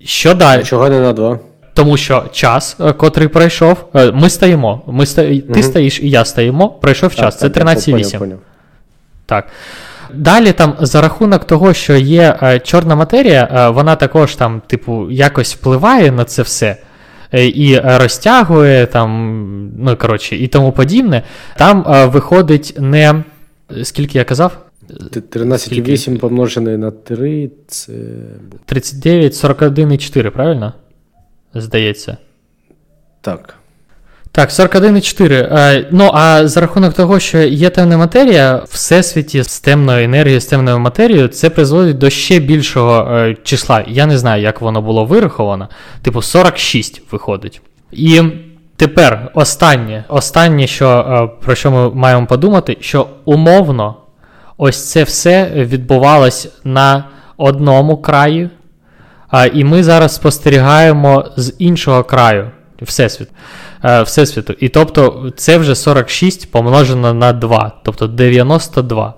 Що 0.02 0.34
далі? 0.34 0.64
Чого 0.64 0.90
не 0.90 1.00
на 1.00 1.14
2? 1.14 1.40
Тому 1.80 1.98
що 1.98 2.24
час, 2.32 2.78
е, 2.80 2.94
котрий 2.94 3.28
пройшов, 3.28 3.86
е, 3.96 4.12
ми 4.12 4.30
стоїмо. 4.30 4.82
Ми 4.88 5.06
сто... 5.06 5.22
mm-hmm. 5.22 5.54
Ти 5.54 5.64
стоїш 5.64 6.00
і 6.00 6.10
я 6.10 6.26
стоїмо, 6.26 6.70
пройшов 6.70 7.16
час. 7.16 7.36
Так, 7.36 7.54
Це 7.54 7.62
13,8. 7.62 8.36
Так. 9.26 9.48
Далі 10.14 10.52
там 10.52 10.76
за 10.80 11.02
рахунок 11.02 11.46
того, 11.46 11.74
що 11.74 11.96
є 11.96 12.36
е, 12.44 12.60
чорна 12.60 12.96
матерія, 12.96 13.50
е, 13.52 13.70
вона 13.70 13.96
також 13.96 14.36
там, 14.36 14.62
типу, 14.68 15.12
якось 15.12 15.56
впливає 15.56 16.12
на 16.12 16.26
це 16.26 16.42
все. 16.42 16.78
Е, 17.34 17.48
і 17.48 17.80
розтягує 17.80 18.86
там, 18.86 19.72
ну 19.78 19.98
коротше, 19.98 20.36
і 20.36 20.48
тому 20.48 20.72
подібне, 20.72 21.24
там 21.58 21.86
е, 21.88 22.06
виходить 22.06 22.76
не 22.80 23.24
скільки 23.84 24.18
я 24.18 24.24
казав? 24.24 24.58
13,8 24.90 26.18
помножене 26.18 26.78
на 26.78 26.92
3, 26.92 27.50
це. 27.68 27.94
39, 28.66 29.34
41,4, 29.34 30.30
правильно? 30.30 30.74
Здається. 31.54 32.18
Так. 33.22 33.56
Так, 34.32 34.50
41,4. 34.50 35.34
Е, 35.34 35.88
ну, 35.92 36.12
а 36.14 36.48
за 36.48 36.62
рахунок 36.62 36.94
того, 36.94 37.20
що 37.20 37.38
є 37.38 37.70
темна 37.70 37.98
матерія, 37.98 38.56
в 38.56 38.70
всесвіті 38.72 39.44
з 39.44 39.60
темною 39.60 40.06
енергією, 40.06 40.42
з 40.42 40.46
темною 40.46 40.80
матерією, 40.80 41.28
це 41.28 41.50
призводить 41.50 41.98
до 41.98 42.10
ще 42.10 42.40
більшого 42.40 43.16
е, 43.16 43.36
числа. 43.44 43.84
Я 43.88 44.06
не 44.06 44.18
знаю, 44.18 44.44
як 44.44 44.62
воно 44.62 44.82
було 44.82 45.06
вираховано. 45.06 45.68
Типу 46.02 46.22
46 46.22 47.02
виходить. 47.12 47.62
І 47.92 48.22
тепер 48.76 49.32
останнє, 49.34 50.04
останнє, 50.08 50.68
що, 50.68 50.90
е, 50.90 51.46
про 51.46 51.56
що 51.56 51.72
ми 51.72 51.90
маємо 51.90 52.26
подумати, 52.26 52.78
що 52.80 53.08
умовно 53.26 53.96
ось 54.58 54.92
це 54.92 55.04
все 55.04 55.52
відбувалось 55.56 56.52
на 56.64 57.04
одному 57.38 57.98
краї, 57.98 58.50
і 59.54 59.64
ми 59.64 59.84
зараз 59.84 60.16
спостерігаємо 60.16 61.26
з 61.38 61.54
іншого 61.60 62.04
краю 62.04 62.52
Всесвіт. 62.82 63.28
Е, 63.84 64.02
Всесвіту. 64.02 64.54
І 64.60 64.70
тобто 64.70 65.32
це 65.36 65.58
вже 65.58 65.76
46 65.76 66.52
помножено 66.52 67.14
на 67.14 67.34
2, 67.34 67.72
тобто 67.84 68.08
92. 68.08 69.14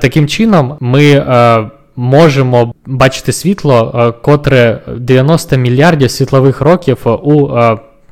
Таким 0.00 0.28
чином, 0.28 0.76
ми 0.80 1.10
е, 1.10 1.70
можемо 1.96 2.74
бачити 2.86 3.32
світло, 3.32 3.92
е, 3.94 4.22
котре 4.22 4.80
90 4.96 5.56
мільярдів 5.56 6.10
світлових 6.10 6.60
років 6.60 6.98
у 7.04 7.50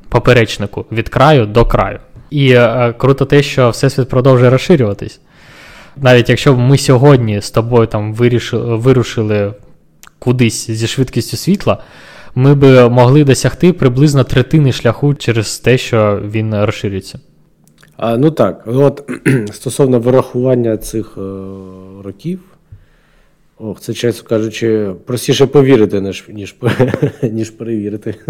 поперечнику 0.09 0.85
від 0.93 1.09
краю 1.09 1.47
до 1.47 1.65
краю. 1.65 1.99
І 2.31 2.59
круто 2.99 3.25
те, 3.25 3.43
що 3.43 3.71
Всесвіт 3.71 4.09
продовжує 4.09 4.51
розширюватись. 4.51 5.21
Навіть 5.97 6.29
якщо 6.29 6.55
б 6.55 6.59
ми 6.59 6.79
сьогодні 6.79 7.41
з 7.41 7.51
тобою 7.51 7.87
там 7.87 8.15
вирішили, 8.15 8.77
вирушили 8.77 9.53
кудись 10.19 10.71
зі 10.71 10.87
швидкістю 10.87 11.37
світла 11.37 11.83
ми 12.37 12.55
би 12.55 12.89
могли 12.89 13.25
досягти 13.25 13.73
приблизно 13.73 14.25
третини 14.25 14.73
шляху 14.73 15.15
через 15.15 15.59
те, 15.59 15.79
що 15.79 16.23
він 16.25 16.65
розширюється. 16.65 17.21
А, 17.97 18.17
Ну 18.17 18.31
так, 18.31 18.63
от 18.67 19.11
стосовно 19.53 20.01
вирахування 20.01 20.77
цих 20.77 21.19
е, 21.19 21.21
років, 22.05 22.41
ох, 23.59 23.81
це, 23.81 23.95
чесно 23.95 24.29
кажучи, 24.29 24.93
простіше 25.05 25.47
повірити, 25.47 26.01
ніж 26.01 26.25
ніж, 26.29 26.55
ніж 27.23 27.51
перевірити. 27.51 28.15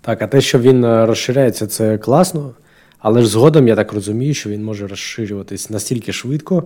Так, 0.00 0.22
а 0.22 0.26
те, 0.26 0.40
що 0.40 0.58
він 0.58 0.84
е, 0.84 1.06
розширяється, 1.06 1.66
це 1.66 1.98
класно. 1.98 2.50
Але 2.98 3.22
ж 3.22 3.28
згодом 3.28 3.68
я 3.68 3.76
так 3.76 3.92
розумію, 3.92 4.34
що 4.34 4.50
він 4.50 4.64
може 4.64 4.86
розширюватись 4.86 5.70
настільки 5.70 6.12
швидко, 6.12 6.64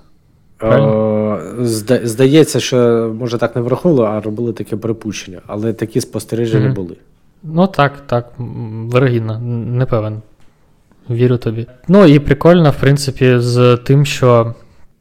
Здається, 2.03 2.59
що 2.59 3.11
може 3.19 3.37
так 3.37 3.55
не 3.55 3.61
враховували, 3.61 4.17
а 4.17 4.21
робили 4.21 4.53
таке 4.53 4.75
припущення, 4.75 5.41
але 5.47 5.73
такі 5.73 6.01
спостереження 6.01 6.69
mm-hmm. 6.69 6.75
були. 6.75 6.95
Ну 7.43 7.67
так, 7.67 7.93
так, 8.07 8.31
вирогідно, 8.87 9.39
не 9.39 9.85
певен. 9.85 10.21
Вірю 11.09 11.37
тобі. 11.37 11.67
Ну 11.87 12.05
і 12.05 12.19
прикольно, 12.19 12.71
в 12.71 12.75
принципі, 12.75 13.35
з 13.39 13.77
тим, 13.77 14.05
що 14.05 14.53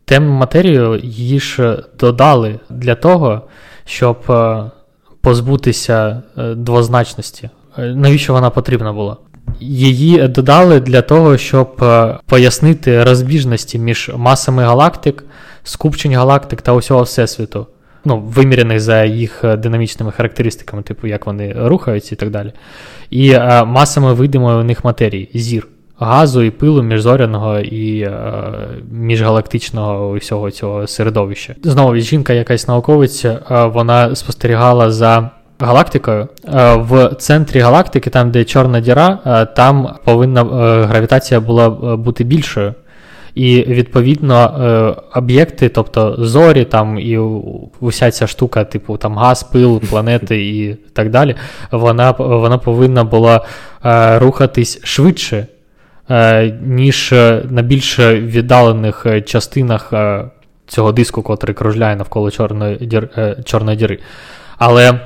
темну 0.05 0.33
матерію 0.33 1.01
її 1.03 1.41
ж 1.41 1.83
додали 1.99 2.59
для 2.71 2.95
того, 2.95 3.43
щоб 3.85 4.17
е, 4.31 4.65
позбутися 5.21 6.23
е, 6.39 6.55
двозначності. 6.55 7.51
Е, 7.79 7.95
навіщо 7.95 8.33
вона 8.33 8.51
потрібна 8.51 8.93
була? 8.93 9.17
Її 9.61 10.29
додали 10.29 10.81
для 10.81 11.03
того, 11.03 11.39
щоб 11.39 11.85
пояснити 12.27 13.05
розбіжності 13.05 13.79
між 13.79 14.11
масами 14.17 14.63
галактик, 14.63 15.25
скупчень 15.63 16.15
галактик 16.15 16.63
та 16.63 16.73
усього 16.73 17.03
Всесвіту. 17.03 17.67
Ну, 18.05 18.19
вимірених 18.19 18.81
за 18.81 19.05
їх 19.05 19.45
динамічними 19.59 20.13
характеристиками, 20.13 20.83
типу 20.83 21.07
як 21.07 21.27
вони 21.27 21.57
рухаються 21.59 22.15
і 22.15 22.19
так 22.19 22.31
далі. 22.31 22.53
І 23.11 23.39
масами 23.67 24.15
видимої 24.15 24.57
у 24.57 24.63
них 24.63 24.85
матерії 24.85 25.31
зір 25.35 25.67
газу 26.01 26.43
і 26.43 26.51
пилу 26.51 26.83
міжзоряного 26.83 27.59
і 27.59 28.01
е, 28.01 28.13
міжгалактичного 28.91 30.11
усього 30.11 30.51
цього 30.51 30.87
середовища. 30.87 31.55
Знову 31.63 31.97
жінка, 31.97 32.33
якась 32.33 32.69
науковець, 32.69 33.25
е, 33.25 33.39
вона 33.51 34.15
спостерігала 34.17 34.91
за. 34.91 35.31
Галактикою 35.63 36.29
е, 36.55 36.75
в 36.75 37.15
центрі 37.19 37.61
галактики, 37.61 38.11
там 38.11 38.31
де 38.31 38.45
чорна 38.45 38.81
діра, 38.81 39.19
е, 39.27 39.47
там 39.47 39.95
повинна 40.05 40.45
гравітація 40.85 41.41
була 41.41 41.71
бути 41.97 42.25
більшою. 42.25 42.75
І 43.35 43.65
відповідно 43.69 45.05
об'єкти, 45.15 45.69
тобто 45.69 46.17
зорі, 46.19 46.65
там 46.65 46.99
і 46.99 47.19
уся 47.81 48.11
ця 48.11 48.27
штука, 48.27 48.65
типу 48.65 48.97
там 48.97 49.19
газ, 49.19 49.43
пил, 49.43 49.81
планети 49.91 50.49
і 50.49 50.75
так 50.75 51.11
далі, 51.11 51.35
вона 51.71 52.11
вона 52.19 52.59
повинна 52.59 53.05
була 53.05 53.45
рухатись 54.21 54.81
швидше, 54.85 55.47
Е, 56.11 56.59
ніж 56.63 57.13
е, 57.13 57.43
на 57.51 57.63
більш 57.63 57.99
віддалених 57.99 59.07
е, 59.07 59.23
частинах 59.23 59.93
цього 60.67 60.93
диску, 60.93 61.23
котрий 61.23 61.55
кружляє 61.55 61.97
навколо 61.97 62.31
чорної 62.31 63.77
діри. 63.77 63.99
Але 64.59 65.01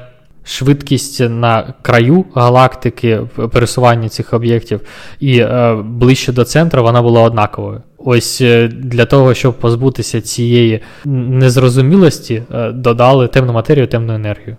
швидкість 0.44 1.20
на 1.20 1.74
краю 1.82 2.24
галактики, 2.34 3.20
пересування 3.52 4.08
цих 4.08 4.34
об'єктів 4.34 4.80
і 5.20 5.44
ближче 5.84 6.32
до 6.32 6.44
центру 6.44 6.82
вона 6.82 7.02
була 7.02 7.22
однаковою. 7.22 7.82
Ось 7.98 8.40
для 8.70 9.04
того, 9.06 9.34
щоб 9.34 9.54
позбутися 9.54 10.20
цієї 10.20 10.80
незрозумілості, 11.04 12.42
додали 12.72 13.28
темну 13.28 13.52
матерію, 13.52 13.86
темну 13.86 14.14
енергію. 14.14 14.56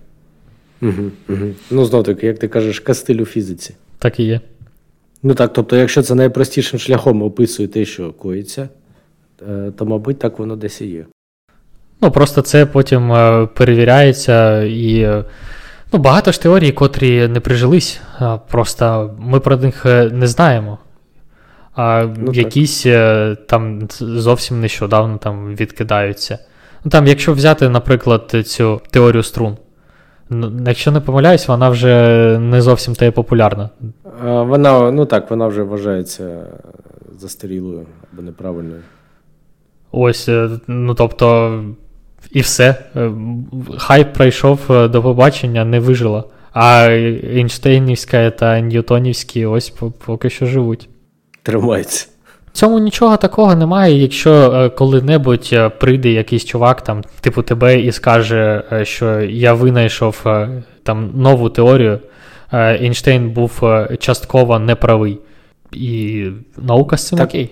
Угу, 0.81 1.11
угу. 1.29 1.45
Ну, 1.71 1.85
знов 1.85 2.03
таки, 2.03 2.27
як 2.27 2.39
ти 2.39 2.47
кажеш, 2.47 2.79
кастиль 2.79 3.21
у 3.21 3.25
фізиці. 3.25 3.75
Так 3.99 4.19
і 4.19 4.23
є. 4.23 4.39
Ну 5.23 5.33
так, 5.33 5.53
тобто, 5.53 5.77
якщо 5.77 6.01
це 6.01 6.15
найпростішим 6.15 6.79
шляхом 6.79 7.21
описує 7.21 7.67
те, 7.67 7.85
що 7.85 8.13
коїться, 8.13 8.69
е, 9.49 9.71
то, 9.77 9.85
мабуть, 9.85 10.19
так 10.19 10.39
воно 10.39 10.55
десь 10.55 10.81
і 10.81 10.87
є. 10.87 11.05
Ну, 12.01 12.11
просто 12.11 12.41
це 12.41 12.65
потім 12.65 13.13
е, 13.13 13.47
перевіряється 13.55 14.63
і. 14.63 15.07
Е, 15.95 15.97
ну, 15.97 16.03
Багато 16.03 16.31
ж 16.31 16.41
теорій, 16.41 16.71
котрі 16.71 17.27
не 17.27 17.39
прижились, 17.39 18.01
просто 18.47 19.15
ми 19.19 19.39
про 19.39 19.57
них 19.57 19.85
не 20.11 20.27
знаємо. 20.27 20.77
А 21.75 22.05
ну, 22.17 22.31
якісь 22.31 22.85
там 23.47 23.87
зовсім 23.99 24.61
нещодавно 24.61 25.17
там 25.17 25.55
відкидаються. 25.55 26.39
Ну, 26.83 26.91
там, 26.91 27.07
Якщо 27.07 27.33
взяти, 27.33 27.69
наприклад, 27.69 28.35
цю 28.45 28.81
теорію 28.91 29.23
струн, 29.23 29.57
Ну, 30.29 30.51
якщо 30.67 30.91
не 30.91 30.99
помиляюсь, 30.99 31.47
вона 31.47 31.69
вже 31.69 32.37
не 32.39 32.61
зовсім 32.61 32.95
та 32.95 33.05
й 33.05 33.11
популярна. 33.11 33.69
Вона, 34.23 34.91
ну 34.91 35.05
так, 35.05 35.29
вона 35.29 35.47
вже 35.47 35.63
вважається 35.63 36.47
застарілою 37.19 37.85
або 38.13 38.21
неправильною. 38.21 38.81
Ось, 39.91 40.29
е, 40.29 40.49
ну 40.67 40.93
тобто, 40.93 41.63
і 42.31 42.41
все. 42.41 42.75
Е, 42.95 43.11
хайп 43.77 44.13
пройшов 44.13 44.59
е, 44.69 44.87
до 44.87 45.01
побачення, 45.01 45.65
не 45.65 45.79
вижила. 45.79 46.23
А 46.53 46.87
Ейнштейнівська 46.89 48.31
та 48.31 48.59
Ньютонівські 48.59 49.45
ось 49.45 49.73
поки 50.05 50.29
що 50.29 50.45
живуть. 50.45 50.89
Тримається 51.43 52.07
цьому 52.51 52.79
нічого 52.79 53.17
такого 53.17 53.55
немає, 53.55 54.01
якщо 54.01 54.31
е, 54.33 54.69
коли-небудь 54.69 55.55
прийде 55.79 56.09
якийсь 56.11 56.45
чувак, 56.45 56.81
там, 56.81 57.03
типу 57.21 57.41
тебе, 57.41 57.79
і 57.79 57.91
скаже, 57.91 58.63
що 58.83 59.21
я 59.21 59.53
винайшов 59.53 60.25
там 60.83 61.11
нову 61.15 61.49
теорію, 61.49 61.99
Ейнштейн 62.53 63.29
був 63.29 63.63
частково 63.99 64.59
неправий. 64.59 65.19
І 65.71 66.25
наука 66.57 66.97
з 66.97 67.07
цим 67.07 67.17
так, 67.17 67.29
окей. 67.29 67.49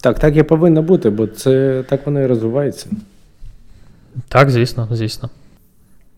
Так, 0.00 0.18
так 0.18 0.36
і 0.36 0.42
повинно 0.42 0.82
бути, 0.82 1.10
бо 1.10 1.26
це 1.26 1.84
так 1.88 2.06
воно 2.06 2.20
і 2.20 2.26
розвивається. 2.26 2.86
Так, 4.28 4.50
звісно, 4.50 4.88
звісно. 4.90 5.30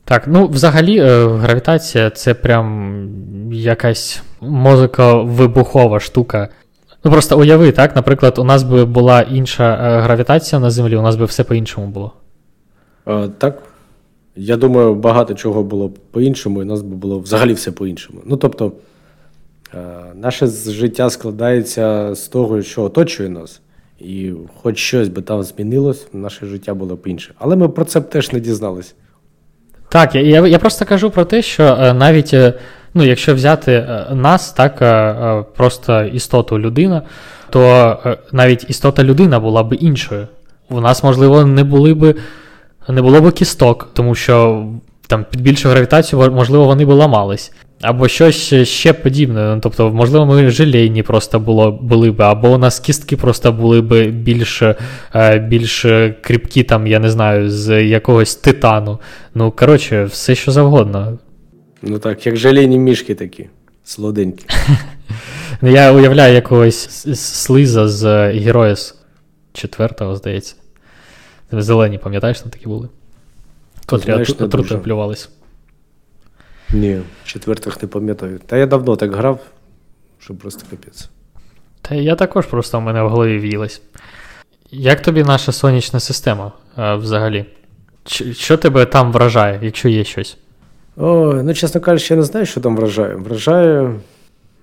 Так, 0.05 0.22
ну 0.26 0.47
взагалі, 0.47 1.01
гравітація 1.36 2.11
це 2.11 2.34
прям 2.34 3.09
якась 3.53 4.22
мозиковибухова 4.40 6.01
штука. 6.01 6.49
Ну 7.05 7.11
просто 7.11 7.38
уяви, 7.38 7.72
так, 7.72 7.97
наприклад, 7.97 8.38
у 8.38 8.45
нас 8.45 8.62
би 8.62 8.84
була 8.84 9.20
інша 9.20 9.74
е, 9.74 10.01
гравітація 10.01 10.61
на 10.61 10.70
Землі, 10.70 10.97
у 10.97 11.03
нас 11.03 11.16
би 11.16 11.24
все 11.24 11.45
по-іншому 11.45 11.86
було. 11.86 12.12
А, 13.05 13.28
Так. 13.38 13.62
Я 14.36 14.57
думаю, 14.57 14.95
багато 14.95 15.34
чого 15.34 15.62
було 15.62 15.88
б 15.88 15.99
по-іншому, 16.11 16.61
і 16.61 16.62
у 16.62 16.68
нас 16.68 16.82
би 16.82 16.97
було 16.97 17.18
взагалі 17.18 17.53
все 17.53 17.72
по-іншому. 17.72 18.20
Ну, 18.26 18.36
тобто, 18.36 18.72
е, 19.74 19.78
наше 20.14 20.47
життя 20.47 21.11
складається 21.11 22.14
з 22.14 22.28
того, 22.28 22.62
що 22.62 22.82
оточує 22.82 23.28
нас. 23.28 23.61
І 24.05 24.32
хоч 24.62 24.78
щось 24.78 25.09
би 25.09 25.22
там 25.22 25.42
змінилось, 25.42 26.07
наше 26.12 26.46
життя 26.46 26.74
було 26.74 26.96
б 26.96 27.07
інше. 27.07 27.34
Але 27.38 27.57
ми 27.57 27.68
про 27.68 27.84
це 27.84 28.00
б 28.00 28.09
теж 28.09 28.32
не 28.32 28.40
дізналися. 28.40 28.94
Так, 29.88 30.14
я 30.14 30.46
я 30.46 30.59
просто 30.59 30.84
кажу 30.84 31.11
про 31.11 31.24
те, 31.24 31.42
що 31.42 31.64
е, 31.64 31.94
навіть 31.94 32.34
ну, 32.94 33.05
якщо 33.05 33.34
взяти 33.34 33.72
е, 33.72 34.07
нас, 34.14 34.53
так, 34.53 34.82
е, 34.82 34.86
е, 34.86 35.44
просто 35.57 36.03
істоту 36.03 36.59
людина, 36.59 37.03
то 37.50 37.98
навіть 38.32 38.70
істота 38.70 39.05
людина 39.05 39.40
була 39.40 39.62
б 39.62 39.74
іншою. 39.74 40.28
У 40.70 40.80
нас, 40.80 41.05
можливо, 41.05 41.44
не 41.44 41.64
були 41.64 41.94
б, 41.94 42.14
не 42.88 43.03
було 43.03 43.20
б 43.20 43.32
кісток, 43.32 43.90
тому 43.92 44.14
що 44.14 44.66
там 45.07 45.24
під 45.30 45.40
більшу 45.40 45.68
гравітацію, 45.68 46.30
можливо, 46.32 46.64
вони 46.64 46.84
б 46.84 46.88
ламались. 46.88 47.53
Або 47.82 48.08
щось 48.08 48.54
ще 48.68 48.92
подібне. 48.92 49.54
Ну, 49.54 49.60
тобто, 49.60 49.90
можливо, 49.90 50.26
ми 50.26 50.50
желейні 50.50 51.02
просто 51.02 51.40
було, 51.40 51.72
були 51.72 52.10
б, 52.10 52.22
або 52.22 52.48
у 52.48 52.58
нас 52.58 52.80
кістки 52.80 53.16
просто 53.16 53.52
були 53.52 53.80
б 53.80 54.10
більш 54.10 54.62
більш 55.48 55.86
кріпкі, 56.20 56.62
там, 56.62 56.86
я 56.86 56.98
не 56.98 57.10
знаю, 57.10 57.50
з 57.50 57.82
якогось 57.84 58.36
титану. 58.36 58.98
Ну, 59.34 59.50
коротше, 59.50 60.04
все 60.04 60.34
що 60.34 60.52
завгодно. 60.52 61.18
Ну 61.82 61.98
так, 61.98 62.26
як 62.26 62.36
желейні 62.36 62.78
мішки 62.78 63.14
такі, 63.14 63.48
солоденькі. 63.84 64.44
Ну, 65.62 65.70
я 65.70 65.92
уявляю 65.92 66.34
якогось 66.34 67.06
слиза 67.16 67.88
з 67.88 68.32
героя 68.32 68.76
з 68.76 68.94
четвертого, 69.52 70.16
здається. 70.16 70.54
Зелені, 71.52 71.98
пам'ятаєш, 71.98 72.40
там 72.40 72.50
такі 72.50 72.66
були? 72.66 72.88
Котрі 73.86 74.12
отрути 74.12 74.76
плювались. 74.76 75.28
Ні, 76.72 77.00
четвертих 77.24 77.82
не 77.82 77.88
пам'ятаю. 77.88 78.40
Та 78.46 78.56
я 78.56 78.66
давно 78.66 78.96
так 78.96 79.14
грав, 79.14 79.40
що 80.18 80.34
просто 80.34 80.62
капець. 80.70 81.08
Та 81.82 81.94
я 81.94 82.16
також 82.16 82.46
просто 82.46 82.78
в 82.78 82.82
мене 82.82 83.02
в 83.02 83.08
голові 83.08 83.38
в'їлась. 83.38 83.82
Як 84.70 85.02
тобі 85.02 85.22
наша 85.22 85.52
сонячна 85.52 86.00
система 86.00 86.52
а, 86.76 86.94
взагалі? 86.94 87.44
Ч- 88.04 88.34
що 88.34 88.56
тебе 88.56 88.86
там 88.86 89.12
вражає, 89.12 89.58
якщо 89.62 89.88
є 89.88 90.04
щось? 90.04 90.36
О, 90.96 91.40
ну, 91.44 91.54
чесно 91.54 91.80
кажучи, 91.80 92.14
я 92.14 92.18
не 92.18 92.24
знаю, 92.26 92.46
що 92.46 92.60
там 92.60 92.76
вражає. 92.76 93.14
Вражає 93.14 93.94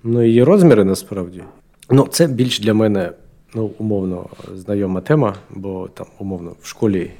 ну, 0.04 0.22
її 0.22 0.42
розміри 0.42 0.84
насправді. 0.84 1.42
Ну, 1.90 2.08
це 2.10 2.26
більш 2.26 2.60
для 2.60 2.74
мене, 2.74 3.12
ну, 3.54 3.70
умовно, 3.78 4.26
знайома 4.54 5.00
тема, 5.00 5.34
бо 5.50 5.88
там, 5.94 6.06
умовно, 6.18 6.52
в 6.60 6.66
школі 6.66 7.10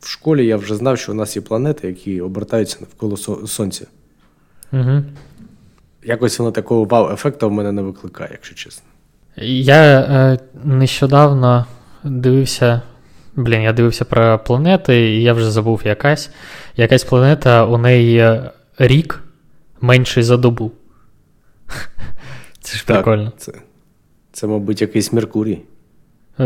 в 0.00 0.08
школі 0.08 0.46
я 0.46 0.56
вже 0.56 0.76
знав, 0.76 0.98
що 0.98 1.12
у 1.12 1.14
нас 1.14 1.36
є 1.36 1.42
планети, 1.42 1.88
які 1.88 2.20
обертаються 2.20 2.78
навколо 2.80 3.16
Сонця. 3.46 3.86
Угу. 4.72 5.02
Якось 6.04 6.38
воно 6.38 6.50
такого 6.50 6.84
вау-ефекту 6.84 7.48
в 7.48 7.52
мене 7.52 7.72
не 7.72 7.82
викликає, 7.82 8.28
якщо 8.32 8.54
чесно. 8.54 8.86
Я 9.36 10.00
е, 10.00 10.38
нещодавно 10.64 11.66
дивився. 12.04 12.82
Блін, 13.36 13.62
я 13.62 13.72
дивився 13.72 14.04
про 14.04 14.38
планети, 14.38 15.10
і 15.10 15.22
я 15.22 15.32
вже 15.32 15.50
забув 15.50 15.82
якась. 15.84 16.30
Якась 16.76 17.04
планета, 17.04 17.66
у 17.66 17.78
неї 17.78 18.40
рік 18.78 19.22
менший 19.80 20.22
за 20.22 20.36
добу. 20.36 20.72
Це 22.60 22.76
ж 22.76 22.86
так, 22.86 22.96
прикольно. 22.96 23.32
Це, 23.36 23.52
це, 24.32 24.46
мабуть, 24.46 24.80
якийсь 24.80 25.12
Меркурій. 25.12 25.62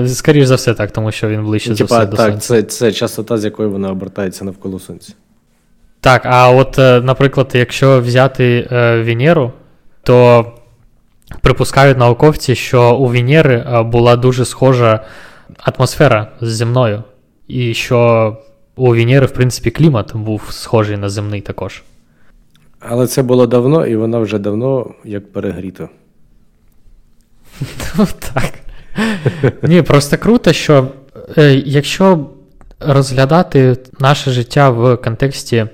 Скоріше 0.06 0.46
за 0.46 0.54
все, 0.54 0.74
так, 0.74 0.90
тому 0.90 1.12
що 1.12 1.28
він 1.28 1.44
ближче 1.44 1.70
ну, 1.70 1.76
за 1.76 1.84
все 1.84 2.06
до 2.06 2.16
так, 2.16 2.30
Сонця. 2.30 2.48
Це, 2.48 2.62
це 2.62 2.92
частота, 2.92 3.38
з 3.38 3.44
якою 3.44 3.70
вона 3.70 3.90
обертається 3.90 4.44
навколо 4.44 4.78
Сонця. 4.78 5.12
Так, 6.00 6.22
а 6.24 6.50
от, 6.50 6.78
е, 6.78 7.00
наприклад, 7.00 7.50
якщо 7.54 8.00
взяти 8.00 8.68
е, 8.72 9.02
Венеру, 9.02 9.52
то 10.02 10.46
припускають 11.40 11.98
науковці, 11.98 12.54
що 12.54 12.96
у 12.96 13.06
Венери 13.06 13.54
е, 13.54 13.82
була 13.82 14.16
дуже 14.16 14.44
схожа 14.44 15.04
атмосфера 15.58 16.32
з 16.40 16.48
земною, 16.48 17.02
і 17.48 17.74
що 17.74 18.36
у 18.76 18.90
Венери, 18.90 19.26
в 19.26 19.30
принципі, 19.30 19.70
клімат 19.70 20.16
був 20.16 20.42
схожий 20.50 20.96
на 20.96 21.08
земний 21.08 21.40
також. 21.40 21.82
Але 22.80 23.06
це 23.06 23.22
було 23.22 23.46
давно, 23.46 23.86
і 23.86 23.96
вона 23.96 24.18
вже 24.18 24.38
давно 24.38 24.90
як 25.04 25.32
перегріта. 25.32 25.88
Ну, 27.98 28.06
так. 28.34 28.52
Ні, 29.62 29.82
просто 29.82 30.18
круто, 30.18 30.52
що 30.52 30.88
якщо 31.64 32.26
розглядати 32.80 33.76
наше 33.98 34.30
життя 34.30 34.70
в 34.70 34.96
контексті 34.96 35.66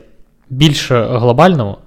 більш 0.50 0.90
глобальному, 0.92 1.78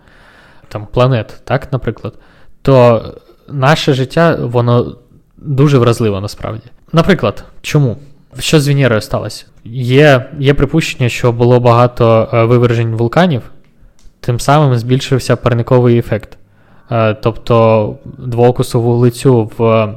там 0.67 0.87
планет, 0.93 1.41
так, 1.43 1.71
наприклад, 1.71 2.13
то 2.61 3.03
наше 3.47 3.93
життя, 3.93 4.37
воно 4.41 4.95
дуже 5.37 5.77
вразливо 5.77 6.21
насправді. 6.21 6.63
Наприклад, 6.93 7.43
чому? 7.61 7.97
Що 8.39 8.59
з 8.59 8.67
Венерою 8.67 9.01
сталося? 9.01 9.45
Є 9.63 10.29
є 10.39 10.53
припущення, 10.53 11.09
що 11.09 11.31
було 11.31 11.59
багато 11.59 12.29
е, 12.33 12.43
вивержень 12.43 12.95
вулканів, 12.95 13.41
тим 14.19 14.39
самим 14.39 14.75
збільшився 14.75 15.35
парниковий 15.35 15.97
ефект. 15.97 16.37
Е, 16.91 17.13
тобто 17.13 17.95
двоокусу 18.17 18.81
вуглецю 18.81 19.51
в 19.57 19.89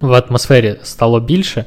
в 0.00 0.22
атмосфері 0.28 0.76
стало 0.82 1.20
більше. 1.20 1.64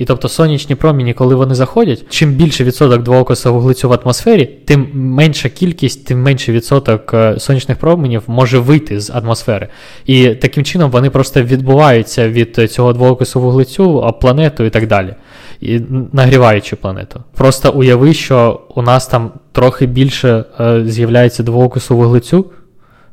І 0.00 0.04
тобто 0.04 0.28
сонячні 0.28 0.74
проміні, 0.74 1.14
коли 1.14 1.34
вони 1.34 1.54
заходять, 1.54 2.04
чим 2.08 2.32
більше 2.32 2.64
відсоток 2.64 3.02
двоокиса 3.02 3.50
вуглецю 3.50 3.88
в 3.88 3.92
атмосфері, 3.92 4.46
тим 4.46 4.88
менша 4.94 5.48
кількість, 5.48 6.06
тим 6.06 6.22
менший 6.22 6.54
відсоток 6.54 7.14
е, 7.14 7.38
сонячних 7.38 7.78
променів 7.78 8.22
може 8.26 8.58
вийти 8.58 9.00
з 9.00 9.10
атмосфери. 9.10 9.68
І 10.06 10.28
таким 10.28 10.64
чином 10.64 10.90
вони 10.90 11.10
просто 11.10 11.42
відбуваються 11.42 12.28
від 12.28 12.70
цього 12.70 12.92
двоокису 12.92 13.40
вуглецю, 13.40 14.14
планету 14.20 14.64
і 14.64 14.70
так 14.70 14.86
далі. 14.86 15.14
І 15.60 15.80
нагріваючи 16.12 16.76
планету. 16.76 17.22
Просто 17.34 17.72
уяви, 17.72 18.14
що 18.14 18.60
у 18.74 18.82
нас 18.82 19.06
там 19.06 19.32
трохи 19.52 19.86
більше 19.86 20.44
е, 20.60 20.82
з'являється 20.86 21.42
двоокису 21.42 21.96
вуглецю, 21.96 22.46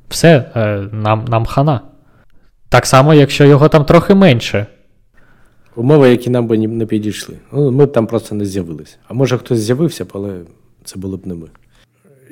все, 0.09 0.51
е, 0.55 0.83
нам, 0.91 1.25
нам 1.27 1.45
хана. 1.45 1.81
Так 2.69 2.85
само, 2.85 3.13
якщо 3.13 3.45
його 3.45 3.69
там 3.69 3.85
трохи 3.85 4.15
менше. 4.15 4.65
Умови, 5.77 6.09
які 6.09 6.29
нам 6.29 6.47
би 6.47 6.57
не 6.57 6.85
підійшли. 6.85 7.35
Ну, 7.51 7.71
Ми 7.71 7.85
б 7.85 7.91
там 7.91 8.07
просто 8.07 8.35
не 8.35 8.45
з'явилися. 8.45 8.97
А 9.07 9.13
може 9.13 9.37
хтось 9.37 9.59
з'явився 9.59 10.05
але 10.13 10.39
це 10.83 10.99
були 10.99 11.17
б 11.17 11.27
не 11.27 11.33
ми. 11.33 11.47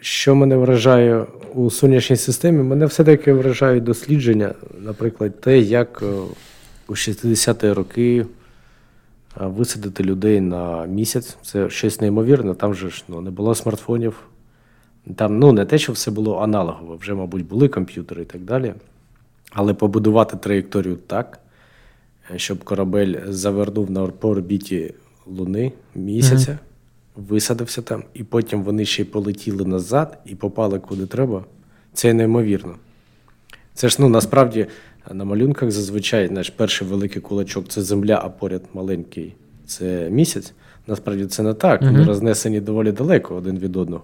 Що 0.02 0.36
мене 0.36 0.58
вражає 0.58 1.26
у 1.54 1.70
сонячній 1.70 2.16
системі? 2.16 2.64
Мене 2.64 2.86
все-таки 2.86 3.34
вражають 3.34 3.84
дослідження, 3.84 4.54
наприклад, 4.80 5.42
те, 5.42 5.60
як 5.60 6.04
е, 6.04 6.06
у 6.88 6.94
60-ті 6.94 7.72
роки 7.72 8.26
е, 9.42 9.46
висадити 9.46 10.04
людей 10.04 10.42
на 10.42 10.86
місяць. 10.86 11.38
Це 11.42 11.70
щось 11.70 12.02
неймовірне. 12.02 12.54
Там 12.54 12.76
же 12.76 12.90
ж 12.90 13.04
ну, 13.08 13.22
не 13.22 13.32
було 13.32 13.56
смартфонів. 13.56 14.16
Там 15.16 15.40
ну, 15.40 15.52
не 15.52 15.66
те, 15.66 15.78
що 15.78 15.94
все 15.94 16.12
було 16.12 16.38
аналогово, 16.38 16.96
вже, 16.96 17.14
мабуть, 17.14 17.48
були 17.48 17.68
комп'ютери 17.68 18.22
і 18.22 18.26
так 18.26 18.42
далі. 18.42 18.74
Але 19.52 19.74
побудувати 19.74 20.38
траєкторію 20.38 20.96
так, 21.08 21.40
щоб 22.36 22.64
корабель 22.64 23.16
завернув 23.28 23.92
на 23.92 24.04
орбіті 24.22 24.94
Луни 25.28 25.72
місяця, 25.96 26.52
mm-hmm. 26.52 27.28
висадився 27.28 27.82
там, 27.82 28.04
і 28.14 28.24
потім 28.24 28.64
вони 28.64 28.86
ще 28.86 29.02
й 29.02 29.06
полетіли 29.06 29.66
назад 29.66 30.18
і 30.26 30.36
попали 30.36 30.80
куди 30.80 31.06
треба. 31.06 31.46
Це 31.94 32.14
неймовірно. 32.14 32.76
Це 33.74 33.90
ж 33.90 33.98
ну 34.00 34.10
насправді 34.10 34.68
на 35.12 35.26
малюнках 35.26 35.72
зазвичай 35.72 36.30
наш 36.30 36.50
перший 36.50 36.88
великий 36.88 37.22
кулачок 37.22 37.68
це 37.68 37.82
земля, 37.82 38.22
а 38.24 38.30
поряд 38.30 38.62
маленький 38.74 39.34
це 39.66 40.10
місяць. 40.10 40.54
Насправді 40.88 41.26
це 41.26 41.44
не 41.44 41.54
так. 41.54 41.82
Вони 41.82 42.00
mm-hmm. 42.00 42.06
рознесені 42.06 42.62
доволі 42.62 42.92
далеко 42.92 43.36
один 43.36 43.60
від 43.60 43.76
одного. 43.76 44.04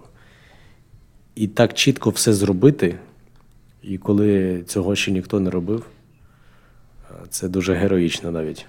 І 1.36 1.48
так 1.48 1.74
чітко 1.74 2.10
все 2.10 2.34
зробити. 2.34 2.96
І 3.84 3.98
коли 3.98 4.64
цього 4.68 4.96
ще 4.96 5.12
ніхто 5.12 5.40
не 5.40 5.50
робив, 5.50 5.86
це 7.30 7.48
дуже 7.48 7.74
героїчно 7.74 8.32
навіть. 8.32 8.66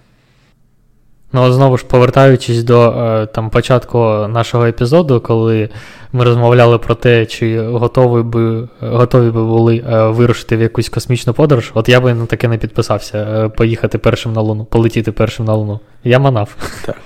Ну, 1.32 1.52
знову 1.52 1.78
ж 1.78 1.84
повертаючись 1.86 2.64
до 2.64 2.90
е, 2.90 3.26
там 3.26 3.50
початку 3.50 3.98
нашого 4.28 4.66
епізоду, 4.66 5.20
коли 5.20 5.68
ми 6.12 6.24
розмовляли 6.24 6.78
про 6.78 6.94
те, 6.94 7.26
чи 7.26 7.60
готові 7.60 8.22
би 8.22 8.68
готові 8.80 9.30
би 9.30 9.44
були 9.44 9.76
е, 9.76 10.06
вирушити 10.06 10.56
в 10.56 10.60
якусь 10.60 10.88
космічну 10.88 11.34
подорож, 11.34 11.70
от 11.74 11.88
я 11.88 12.00
би 12.00 12.14
на 12.14 12.26
таке 12.26 12.48
не 12.48 12.58
підписався, 12.58 13.18
е, 13.18 13.48
поїхати 13.48 13.98
першим 13.98 14.32
на 14.32 14.40
Луну, 14.40 14.64
полетіти 14.64 15.12
першим 15.12 15.46
на 15.46 15.54
Луну. 15.54 15.80
Я 16.04 16.18
манав. 16.18 16.56
Так, 16.86 16.96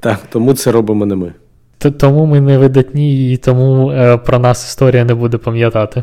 так 0.00 0.20
тому 0.30 0.54
це 0.54 0.72
робимо 0.72 1.06
не 1.06 1.14
ми. 1.14 1.32
Тому 1.78 2.26
ми 2.26 2.40
не 2.40 2.58
видатні, 2.58 3.32
і 3.32 3.36
тому 3.36 3.92
про 4.26 4.38
нас 4.38 4.68
історія 4.68 5.04
не 5.04 5.14
буде 5.14 5.38
пам'ятати. 5.38 6.02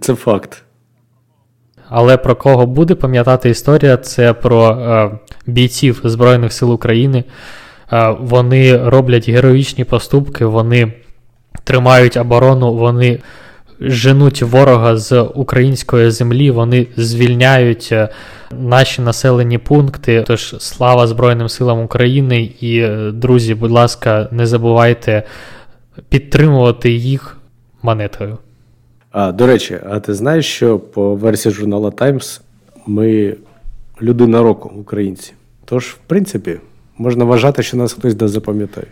Це 0.00 0.14
факт. 0.14 0.64
Але 1.96 2.16
про 2.16 2.36
кого 2.36 2.66
буде 2.66 2.94
пам'ятати 2.94 3.50
історія, 3.50 3.96
це 3.96 4.32
про 4.32 4.68
е, 4.70 5.10
бійців 5.46 6.00
Збройних 6.04 6.52
сил 6.52 6.72
України. 6.72 7.24
Е, 7.92 8.16
вони 8.20 8.88
роблять 8.88 9.28
героїчні 9.28 9.84
поступки, 9.84 10.44
вони 10.44 10.92
тримають 11.64 12.16
оборону, 12.16 12.74
вони 12.74 13.18
женуть 13.80 14.42
ворога 14.42 14.96
з 14.96 15.22
української 15.22 16.10
землі, 16.10 16.50
вони 16.50 16.86
звільняють 16.96 17.88
е, 17.92 18.08
наші 18.50 19.02
населені 19.02 19.58
пункти. 19.58 20.24
Тож 20.26 20.54
слава 20.58 21.06
Збройним 21.06 21.48
силам 21.48 21.80
України 21.80 22.50
і, 22.60 22.78
е, 22.78 23.10
друзі, 23.12 23.54
будь 23.54 23.70
ласка, 23.70 24.28
не 24.30 24.46
забувайте 24.46 25.22
підтримувати 26.08 26.90
їх 26.90 27.36
монетою. 27.82 28.38
А, 29.14 29.32
До 29.32 29.46
речі, 29.46 29.78
а 29.90 30.00
ти 30.00 30.14
знаєш, 30.14 30.46
що 30.46 30.78
по 30.78 31.14
версії 31.14 31.54
журнала 31.54 31.90
Times 31.90 32.40
ми 32.86 33.36
людина 34.02 34.42
року 34.42 34.72
українці. 34.76 35.32
Тож, 35.64 35.86
в 35.86 35.98
принципі, 36.06 36.60
можна 36.98 37.24
вважати, 37.24 37.62
що 37.62 37.76
нас 37.76 37.92
хтось 37.92 38.14
да 38.14 38.28
запам'ятає. 38.28 38.86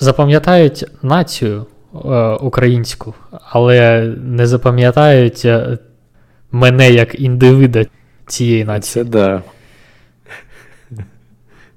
Запам'ятають 0.00 0.84
націю 1.02 1.66
е, 1.94 2.32
українську, 2.34 3.14
але 3.50 4.02
не 4.22 4.46
запам'ятають 4.46 5.42
е, 5.44 5.78
мене 6.52 6.90
як 6.90 7.20
індивида 7.20 7.86
цієї 8.26 8.64
нації. 8.64 9.04
Це 9.04 9.10
да. 9.10 9.42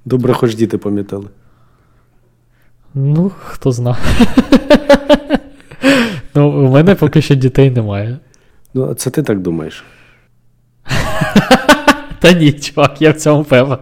Добре, 0.06 0.34
хоч 0.34 0.56
діти 0.56 0.78
пам'ятали. 0.78 1.28
Ну, 2.94 3.32
хто 3.44 3.72
зна. 3.72 3.98
Ну, 6.38 6.50
у 6.50 6.72
мене 6.72 6.96
поки 6.96 7.22
що 7.22 7.36
дітей 7.36 7.72
немає. 7.72 8.18
Ну, 8.74 8.94
це 8.94 9.10
ти 9.10 9.24
так 9.24 9.40
думаєш. 9.40 9.84
Та 12.20 12.32
ні, 12.32 12.54
чувак, 12.54 13.02
я 13.02 13.12
в 13.12 13.16
цьому 13.16 13.44
певен. 13.44 13.78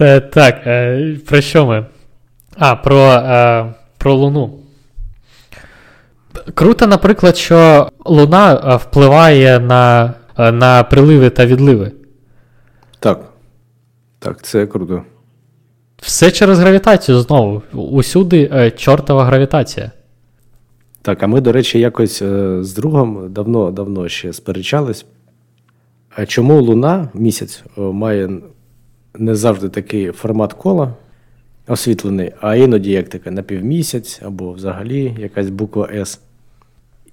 Е, 0.00 0.20
так, 0.20 0.66
е, 0.66 1.16
про 1.28 1.40
що 1.40 1.66
ми? 1.66 1.86
А, 2.58 2.76
про, 2.76 3.12
е, 3.12 3.74
про 3.98 4.14
Луну. 4.14 4.58
Круто, 6.54 6.86
наприклад, 6.86 7.36
що 7.36 7.88
Луна 8.04 8.76
впливає 8.76 9.60
на, 9.60 10.14
на 10.38 10.82
приливи 10.82 11.30
та 11.30 11.46
відливи. 11.46 11.92
Так. 12.98 13.20
Так, 14.18 14.42
це 14.42 14.66
круто. 14.66 15.02
Все 16.02 16.30
через 16.30 16.58
гравітацію 16.58 17.20
знову. 17.20 17.62
Усюди 17.72 18.50
е, 18.52 18.70
чортова 18.70 19.24
гравітація. 19.24 19.90
Так, 21.02 21.22
а 21.22 21.26
ми, 21.26 21.40
до 21.40 21.52
речі, 21.52 21.78
якось 21.80 22.22
е, 22.22 22.58
з 22.64 22.74
другом 22.74 23.32
давно-давно 23.32 24.08
ще 24.08 24.32
сперечались. 24.32 25.06
А 26.10 26.26
чому 26.26 26.62
Луна 26.62 27.08
місяць 27.14 27.64
е, 27.78 27.80
має 27.80 28.30
не 29.18 29.34
завжди 29.34 29.68
такий 29.68 30.12
формат 30.12 30.52
кола 30.52 30.94
освітлений, 31.68 32.32
а 32.40 32.54
іноді 32.56 32.90
як 32.90 33.08
таке 33.08 33.30
напівмісяць 33.30 34.20
або 34.24 34.52
взагалі 34.52 35.16
якась 35.18 35.50
буква 35.50 35.88
С. 35.92 36.20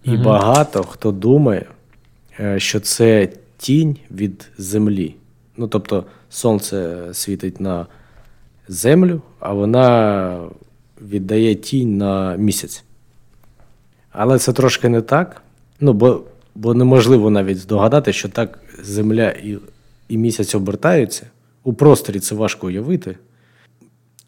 І 0.03 0.11
Мгм. 0.11 0.23
багато 0.23 0.83
хто 0.83 1.11
думає, 1.11 1.65
е, 2.39 2.59
що 2.59 2.79
це 2.79 3.29
тінь 3.57 3.97
від 4.11 4.47
Землі. 4.57 5.15
Ну, 5.57 5.67
тобто, 5.67 6.03
сонце 6.29 6.97
світить 7.13 7.59
на 7.59 7.85
Землю, 8.69 9.21
а 9.39 9.53
вона 9.53 10.49
віддає 11.01 11.55
тінь 11.55 11.97
на 11.97 12.35
місяць. 12.35 12.83
Але 14.11 14.39
це 14.39 14.53
трошки 14.53 14.89
не 14.89 15.01
так. 15.01 15.41
Ну, 15.79 15.93
бо, 15.93 16.21
бо 16.55 16.73
неможливо 16.73 17.29
навіть 17.29 17.57
здогадати, 17.57 18.13
що 18.13 18.29
так 18.29 18.59
Земля 18.83 19.29
і, 19.29 19.57
і 20.09 20.17
місяць 20.17 20.55
обертаються. 20.55 21.27
У 21.63 21.73
просторі 21.73 22.19
це 22.19 22.35
важко 22.35 22.67
уявити. 22.67 23.17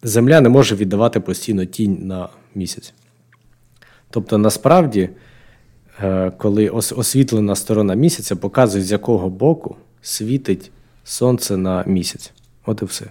Земля 0.03 0.41
не 0.41 0.49
може 0.49 0.75
віддавати 0.75 1.19
постійно 1.19 1.65
тінь 1.65 2.07
на 2.07 2.29
місяць. 2.55 2.93
Тобто, 4.09 4.37
насправді, 4.37 5.09
е, 6.03 6.31
коли 6.37 6.69
освітлена 6.69 7.55
сторона 7.55 7.93
місяця 7.93 8.35
показує, 8.35 8.83
з 8.83 8.91
якого 8.91 9.29
боку 9.29 9.75
світить 10.01 10.71
сонце 11.03 11.57
на 11.57 11.83
місяць. 11.87 12.31
От 12.65 12.81
і 12.81 12.85
все. 12.85 13.05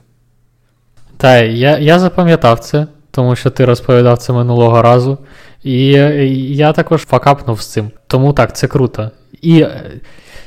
Та 1.20 1.38
я, 1.38 1.78
я 1.78 1.98
запам'ятав 1.98 2.58
це, 2.58 2.86
тому 3.10 3.36
що 3.36 3.50
ти 3.50 3.64
розповідав 3.64 4.18
це 4.18 4.32
минулого 4.32 4.82
разу. 4.82 5.18
І 5.64 5.92
е, 5.92 6.26
я 6.36 6.72
також 6.72 7.02
факапнув 7.02 7.60
з 7.60 7.66
цим. 7.66 7.90
Тому 8.06 8.32
так, 8.32 8.56
це 8.56 8.66
круто. 8.66 9.10
І 9.42 9.60
е, 9.60 9.82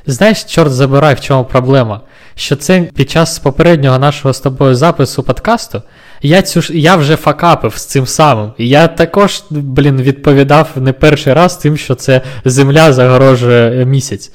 знаєш, 0.06 0.44
чорт 0.44 0.72
забирай, 0.72 1.16
в 1.16 1.20
чому 1.20 1.46
проблема? 1.46 2.02
Що 2.36 2.56
це 2.56 2.82
під 2.82 3.10
час 3.10 3.40
попереднього 3.40 4.00
нашого 4.00 4.34
з 4.34 4.40
тобою 4.40 4.76
запису 4.76 5.24
подкасту 5.24 5.82
я, 6.22 6.42
цю 6.42 6.74
я 6.74 6.96
вже 6.96 7.16
факапив 7.16 7.76
з 7.76 7.86
цим 7.86 8.08
самим. 8.08 8.52
І 8.58 8.70
я 8.70 8.88
також, 8.88 9.44
блін, 9.50 10.02
відповідав 10.02 10.70
не 10.76 10.94
перший 10.94 11.34
раз 11.34 11.58
тим, 11.58 11.78
що 11.78 11.96
це 11.96 12.22
земля 12.46 12.94
загорожує 12.94 13.86
місяць. 13.86 14.32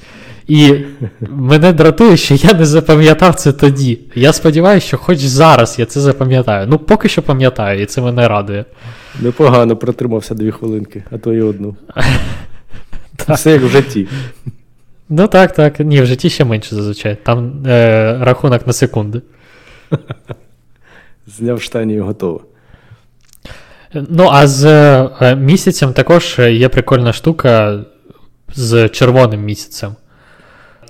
І 0.49 0.75
мене 1.21 1.73
дратує, 1.73 2.17
що 2.17 2.35
я 2.35 2.53
не 2.53 2.65
запам'ятав 2.65 3.35
це 3.35 3.53
тоді. 3.53 3.99
Я 4.15 4.33
сподіваюся, 4.33 4.87
що 4.87 4.97
хоч 4.97 5.19
зараз 5.19 5.79
я 5.79 5.85
це 5.85 5.99
запам'ятаю. 6.01 6.67
Ну, 6.69 6.77
поки 6.77 7.09
що 7.09 7.21
пам'ятаю, 7.21 7.81
і 7.81 7.85
це 7.85 8.01
мене 8.01 8.27
радує. 8.27 8.65
Непогано 9.19 9.75
протримався 9.75 10.35
дві 10.35 10.51
хвилинки, 10.51 11.03
а 11.11 11.17
то 11.17 11.33
й 11.33 11.41
одну. 11.41 11.75
Все 13.29 13.51
як 13.51 13.61
в 13.61 13.67
житті. 13.67 14.07
Ну 15.09 15.27
так, 15.27 15.53
так. 15.53 15.79
Ні, 15.79 16.01
в 16.01 16.05
житті 16.05 16.29
ще 16.29 16.45
менше 16.45 16.75
зазвичай. 16.75 17.17
Там 17.23 17.63
е, 17.67 18.17
рахунок 18.21 18.67
на 18.67 18.73
секунди. 18.73 19.21
Зняв 21.27 21.61
штані 21.61 21.93
і 21.93 21.99
готово. 21.99 22.41
Ну, 23.93 24.29
а 24.31 24.47
з 24.47 24.65
е, 25.21 25.35
місяцем 25.35 25.93
також 25.93 26.39
є 26.39 26.69
прикольна 26.69 27.13
штука 27.13 27.79
з 28.55 28.89
червоним 28.89 29.43
місяцем. 29.43 29.95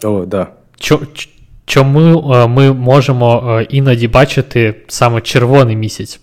О, 0.03 0.25
да. 0.25 0.47
Чо- 0.79 1.01
Чому 1.65 2.33
е, 2.33 2.47
ми 2.47 2.73
можемо 2.73 3.57
е, 3.59 3.63
іноді 3.69 4.07
бачити 4.07 4.75
саме 4.87 5.21
червоний 5.21 5.75
місяць? 5.75 6.19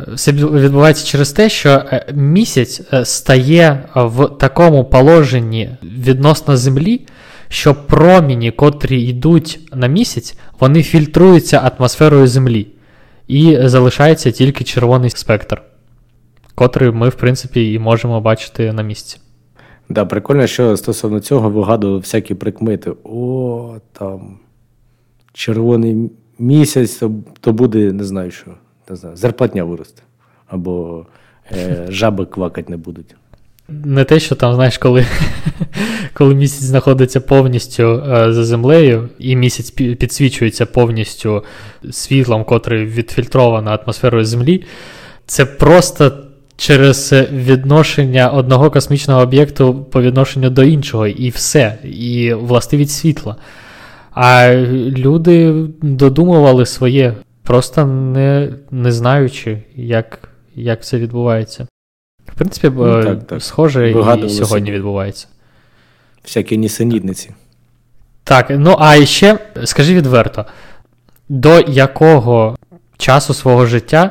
Е, 0.00 0.04
Все 0.14 0.32
відбувається 0.32 1.06
через 1.06 1.32
те, 1.32 1.48
що 1.48 1.70
е, 1.70 2.06
місяць 2.14 2.82
стає 3.04 3.88
в 3.94 4.26
такому 4.26 4.84
положенні 4.84 5.70
відносно 5.82 6.56
Землі, 6.56 7.00
що 7.48 7.74
проміні, 7.74 8.50
котрі 8.50 9.02
йдуть 9.02 9.60
на 9.72 9.86
місяць, 9.86 10.36
вони 10.60 10.82
фільтруються 10.82 11.72
атмосферою 11.78 12.26
Землі. 12.26 12.66
І 13.28 13.58
залишається 13.62 14.30
тільки 14.30 14.64
червоний 14.64 15.10
спектр, 15.10 15.62
котрий 16.54 16.90
ми, 16.90 17.08
в 17.08 17.14
принципі, 17.14 17.72
і 17.72 17.78
можемо 17.78 18.20
бачити 18.20 18.72
на 18.72 18.82
місці. 18.82 19.18
Да, 19.92 20.04
прикольно, 20.04 20.46
що 20.46 20.76
стосовно 20.76 21.20
цього 21.20 21.50
вигадували 21.50 21.98
всякі 21.98 22.34
прикмети. 22.34 22.92
О, 23.04 23.74
там 23.92 24.38
червоний 25.32 26.10
місяць, 26.38 26.94
то, 26.94 27.12
то 27.40 27.52
буде, 27.52 27.92
не 27.92 28.04
знаю 28.04 28.30
що, 28.30 28.50
не 28.90 28.96
знаю, 28.96 29.16
зарплатня 29.16 29.64
виросте. 29.64 30.02
Або 30.46 31.06
е, 31.52 31.86
жаби 31.88 32.26
квакать 32.26 32.68
не 32.68 32.76
будуть. 32.76 33.14
Не 33.68 34.04
те, 34.04 34.20
що 34.20 34.34
там, 34.34 34.54
знаєш, 34.54 34.78
коли, 34.78 35.06
коли 36.14 36.34
місяць 36.34 36.62
знаходиться 36.62 37.20
повністю 37.20 37.82
е, 37.82 38.32
за 38.32 38.44
землею, 38.44 39.08
і 39.18 39.36
місяць 39.36 39.70
підсвічується 39.70 40.66
повністю 40.66 41.44
світлом, 41.90 42.44
котре 42.44 42.84
відфільтровано 42.84 43.70
атмосферою 43.70 44.24
Землі, 44.24 44.64
це 45.26 45.46
просто 45.46 46.12
через 46.56 47.12
відношення 47.32 48.28
одного 48.28 48.70
космічного 48.70 49.20
об'єкту 49.20 49.74
по 49.74 50.02
відношенню 50.02 50.50
до 50.50 50.62
іншого, 50.62 51.06
і 51.06 51.28
все, 51.28 51.78
і 51.84 52.34
властивість 52.34 52.90
світла. 52.90 53.36
А 54.10 54.54
люди 54.96 55.52
додумували 55.82 56.66
своє, 56.66 57.14
просто 57.42 57.86
не, 57.86 58.48
не 58.70 58.92
знаючи, 58.92 59.58
як, 59.76 60.28
як 60.54 60.84
це 60.84 60.98
відбувається. 60.98 61.66
В 62.26 62.34
принципі, 62.34 62.72
Ну, 62.76 62.98
е, 62.98 63.04
так, 63.04 63.26
так. 63.26 63.42
схоже, 63.42 63.90
і 63.90 64.28
сьогодні 64.28 64.72
відбувається. 64.72 65.26
Всякі 66.24 66.58
нісенітниці. 66.58 67.30
Так, 68.24 68.46
ну 68.50 68.76
а 68.78 69.04
ще 69.04 69.38
скажи 69.64 69.94
відверто, 69.94 70.46
до 71.28 71.60
якого 71.60 72.56
часу 72.96 73.34
свого 73.34 73.66
життя 73.66 74.10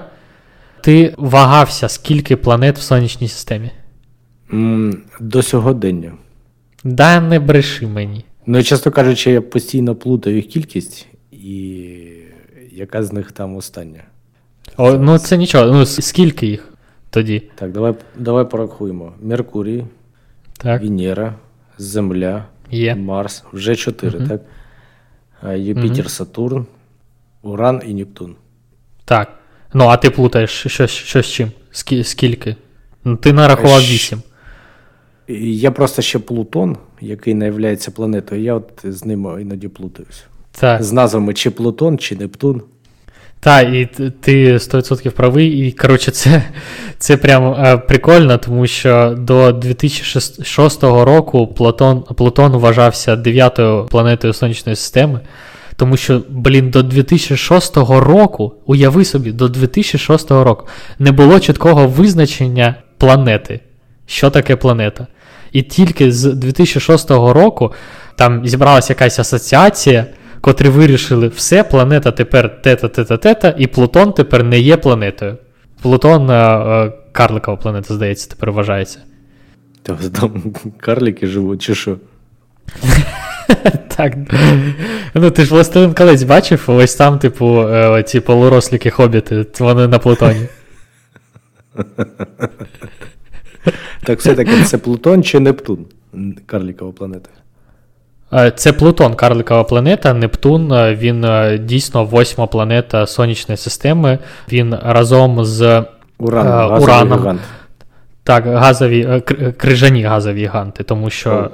ти 0.83 1.13
вагався, 1.17 1.89
скільки 1.89 2.35
планет 2.35 2.77
в 2.77 2.81
сонячній 2.81 3.27
системі? 3.27 3.71
До 5.19 5.41
сьогодення. 5.43 6.13
Да 6.83 7.21
не 7.21 7.39
бреши 7.39 7.87
мені. 7.87 8.25
Ну, 8.45 8.63
чесно 8.63 8.91
кажучи, 8.91 9.31
я 9.31 9.41
постійно 9.41 9.95
плутаю 9.95 10.35
їх 10.35 10.47
кількість, 10.47 11.07
і 11.31 11.77
яка 12.71 13.03
з 13.03 13.13
них 13.13 13.31
там 13.31 13.55
остання. 13.55 14.03
О, 14.77 14.91
ну 14.93 15.17
це 15.17 15.37
нічого. 15.37 15.65
Ну 15.65 15.85
скільки 15.85 16.47
їх 16.47 16.73
тоді? 17.09 17.43
Так, 17.55 17.71
давай, 17.71 17.93
давай 18.17 18.49
порахуємо: 18.49 19.13
Меркурій, 19.21 19.83
Так, 20.57 20.81
Венера, 20.81 21.35
Земля, 21.77 22.45
є. 22.71 22.95
Марс. 22.95 23.43
Вже 23.53 23.75
чотири, 23.75 24.19
Мгм. 24.19 24.27
так? 24.29 24.41
Юпітер, 25.57 25.99
Мгм. 25.99 26.07
Сатурн, 26.09 26.65
Уран 27.41 27.81
і 27.87 27.93
Нептун. 27.93 28.35
Так. 29.05 29.39
Ну, 29.73 29.85
а 29.85 29.97
ти 29.97 30.09
плутаєш 30.09 30.49
що, 30.67 30.87
що 30.87 31.23
з 31.23 31.27
чим? 31.27 31.51
Скільки? 32.03 32.55
Ну, 33.03 33.15
ти 33.15 33.33
нарахував 33.33 33.81
Щ- 33.81 33.93
8. 33.93 34.21
І 35.27 35.53
Є 35.53 35.71
просто 35.71 36.01
ще 36.01 36.19
Плутон, 36.19 36.77
який 37.01 37.33
не 37.33 37.45
є 37.45 37.77
планетою. 37.95 38.41
Я 38.41 38.53
от 38.53 38.69
з 38.83 39.05
ним 39.05 39.37
іноді 39.41 39.67
плутаюсь. 39.67 40.23
Так. 40.51 40.83
З 40.83 40.91
назвами 40.91 41.33
чи 41.33 41.51
Плутон, 41.51 41.97
чи 41.97 42.15
Нептун. 42.15 42.61
Так, 43.39 43.73
і 43.73 43.85
ти 44.21 44.57
100% 44.57 45.09
правий. 45.11 45.67
І 45.67 45.71
коротше, 45.71 46.11
це, 46.11 46.43
це 46.97 47.17
прям 47.17 47.53
е, 47.53 47.77
прикольно, 47.77 48.37
тому 48.37 48.67
що 48.67 49.15
до 49.19 49.51
2006 49.51 50.83
року 50.83 51.47
Плутон, 51.47 52.01
Плутон 52.01 52.51
вважався 52.51 53.15
дев'ятою 53.15 53.85
планетою 53.85 54.33
сонячної 54.33 54.75
системи. 54.75 55.19
Тому 55.81 55.97
що, 55.97 56.21
блін, 56.29 56.69
до 56.69 56.83
2006 56.83 57.77
року, 57.77 58.53
уяви 58.65 59.05
собі, 59.05 59.31
до 59.31 59.47
2006 59.47 60.31
року 60.31 60.67
не 60.99 61.11
було 61.11 61.39
чіткого 61.39 61.87
визначення 61.87 62.75
планети. 62.97 63.59
Що 64.05 64.29
таке 64.29 64.55
планета? 64.55 65.07
І 65.51 65.61
тільки 65.61 66.11
з 66.11 66.33
2006 66.33 67.11
року 67.11 67.73
там 68.15 68.47
зібралася 68.47 68.93
якась 68.93 69.19
асоціація, 69.19 70.05
котрі 70.41 70.69
вирішили, 70.69 71.27
все, 71.27 71.63
планета 71.63 72.11
тепер 72.11 72.61
тета, 72.61 72.87
тета, 72.87 73.17
тета, 73.17 73.55
і 73.57 73.67
Плутон 73.67 74.13
тепер 74.13 74.43
не 74.43 74.59
є 74.59 74.77
планетою. 74.77 75.37
Плутон 75.81 76.29
е, 76.29 76.33
е, 76.33 76.91
карликова 77.11 77.57
планета, 77.57 77.93
здається, 77.93 78.29
тепер 78.29 78.51
вважається. 78.51 78.99
Там 80.19 80.53
карлики 80.77 81.27
живуть, 81.27 81.61
чи 81.61 81.75
що? 81.75 81.97
Так. 83.97 84.13
Ну, 85.13 85.31
ти 85.31 85.45
ж 85.45 85.53
властелин 85.53 85.93
колець 85.93 86.23
бачив, 86.23 86.65
ось 86.67 86.95
там, 86.95 87.19
типу, 87.19 87.61
е, 87.61 88.03
ці 88.03 88.19
полуросліки 88.19 88.89
хобіти, 88.89 89.45
вони 89.59 89.87
на 89.87 89.99
Плутоні. 89.99 90.47
Так 94.03 94.19
все-таки 94.19 94.63
це 94.63 94.77
Плутон 94.77 95.23
чи 95.23 95.39
Нептун? 95.39 95.85
Карлікова 96.45 96.91
планета. 96.91 97.29
Е, 98.33 98.51
це 98.51 98.73
Плутон, 98.73 99.13
карликова 99.13 99.63
планета. 99.63 100.13
Нептун 100.13 100.73
е, 100.73 100.95
він 100.95 101.25
дійсно 101.65 102.05
восьма 102.05 102.47
планета 102.47 103.07
сонячної 103.07 103.57
системи. 103.57 104.19
Він 104.51 104.75
разом 104.83 105.45
з 105.45 105.83
Уран, 106.17 106.47
газовий 106.47 106.83
Ураном. 106.83 107.19
гігант. 107.19 107.41
так, 108.23 108.45
газові, 108.45 109.21
крижані 109.57 110.03
газові 110.03 110.41
гіганти, 110.41 110.83
тому 110.83 111.09
що. 111.09 111.51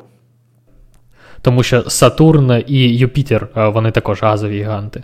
Тому 1.47 1.63
що 1.63 1.89
Сатурн 1.89 2.63
і 2.67 2.97
Юпітер 2.97 3.47
е, 3.55 3.67
вони 3.67 3.91
також 3.91 4.21
газові 4.23 4.59
гіганти. 4.59 5.03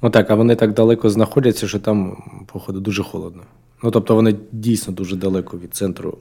Отак, 0.00 0.30
а 0.30 0.34
вони 0.34 0.54
так 0.54 0.74
далеко 0.74 1.10
знаходяться, 1.10 1.68
що 1.68 1.78
там, 1.78 2.16
походу, 2.52 2.80
дуже 2.80 3.02
холодно. 3.02 3.42
Ну, 3.82 3.90
тобто 3.90 4.14
вони 4.14 4.34
дійсно 4.52 4.94
дуже 4.94 5.16
далеко 5.16 5.58
від 5.58 5.74
центру 5.74 6.18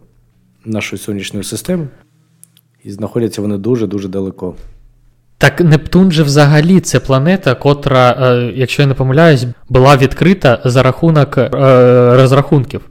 нашої 0.65 0.99
сонячної 0.99 1.43
системи. 1.43 1.87
І 2.83 2.91
знаходяться 2.91 3.41
вони 3.41 3.57
дуже-дуже 3.57 4.07
далеко. 4.07 4.55
Так, 5.37 5.61
Нептун 5.61 6.11
же 6.11 6.23
взагалі 6.23 6.79
це 6.79 6.99
планета, 6.99 7.55
котра, 7.55 8.11
е, 8.11 8.51
якщо 8.55 8.81
я 8.81 8.87
не 8.87 8.93
помиляюсь, 8.93 9.45
була 9.69 9.97
відкрита 9.97 10.61
за 10.65 10.83
рахунок 10.83 11.37
е, 11.37 11.49
розрахунків. 12.17 12.81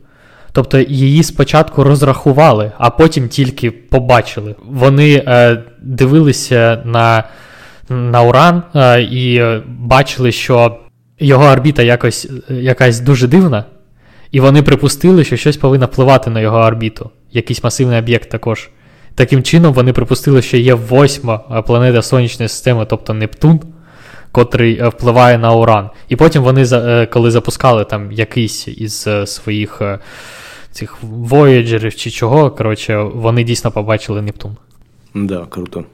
Тобто 0.58 0.78
її 0.78 1.22
спочатку 1.22 1.84
розрахували, 1.84 2.72
а 2.78 2.90
потім 2.90 3.28
тільки 3.28 3.70
побачили. 3.70 4.54
Вони 4.64 5.24
е, 5.26 5.62
дивилися 5.82 6.82
на, 6.84 7.24
на 7.88 8.22
Уран 8.22 8.62
е, 8.74 9.02
і 9.02 9.42
бачили, 9.66 10.32
що 10.32 10.78
його 11.18 11.44
орбіта 11.44 11.82
якось, 11.82 12.28
якась 12.48 13.00
дуже 13.00 13.26
дивна, 13.26 13.64
і 14.30 14.40
вони 14.40 14.62
припустили, 14.62 15.24
що 15.24 15.36
щось 15.36 15.56
повинно 15.56 15.86
впливати 15.86 16.30
на 16.30 16.40
його 16.40 16.58
орбіту. 16.58 17.10
Якийсь 17.32 17.64
масивний 17.64 17.98
об'єкт 17.98 18.30
також. 18.30 18.70
Таким 19.14 19.42
чином, 19.42 19.72
вони 19.72 19.92
припустили, 19.92 20.42
що 20.42 20.56
є 20.56 20.74
восьма 20.74 21.40
е, 21.50 21.62
планета 21.62 22.02
Сонячної 22.02 22.48
системи, 22.48 22.86
тобто 22.90 23.14
Нептун, 23.14 23.60
котрий 24.32 24.78
е, 24.78 24.88
впливає 24.88 25.38
на 25.38 25.52
Уран. 25.52 25.90
І 26.08 26.16
потім 26.16 26.42
вони, 26.42 26.64
е, 26.72 27.06
коли 27.06 27.30
запускали 27.30 27.84
там 27.84 28.12
якийсь 28.12 28.68
із 28.68 29.08
своїх 29.26 29.82
цих 30.78 31.02
Voyagerів 31.02 31.94
чи 31.94 32.10
чого, 32.10 32.50
коротше, 32.50 32.98
вони 32.98 33.44
дійсно 33.44 33.70
побачили 33.70 34.22
Нептун. 34.22 34.56
Да, 35.14 35.46
круто. 35.48 35.84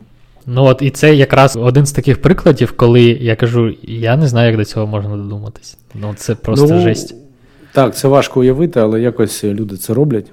Ну 0.46 0.64
от 0.64 0.82
і 0.82 0.90
це 0.90 1.14
якраз 1.14 1.56
один 1.56 1.86
з 1.86 1.92
таких 1.92 2.22
прикладів, 2.22 2.72
коли 2.76 3.02
я 3.02 3.36
кажу, 3.36 3.74
я 3.82 4.16
не 4.16 4.28
знаю, 4.28 4.48
як 4.48 4.56
до 4.56 4.64
цього 4.64 4.86
можна 4.86 5.16
додуматись. 5.16 5.78
Ну 5.94 6.14
це 6.16 6.34
просто 6.34 6.74
ну, 6.74 6.80
жесть. 6.80 7.14
Так, 7.72 7.96
це 7.96 8.08
важко 8.08 8.40
уявити, 8.40 8.80
але 8.80 9.00
якось 9.00 9.44
люди 9.44 9.76
це 9.76 9.94
роблять, 9.94 10.26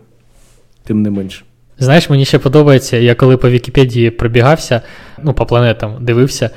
тим 0.84 1.02
не 1.02 1.10
менше. 1.10 1.44
Знаєш, 1.80 2.10
мені 2.10 2.26
ще 2.26 2.40
подобається, 2.40 2.98
я 2.98 3.16
коли 3.16 3.38
по 3.38 3.50
Вікіпедії 3.50 4.12
пробігався, 4.12 4.82
ну, 5.24 5.34
по 5.34 5.46
планетам 5.46 5.98
дивився. 6.06 6.50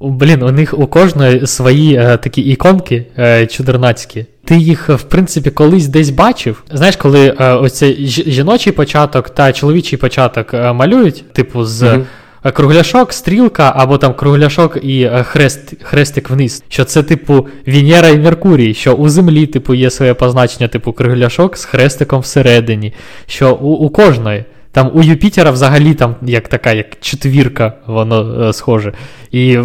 Блін, 0.00 0.42
у 0.42 0.50
них 0.50 0.78
у 0.78 0.86
кожної 0.86 1.46
свої 1.46 1.94
е, 1.94 2.16
такі 2.16 2.42
іконки 2.42 3.06
е, 3.18 3.46
чудернацькі. 3.46 4.26
Ти 4.44 4.56
їх, 4.56 4.88
в 4.88 5.02
принципі, 5.02 5.50
колись 5.50 5.88
десь 5.88 6.10
бачив. 6.10 6.62
Знаєш, 6.72 6.96
коли 6.96 7.36
е, 7.40 7.52
ось 7.54 7.72
цей 7.72 8.06
жіночий 8.06 8.72
початок 8.72 9.30
та 9.30 9.52
чоловічий 9.52 9.98
початок 9.98 10.54
е, 10.54 10.72
малюють, 10.72 11.32
типу, 11.32 11.64
з 11.64 11.82
е, 11.82 12.50
кругляшок, 12.52 13.12
стрілка, 13.12 13.72
або 13.76 13.98
там 13.98 14.14
кругляшок 14.14 14.78
і 14.82 15.02
е, 15.02 15.22
хрест, 15.22 15.74
хрестик 15.82 16.30
вниз. 16.30 16.64
Що 16.68 16.84
це, 16.84 17.02
типу, 17.02 17.46
Венера 17.66 18.08
і 18.08 18.18
Меркурій, 18.18 18.74
що 18.74 18.92
у 18.92 19.08
Землі, 19.08 19.46
типу, 19.46 19.74
є 19.74 19.90
своє 19.90 20.14
позначення, 20.14 20.68
типу, 20.68 20.92
кругляшок 20.92 21.56
з 21.56 21.64
хрестиком 21.64 22.20
всередині. 22.20 22.92
Що 23.26 23.54
у, 23.54 23.72
у 23.72 23.90
кожної. 23.90 24.44
Там 24.72 24.90
у 24.94 25.02
Юпітера 25.02 25.50
взагалі 25.50 25.94
там 25.94 26.14
як 26.22 26.48
така, 26.48 26.72
як 26.72 27.00
четвірка, 27.00 27.72
воно 27.86 28.48
е, 28.48 28.52
схоже. 28.52 28.92
І 29.32 29.58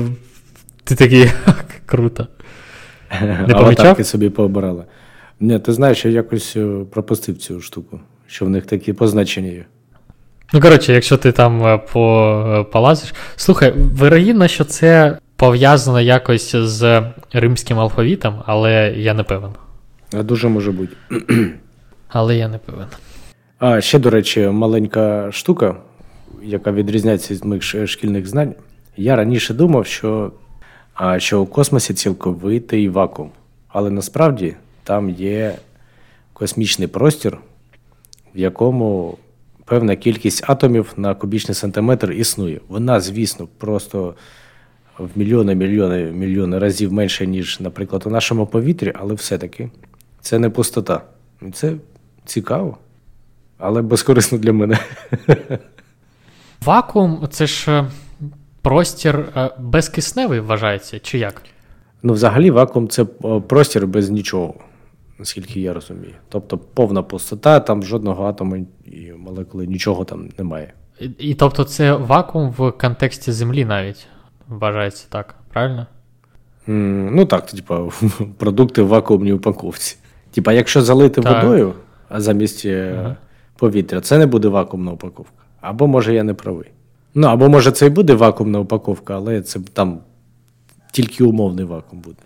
ти 0.86 0.96
такий 0.96 1.32
круто. 1.86 2.28
Не 3.22 3.38
помічав? 3.38 3.60
Аватарки 3.60 4.04
собі 4.04 4.30
пообирали. 4.30 4.84
Ні, 5.40 5.60
ти 5.60 5.74
знаєш, 5.74 6.06
я 6.06 6.12
якось 6.12 6.56
е, 6.56 6.86
пропустив 6.92 7.38
цю 7.38 7.62
штуку, 7.62 8.00
що 8.28 8.46
в 8.46 8.50
них 8.50 8.66
такі 8.66 8.94
позначення 8.94 9.52
є. 9.52 9.66
Ну, 10.54 10.62
коротше, 10.62 10.94
якщо 10.94 11.18
ти 11.18 11.32
там 11.32 11.66
е, 11.66 11.76
е, 11.76 12.64
полазиш. 12.64 13.14
Слухай, 13.36 13.74
вирогідно, 13.78 14.48
що 14.48 14.64
це 14.64 15.18
пов'язано 15.36 16.02
якось 16.02 16.56
з 16.56 17.04
римським 17.34 17.80
алфавітом, 17.80 18.44
але 18.46 18.94
я 18.98 19.14
не 19.14 19.24
певен. 19.24 19.52
А 20.14 20.24
дуже 20.24 20.48
може 20.48 20.72
бути. 20.72 20.96
Але 22.08 22.38
я 22.38 22.48
не 22.48 22.58
певен. 22.58 22.88
А 23.60 23.82
ще, 23.82 24.00
до 24.00 24.10
речі, 24.10 24.48
маленька 24.48 25.32
штука, 25.32 25.76
яка 26.44 26.72
відрізняється 26.72 27.34
від 27.34 27.46
моїх 27.46 27.64
шкільних 27.64 28.28
знань. 28.28 28.54
Я 28.98 29.16
раніше 29.16 29.54
думав, 29.54 29.86
що, 29.86 30.32
що 31.18 31.42
у 31.42 31.46
космосі 31.46 31.94
цілковитий 31.94 32.90
вакуум. 32.90 33.32
Але 33.68 33.90
насправді 33.90 34.56
там 34.84 35.10
є 35.10 35.56
космічний 36.34 36.88
простір, 36.88 37.38
в 38.36 38.40
якому 38.40 39.18
певна 39.66 39.96
кількість 39.96 40.50
атомів 40.50 40.94
на 40.98 41.16
кубічний 41.16 41.56
сантиметр 41.56 42.12
існує. 42.12 42.62
Вона, 42.68 43.00
звісно, 43.00 43.48
просто 43.58 44.16
в 44.98 45.10
мільйони, 45.16 45.56
мільйони, 45.56 46.04
мільйони 46.04 46.60
разів 46.60 46.94
менше, 46.94 47.28
ніж, 47.28 47.60
наприклад, 47.60 48.04
у 48.06 48.10
нашому 48.10 48.48
повітрі, 48.48 48.94
але 48.96 49.14
все-таки 49.14 49.70
це 50.22 50.40
не 50.40 50.50
пустота. 50.50 51.02
Це 51.54 51.74
цікаво, 52.26 52.78
але 53.58 53.82
безкорисно 53.82 54.38
для 54.38 54.54
мене. 54.54 54.80
Вакуум 56.66 57.28
це 57.32 57.48
ж 57.48 57.72
е, 57.72 57.86
простір 58.66 59.26
е, 59.36 59.50
безкисневий 59.60 60.40
вважається, 60.40 61.00
чи 61.00 61.18
як? 61.18 61.42
Ну, 62.04 62.14
взагалі, 62.14 62.52
вакуум 62.52 62.88
це 62.88 63.06
простір 63.48 63.88
без 63.88 64.10
нічого, 64.10 64.54
наскільки 65.20 65.60
я 65.62 65.74
розумію. 65.74 66.14
Тобто 66.30 66.58
повна 66.58 67.04
пустота, 67.04 67.60
там 67.60 67.84
жодного 67.84 68.26
атому 68.26 68.66
і 68.86 69.12
молекули, 69.18 69.68
нічого 69.68 70.06
там 70.06 70.30
немає. 70.38 70.74
І, 71.00 71.06
і 71.06 71.34
тобто 71.34 71.64
це 71.64 71.94
вакуум 71.94 72.50
в 72.58 72.72
контексті 72.72 73.32
Землі 73.32 73.66
навіть 73.66 74.08
вважається 74.48 75.06
так, 75.10 75.36
правильно? 75.54 75.88
М, 76.70 77.16
Ну 77.16 77.26
так, 77.26 77.46
типа, 77.46 77.90
продукти 78.38 78.82
в 78.82 78.88
вакуумній 78.88 79.34
упаковці. 79.34 79.98
Типа, 80.32 80.54
якщо 80.54 80.82
залити 80.82 81.22
Так. 81.22 81.44
водою, 81.44 81.74
а 82.10 82.22
замість 82.22 82.66
е, 82.66 83.16
повітря, 83.58 84.02
це 84.02 84.18
не 84.18 84.26
буде 84.26 84.48
вакуумна 84.48 84.92
упаковка. 84.92 85.44
Або 85.62 85.88
може 85.88 86.14
я 86.14 86.24
не 86.24 86.34
правий. 86.34 86.68
Ну, 87.16 87.28
або 87.28 87.50
може 87.50 87.72
це 87.72 87.86
і 87.86 87.90
буде 87.90 88.14
вакуумна 88.14 88.60
упаковка, 88.60 89.16
але 89.16 89.42
це 89.42 89.60
там 89.74 90.00
тільки 90.92 91.24
умовний 91.24 91.66
вакуум 91.66 92.02
буде. 92.02 92.22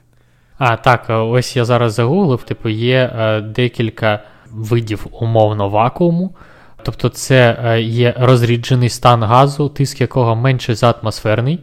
А, 0.58 0.76
так, 0.78 1.06
е, 1.10 1.14
ось 1.14 1.56
я 1.56 1.66
зараз 1.66 1.94
загуглив, 1.94 2.44
типу, 2.44 2.70
є 2.70 3.14
е, 3.20 3.42
декілька 3.42 4.24
видів 4.52 5.08
умовно 5.12 5.70
вакууму. 5.70 6.36
Тобто, 6.84 7.10
це 7.10 7.58
е, 7.64 7.82
є 7.82 8.14
розріджений 8.20 8.90
стан 8.90 9.24
газу, 9.24 9.70
тиск 9.70 10.02
якого 10.02 10.36
менше 10.36 10.76
за 10.76 10.92
атмосферний. 10.92 11.60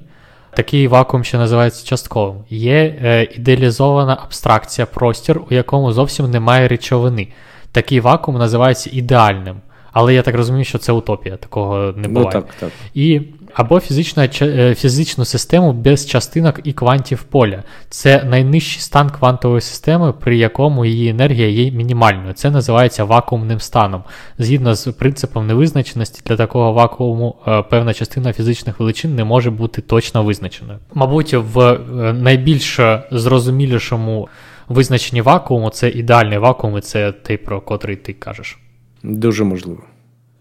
Такий 0.57 0.89
вакуум 0.89 1.25
ще 1.25 1.39
називається 1.39 1.87
частковим. 1.87 2.37
Є 2.49 2.99
е, 3.03 3.25
ідеалізована 3.25 4.19
абстракція 4.23 4.87
простір, 4.87 5.41
у 5.51 5.55
якому 5.55 5.93
зовсім 5.93 6.31
немає 6.31 6.69
речовини. 6.69 7.29
Такий 7.73 8.01
вакуум 8.01 8.39
називається 8.39 8.91
ідеальним. 8.93 9.57
Але 9.99 10.15
я 10.15 10.23
так 10.23 10.35
розумію, 10.35 10.65
що 10.65 10.79
це 10.79 10.93
утопія, 10.93 11.37
такого 11.37 11.95
не 11.97 12.09
буває. 12.09 12.31
Ну 12.35 12.41
так, 12.41 12.55
так. 12.61 12.71
І 12.95 13.21
або 13.55 13.81
фізична, 13.81 14.29
е, 14.43 14.75
фізичну 14.75 15.25
систему 15.25 15.73
без 15.73 16.07
частинок 16.07 16.61
і 16.65 16.73
квантів 16.73 17.23
поля. 17.23 17.63
Це 17.89 18.25
найнижчий 18.25 18.81
стан 18.81 19.11
квантової 19.11 19.61
системи, 19.61 20.13
при 20.13 20.37
якому 20.37 20.85
її 20.85 21.09
енергія 21.09 21.49
є 21.49 21.71
мінімальною. 21.71 22.33
Це 22.33 22.51
називається 22.51 23.05
вакуумним 23.05 23.61
станом. 23.61 24.03
Згідно 24.39 24.75
з 24.75 24.93
принципом 24.93 25.47
невизначеності, 25.47 26.23
для 26.27 26.37
такого 26.37 26.73
вакууму 26.73 27.35
е, 27.49 27.63
певна 27.63 27.95
частина 27.95 28.33
фізичних 28.33 28.81
величин 28.81 29.15
не 29.15 29.25
може 29.25 29.51
бути 29.51 29.83
точно 29.83 30.23
визначеною. 30.23 30.79
Мабуть, 30.95 31.35
в 31.35 31.61
е, 31.61 32.13
найбільш 32.13 32.81
зрозумілішому 33.11 34.29
визначенні 34.69 35.23
вакууму 35.23 35.71
це 35.71 35.89
ідеальний 35.89 36.39
вакуум, 36.39 36.79
і 36.79 36.81
це 36.81 37.13
той, 37.13 37.37
про 37.37 37.61
котрий 37.61 37.97
ти 37.97 38.13
кажеш. 38.13 38.59
Дуже 39.07 39.45
можливо. 39.45 39.81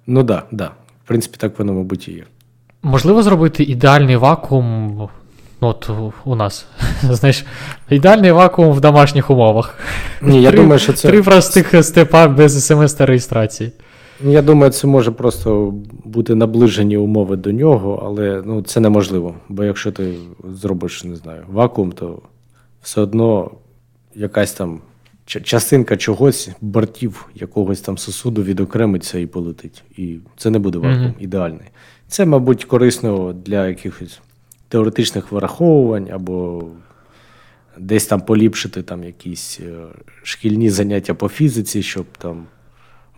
Ну 0.08 0.24
так, 0.24 0.48
да, 0.52 0.58
да. 0.66 0.72
В 1.04 1.08
принципі, 1.08 1.38
так 1.40 1.60
воно, 1.60 1.74
мабуть, 1.74 2.08
і 2.08 2.12
є. 2.12 2.24
Можливо 2.84 3.24
зробити 3.24 3.64
ідеальний 3.64 4.16
вакуум. 4.16 4.96
ну, 5.62 5.68
От 5.68 5.90
у- 5.90 6.14
у 6.26 6.36
нас. 6.36 6.66
Знаєш, 7.04 7.46
ідеальний 7.90 8.32
вакуум 8.32 8.72
в 8.72 8.82
домашніх 8.82 9.30
умовах. 9.30 9.80
Ні, 10.22 10.42
я 10.42 10.50
Три- 10.52 10.60
думаю, 10.62 10.80
що 10.80 10.94
це. 10.94 11.08
Три 11.08 11.24
простих 11.24 11.84
степа 11.86 12.28
без 12.28 12.66
смс 12.66 12.94
та 12.94 13.06
реєстрації. 13.06 13.72
Я 14.24 14.42
думаю, 14.42 14.72
це 14.72 14.88
може 14.88 15.12
просто 15.12 15.74
бути 16.04 16.36
наближені 16.36 16.98
умови 16.98 17.36
до 17.36 17.52
нього, 17.52 18.04
але 18.06 18.42
ну, 18.46 18.62
це 18.62 18.80
неможливо. 18.80 19.36
Бо 19.50 19.64
якщо 19.64 19.92
ти 19.92 20.14
зробиш, 20.44 21.04
не 21.04 21.16
знаю, 21.16 21.44
вакуум, 21.52 21.92
то 21.92 22.20
все 22.82 23.02
одно 23.02 23.52
якась 24.16 24.54
там 24.54 24.80
частинка 25.26 25.98
чогось, 25.98 26.50
бортів 26.62 27.30
якогось 27.36 27.82
там 27.82 27.98
сосуду 27.98 28.44
відокремиться 28.44 29.20
і 29.20 29.26
полетить. 29.26 29.84
І 29.98 30.18
це 30.38 30.50
не 30.50 30.60
буде 30.60 30.78
вакуум 30.78 31.04
mm-hmm. 31.04 31.20
ідеальний. 31.24 31.68
Це, 32.08 32.26
мабуть, 32.26 32.66
корисно 32.66 33.34
для 33.34 33.68
якихось 33.68 34.20
теоретичних 34.68 35.32
вираховувань 35.32 36.10
або 36.12 36.64
десь 37.78 38.06
там 38.06 38.22
поліпшити 38.22 38.84
там 38.84 39.04
якісь 39.04 39.60
е, 39.60 39.86
шкільні 40.24 40.70
заняття 40.70 41.14
по 41.14 41.30
фізиці, 41.30 41.84
щоб 41.84 42.06
там 42.18 42.46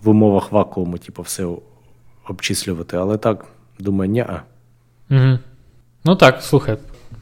в 0.01 0.09
умовах 0.09 0.51
вакууму 0.51 0.97
типу, 0.97 1.21
все 1.21 1.47
обчислювати. 2.27 2.97
Але 2.97 3.17
так, 3.17 3.45
думаю, 3.79 4.11
ні. 4.11 4.25
Угу. 5.09 5.39
Ну 6.05 6.15
так, 6.15 6.41
слухай, 6.41 6.77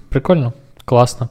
прикольно, 0.09 0.53
класно. 0.85 1.29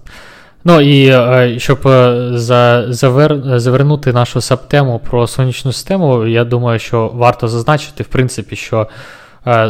Ну 0.65 0.81
і 0.81 1.07
е, 1.07 1.55
щоб 1.59 1.89
е, 1.89 2.31
за, 2.35 2.93
завер, 2.93 3.61
завернути 3.61 4.12
нашу 4.12 4.41
сабтему 4.41 4.99
про 5.11 5.27
сонячну 5.27 5.73
систему, 5.73 6.27
я 6.27 6.45
думаю, 6.45 6.78
що 6.78 7.11
варто 7.15 7.49
зазначити, 7.49 8.03
в 8.03 8.07
принципі, 8.07 8.57
що 8.57 8.89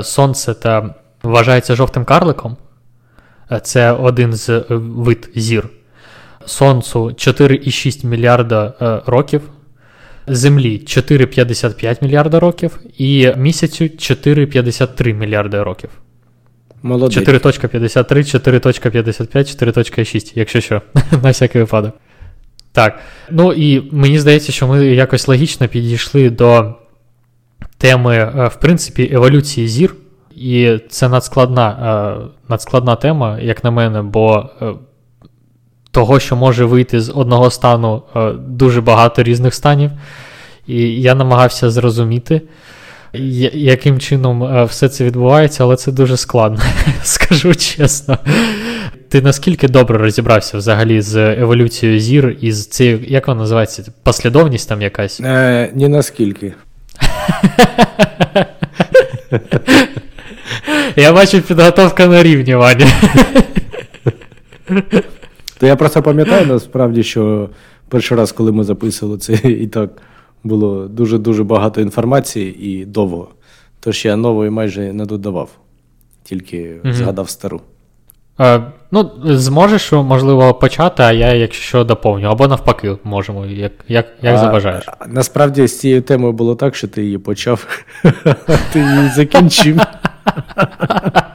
сонце 0.02 0.54
та 0.54 0.94
вважається 1.22 1.74
жовтим 1.74 2.04
карликом. 2.04 2.56
Це 3.62 3.92
один 3.92 4.32
з 4.32 4.64
вид 4.68 5.30
зір. 5.34 5.68
Сонцу 6.46 7.04
4,6 7.04 8.06
мільярда 8.06 8.72
е, 8.82 9.00
років, 9.06 9.42
Землі 10.26 10.82
4,55 10.86 12.04
мільярда 12.04 12.40
років 12.40 12.80
і 12.98 13.32
місяцю 13.36 13.84
4,53 13.84 15.12
мільярда 15.12 15.64
років. 15.64 15.90
Молодець. 16.84 17.28
4.53, 17.28 18.04
4.55, 18.04 19.64
4.6, 19.64 20.32
якщо 20.34 20.60
що, 20.60 20.82
на 21.22 21.30
всякий 21.30 21.60
випадок. 21.60 21.94
Так. 22.72 22.98
Ну 23.30 23.52
і 23.52 23.94
мені 23.94 24.18
здається, 24.18 24.52
що 24.52 24.68
ми 24.68 24.86
якось 24.86 25.28
логічно 25.28 25.68
підійшли 25.68 26.30
до 26.30 26.74
теми, 27.78 28.16
е, 28.16 28.48
в 28.48 28.54
принципі, 28.60 29.10
еволюції 29.12 29.68
зір. 29.68 29.94
І 30.36 30.78
це 30.88 31.08
надскладна 31.08 31.68
е, 31.70 32.28
надскладна 32.48 32.96
тема, 32.96 33.38
як 33.40 33.64
на 33.64 33.70
мене, 33.70 34.02
бо 34.02 34.50
того, 35.90 36.20
що 36.20 36.36
може 36.36 36.64
вийти 36.64 37.00
з 37.00 37.10
одного 37.10 37.50
стану 37.50 38.02
е, 38.16 38.32
дуже 38.32 38.80
багато 38.80 39.22
різних 39.22 39.54
станів. 39.54 39.90
І 40.66 41.02
я 41.02 41.14
намагався 41.14 41.70
зрозуміти, 41.70 42.42
яким 43.52 44.00
чином 44.00 44.42
е, 44.44 44.64
все 44.64 44.88
це 44.88 45.04
відбувається, 45.04 45.64
але 45.64 45.76
це 45.76 45.92
дуже 45.92 46.16
складно, 46.16 46.62
скажу 47.02 47.54
чесно. 47.54 48.18
Ти 49.08 49.22
наскільки 49.22 49.68
добре 49.68 49.98
розібрався 49.98 50.58
взагалі 50.58 51.00
з 51.00 51.16
еволюцією 51.16 52.00
зір 52.00 52.36
і 52.40 52.52
з 52.52 52.66
цією, 52.66 53.00
як 53.08 53.28
вона 53.28 53.40
називається? 53.40 53.84
Послідовність 54.02 54.68
там 54.68 54.82
якась? 54.82 55.20
Е, 55.20 55.70
Ні 55.74 55.88
наскільки. 55.88 56.52
Я 60.96 61.12
бачу 61.12 61.42
підготовка 61.42 62.06
на 62.06 62.22
рівні, 62.22 62.54
Ваня. 62.54 62.86
То 65.58 65.66
я 65.66 65.76
просто 65.76 66.02
пам'ятаю 66.02 66.46
насправді, 66.46 67.02
що 67.02 67.48
перший 67.88 68.16
раз, 68.18 68.32
коли 68.32 68.52
ми 68.52 68.64
записували 68.64 69.18
це, 69.18 69.32
і 69.32 69.66
так 69.66 69.90
було 70.44 70.88
дуже-дуже 70.88 71.44
багато 71.44 71.80
інформації 71.80 72.66
і 72.66 72.84
довго. 72.84 73.28
Тож 73.80 74.04
я 74.04 74.16
нової 74.16 74.50
майже 74.50 74.92
не 74.92 75.06
додавав, 75.06 75.50
тільки 76.22 76.80
угу. 76.84 76.92
згадав 76.92 77.28
стару. 77.28 77.60
Е, 78.40 78.62
Ну, 78.90 79.10
зможеш, 79.24 79.92
можливо, 79.92 80.54
почати, 80.54 81.02
а 81.02 81.12
я, 81.12 81.32
якщо 81.32 81.84
доповню, 81.84 82.28
або 82.28 82.48
навпаки, 82.48 82.96
можемо, 83.04 83.46
як 83.46 83.72
як, 83.88 84.06
як 84.22 84.34
а, 84.34 84.38
забажаєш. 84.38 84.88
Насправді 85.06 85.66
з 85.66 85.80
цією 85.80 86.02
темою 86.02 86.32
було 86.32 86.54
так, 86.54 86.76
що 86.76 86.88
ти 86.88 87.04
її 87.04 87.18
почав, 87.18 87.66
ти 88.72 88.78
її 88.78 89.08
закінчив. 89.08 89.80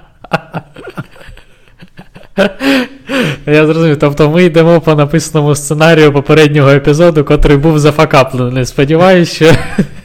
Я 3.45 3.65
зрозумів. 3.65 3.99
Тобто 3.99 4.29
ми 4.29 4.43
йдемо 4.43 4.81
по 4.81 4.95
написаному 4.95 5.55
сценарію 5.55 6.13
попереднього 6.13 6.69
епізоду, 6.69 7.23
котрий 7.23 7.57
був 7.57 7.79
зафакаплений. 7.79 8.65
Сподіваюсь, 8.65 9.31
що 9.31 9.51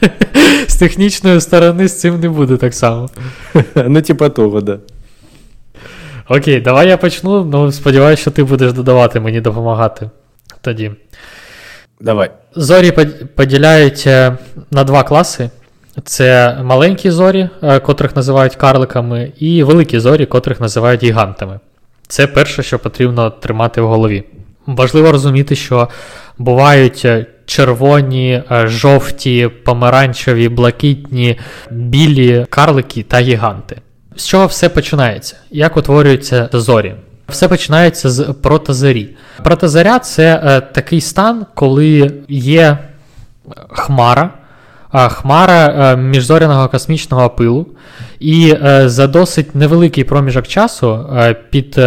з 0.67 0.75
технічної 0.75 1.41
сторони 1.41 1.87
з 1.87 1.99
цим 1.99 2.19
не 2.19 2.29
буде 2.29 2.57
так 2.57 2.73
само. 2.73 3.09
Ну, 3.75 4.01
типа 4.01 4.29
того, 4.29 4.61
да. 4.61 4.77
Окей, 6.29 6.61
давай 6.61 6.87
я 6.87 6.97
почну. 6.97 7.45
Ну, 7.45 7.71
сподіваюся, 7.71 8.21
що 8.21 8.31
ти 8.31 8.43
будеш 8.43 8.73
додавати 8.73 9.19
мені 9.19 9.41
допомагати 9.41 10.09
тоді. 10.61 10.91
Давай. 12.01 12.31
Зорі 12.55 12.91
поділяють 13.35 14.05
на 14.71 14.83
два 14.83 15.03
класи. 15.03 15.49
Це 16.03 16.57
маленькі 16.63 17.11
зорі, 17.11 17.49
е, 17.63 17.79
котрих 17.79 18.15
називають 18.15 18.55
карликами, 18.55 19.31
і 19.39 19.63
великі 19.63 19.99
зорі, 19.99 20.25
котрих 20.25 20.61
називають 20.61 21.03
гігантами. 21.03 21.59
Це 22.07 22.27
перше, 22.27 22.63
що 22.63 22.79
потрібно 22.79 23.29
тримати 23.29 23.81
в 23.81 23.87
голові. 23.87 24.23
Важливо 24.65 25.11
розуміти, 25.11 25.55
що 25.55 25.89
бувають 26.37 27.01
е, 27.05 27.25
червоні, 27.45 28.43
е, 28.51 28.67
жовті, 28.67 29.49
помаранчеві, 29.65 30.49
блакитні, 30.49 31.39
білі 31.71 32.45
карлики 32.49 33.03
та 33.03 33.19
гіганти. 33.19 33.81
З 34.15 34.27
чого 34.27 34.45
все 34.45 34.69
починається? 34.69 35.35
Як 35.51 35.77
утворюються 35.77 36.49
зорі? 36.53 36.95
Все 37.29 37.47
починається 37.47 38.09
з 38.09 38.23
протозорі. 38.23 39.09
Протозоря 39.43 39.99
це 39.99 40.41
е, 40.43 40.61
такий 40.61 41.01
стан, 41.01 41.45
коли 41.55 42.11
є 42.29 42.77
хмара 43.69 44.29
хмара 44.91 45.93
е, 45.93 45.97
міжзоряного 45.97 46.67
космічного 46.67 47.29
пилу, 47.29 47.67
і 48.19 48.53
е, 48.63 48.89
за 48.89 49.07
досить 49.07 49.55
невеликий 49.55 50.03
проміжок 50.03 50.47
часу 50.47 51.05
е, 51.15 51.33
під 51.33 51.79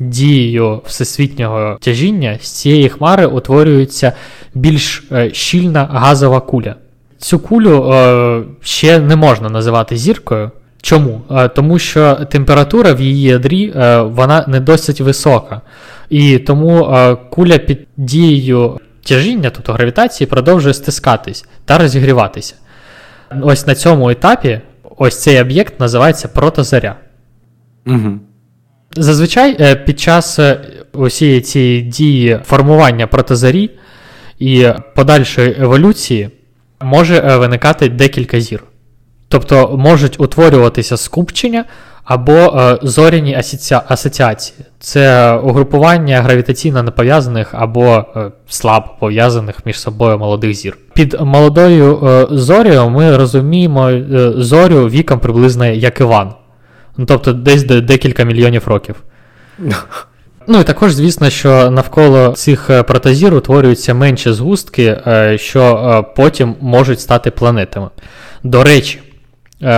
дією 0.00 0.80
всесвітнього 0.86 1.78
тяжіння 1.80 2.38
з 2.42 2.50
цієї 2.50 2.88
хмари 2.88 3.26
утворюється 3.26 4.12
більш 4.54 5.04
щільна 5.32 5.88
газова 5.92 6.40
куля. 6.40 6.74
Цю 7.18 7.38
кулю 7.38 7.94
ще 8.60 8.98
не 8.98 9.16
можна 9.16 9.48
називати 9.48 9.96
зіркою. 9.96 10.50
Чому? 10.82 11.20
Тому 11.54 11.78
що 11.78 12.14
температура 12.14 12.92
в 12.92 13.00
її 13.00 13.22
ядрі 13.22 13.72
вона 14.02 14.44
не 14.48 14.60
досить 14.60 15.00
висока. 15.00 15.60
І 16.10 16.38
тому 16.38 16.96
куля 17.30 17.58
під 17.58 17.86
дією 17.96 18.80
тяжіння, 19.04 19.50
тобто 19.50 19.72
гравітації, 19.72 20.28
продовжує 20.28 20.74
стискатись 20.74 21.44
та 21.64 21.78
розігріватися. 21.78 22.54
Ось 23.42 23.66
на 23.66 23.74
цьому 23.74 24.10
етапі 24.10 24.60
ось 24.96 25.22
цей 25.22 25.40
об'єкт 25.40 25.80
називається 25.80 26.28
протозаря. 26.28 26.96
Угу. 27.86 28.18
Зазвичай 28.96 29.56
е, 29.60 29.74
під 29.74 30.00
час 30.00 30.38
е, 30.38 30.60
усієї 30.92 31.40
цієї 31.40 31.82
дії 31.82 32.40
формування 32.44 33.06
протозарі 33.06 33.70
і 34.38 34.68
подальшої 34.94 35.56
еволюції 35.60 36.30
може 36.80 37.16
е, 37.16 37.36
виникати 37.36 37.88
декілька 37.88 38.40
зір. 38.40 38.64
Тобто 39.28 39.76
можуть 39.76 40.20
утворюватися 40.20 40.96
скупчення 40.96 41.64
або 42.04 42.32
е, 42.32 42.78
зоряні 42.82 43.42
асоціації. 43.88 44.58
Це 44.78 45.32
угрупування 45.32 46.22
гравітаційно 46.22 46.82
непов'язаних 46.82 47.48
або 47.52 48.04
е, 48.16 48.30
слабо 48.48 48.86
пов'язаних 49.00 49.66
між 49.66 49.80
собою 49.80 50.18
молодих 50.18 50.54
зір. 50.54 50.76
Під 50.94 51.20
молодою 51.20 52.06
е, 52.06 52.26
зорією 52.30 52.90
ми 52.90 53.16
розуміємо 53.16 53.90
зорю 54.36 54.88
віком 54.88 55.18
приблизно 55.18 55.66
як 55.66 56.00
Іван. 56.00 56.32
Ну, 56.96 57.06
Тобто 57.06 57.32
десь 57.32 57.64
декілька 57.64 58.24
мільйонів 58.24 58.68
років. 58.68 58.94
Ну 60.46 60.60
і 60.60 60.64
також, 60.64 60.92
звісно, 60.92 61.30
що 61.30 61.70
навколо 61.70 62.32
цих 62.32 62.70
протозір 62.86 63.34
утворюються 63.34 63.94
менші 63.94 64.32
згустки, 64.32 65.00
що 65.36 66.06
потім 66.16 66.54
можуть 66.60 67.00
стати 67.00 67.30
планетами. 67.30 67.88
До 68.42 68.64
речі, 68.64 69.00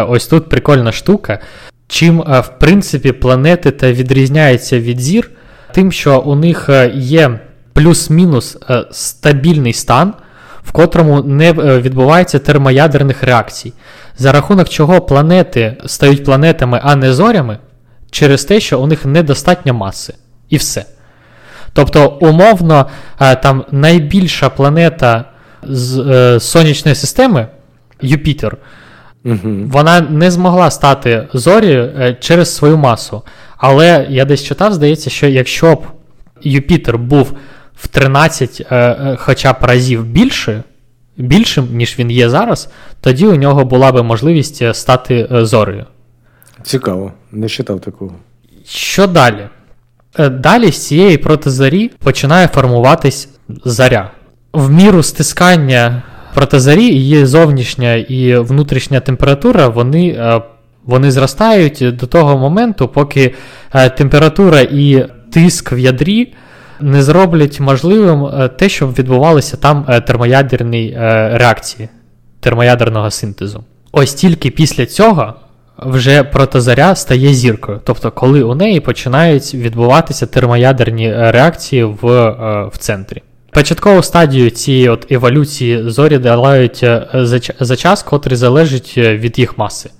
ось 0.08 0.26
тут 0.26 0.48
прикольна 0.48 0.92
штука. 0.92 1.38
Чим, 1.88 2.20
е, 2.20 2.40
в 2.40 2.48
принципі, 2.58 3.12
планети 3.12 3.70
та 3.70 3.92
відрізняються 3.92 4.80
від 4.80 5.00
зір, 5.00 5.30
тим, 5.72 5.92
що 5.92 6.20
у 6.20 6.34
них 6.34 6.68
е, 6.68 6.92
є 6.94 7.40
плюс-мінус 7.72 8.58
е, 8.70 8.84
стабільний 8.90 9.72
стан, 9.72 10.14
в 10.64 10.72
котрому 10.72 11.22
не 11.22 11.52
відбувається 11.52 12.38
термоядерних 12.38 13.22
реакцій, 13.22 13.72
за 14.18 14.32
рахунок 14.32 14.68
чого 14.68 15.00
планети 15.00 15.76
стають 15.86 16.24
планетами, 16.24 16.80
а 16.82 16.96
не 16.96 17.12
зорями, 17.12 17.58
через 18.10 18.44
те, 18.44 18.60
що 18.60 18.80
у 18.80 18.86
них 18.86 19.04
недостатньо 19.04 19.74
маси. 19.74 20.14
І 20.50 20.56
все. 20.56 20.84
Тобто, 21.72 22.18
умовно, 22.20 22.86
там 23.42 23.64
найбільша 23.70 24.48
планета 24.48 25.24
з 25.62 26.40
сонячної 26.40 26.94
системи 26.94 27.46
Юпітер. 28.00 28.56
Угу. 29.26 29.54
Вона 29.66 30.00
не 30.00 30.30
змогла 30.30 30.70
стати 30.70 31.28
зорі 31.32 31.72
е, 31.72 32.16
через 32.20 32.54
свою 32.54 32.76
масу. 32.76 33.22
Але 33.56 34.06
я 34.10 34.24
десь 34.24 34.44
читав, 34.44 34.72
здається, 34.72 35.10
що 35.10 35.26
якщо 35.26 35.74
б 35.74 35.86
Юпітер 36.42 36.98
був 36.98 37.32
в 37.76 37.88
13 37.88 38.66
е, 38.70 39.16
хоча 39.20 39.52
б 39.52 39.56
разів 39.60 40.04
більше, 40.04 40.62
більшим, 41.16 41.68
ніж 41.72 41.98
він 41.98 42.10
є 42.10 42.28
зараз, 42.28 42.68
тоді 43.00 43.26
у 43.26 43.36
нього 43.36 43.64
була 43.64 43.92
би 43.92 44.02
можливість 44.02 44.74
стати 44.74 45.28
зорею. 45.30 45.84
Цікаво, 46.62 47.12
не 47.32 47.48
читав 47.48 47.80
такого. 47.80 48.12
Що 48.68 49.06
далі? 49.06 49.46
Далі 50.30 50.72
з 50.72 50.86
цієї 50.86 51.16
протизарі 51.18 51.90
починає 51.98 52.48
формуватись 52.48 53.28
заря. 53.64 54.10
В 54.52 54.70
міру 54.70 55.02
стискання 55.02 56.02
протизарі, 56.36 56.84
її 56.84 57.26
зовнішня 57.26 57.94
і 57.94 58.36
внутрішня 58.36 59.00
температура, 59.00 59.68
вони 59.68 60.32
вони 60.84 61.10
зростають 61.10 61.96
до 61.96 62.06
того 62.06 62.38
моменту, 62.38 62.88
поки 62.88 63.34
температура 63.96 64.60
і 64.60 65.06
тиск 65.32 65.72
в 65.72 65.78
ядрі 65.78 66.32
не 66.80 67.02
зроблять 67.02 67.60
можливим 67.60 68.28
те, 68.58 68.68
щоб 68.68 68.94
відбувалися 68.94 69.56
там 69.56 69.86
термоядерні 70.06 70.94
реакції 71.32 71.88
термоядерного 72.40 73.10
синтезу. 73.10 73.64
Ось 73.92 74.14
тільки 74.14 74.50
після 74.50 74.86
цього 74.86 75.34
вже 75.78 76.22
протозаря 76.22 76.94
стає 76.94 77.34
зіркою, 77.34 77.80
тобто, 77.84 78.10
коли 78.10 78.42
у 78.42 78.54
неї 78.54 78.80
починають 78.80 79.54
відбуватися 79.54 80.26
термоядерні 80.26 81.12
реакції 81.12 81.84
в, 81.84 81.96
в 82.72 82.78
центрі. 82.78 83.22
Початкову 83.56 84.02
стадію 84.02 84.50
цієї 84.50 84.88
от 84.88 85.12
еволюції 85.12 85.90
зорі 85.90 86.18
долають 86.18 86.84
за, 87.14 87.40
за 87.60 87.76
час, 87.76 88.02
котрий 88.02 88.36
залежить 88.36 88.94
від 88.98 89.38
їх 89.38 89.58
маси. 89.58 89.90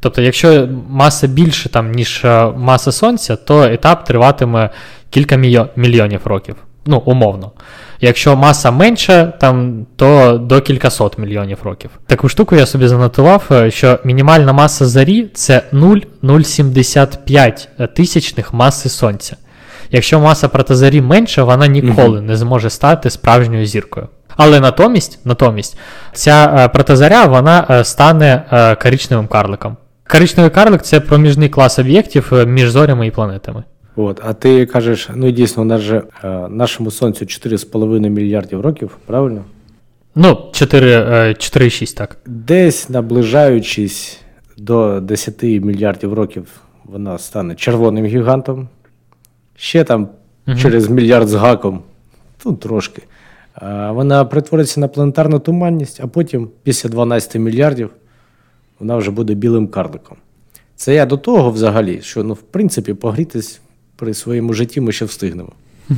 Тобто, 0.00 0.22
якщо 0.22 0.68
маса 0.88 1.26
більше, 1.26 1.68
там, 1.68 1.92
ніж 1.92 2.24
маса 2.56 2.92
Сонця, 2.92 3.36
то 3.36 3.62
етап 3.62 4.04
триватиме 4.04 4.70
кілька 5.10 5.36
мільйонів 5.76 6.20
років. 6.24 6.56
Ну, 6.86 7.02
умовно. 7.04 7.52
Якщо 8.00 8.36
маса 8.36 8.70
менша, 8.70 9.24
там, 9.24 9.86
то 9.96 10.38
до 10.38 10.60
кількасот 10.60 11.18
мільйонів 11.18 11.58
років. 11.62 11.90
Таку 12.06 12.28
штуку 12.28 12.56
я 12.56 12.66
собі 12.66 12.88
занотував, 12.88 13.50
що 13.68 13.98
мінімальна 14.04 14.52
маса 14.52 14.86
зарі 14.86 15.28
це 15.34 15.62
0,075 15.72 17.68
тисячних 17.94 18.52
маси 18.52 18.88
Сонця. 18.88 19.36
Якщо 19.90 20.20
маса 20.20 20.48
протозарі 20.48 21.00
менша, 21.00 21.44
вона 21.44 21.66
ніколи 21.66 22.20
не 22.20 22.36
зможе 22.36 22.70
стати 22.70 23.10
справжньою 23.10 23.66
зіркою. 23.66 24.08
Але 24.36 24.60
натомість 24.60 25.18
натомість, 25.24 25.78
ця 26.12 26.68
протозаря 26.72 27.24
вона 27.24 27.84
стане 27.84 28.42
коричневим 28.82 29.26
карликом. 29.26 29.76
Коричневий 30.08 30.50
карлик 30.50 30.82
це 30.82 31.00
проміжний 31.00 31.48
клас 31.48 31.78
об'єктів 31.78 32.32
між 32.46 32.70
зорями 32.70 33.06
і 33.06 33.10
планетами. 33.10 33.62
От, 33.96 34.20
а 34.24 34.32
ти 34.32 34.66
кажеш, 34.66 35.08
ну 35.14 35.30
дійсно, 35.30 35.62
у 35.62 35.66
нас 35.66 35.80
же 35.80 36.02
нашому 36.48 36.90
сонцю 36.90 37.24
4,5 37.24 38.08
мільярдів 38.08 38.60
років, 38.60 38.96
правильно? 39.06 39.44
Ну, 40.14 40.28
4,6, 40.52 41.96
так. 41.96 42.16
Десь 42.26 42.88
наближаючись 42.88 44.20
до 44.56 45.00
10 45.00 45.42
мільярдів 45.42 46.12
років, 46.12 46.46
вона 46.84 47.18
стане 47.18 47.54
червоним 47.54 48.04
гігантом. 48.04 48.68
Ще 49.56 49.84
там 49.84 50.08
угу. 50.46 50.56
через 50.58 50.88
мільярд 50.88 51.28
з 51.28 51.34
гаком, 51.34 51.82
ну 52.44 52.52
трошки. 52.52 53.02
Вона 53.90 54.24
перетвориться 54.24 54.80
на 54.80 54.88
планетарну 54.88 55.38
туманність, 55.38 56.00
а 56.02 56.06
потім, 56.06 56.48
після 56.62 56.88
12 56.88 57.34
мільярдів, 57.34 57.90
вона 58.78 58.96
вже 58.96 59.10
буде 59.10 59.34
білим 59.34 59.68
карликом. 59.68 60.16
Це 60.76 60.94
я 60.94 61.06
до 61.06 61.16
того 61.16 61.50
взагалі, 61.50 62.02
що 62.02 62.24
ну, 62.24 62.34
в 62.34 62.42
принципі 62.42 62.94
погрітись 62.94 63.60
при 63.96 64.14
своєму 64.14 64.52
житті 64.52 64.80
ми 64.80 64.92
ще 64.92 65.04
встигнемо. 65.04 65.52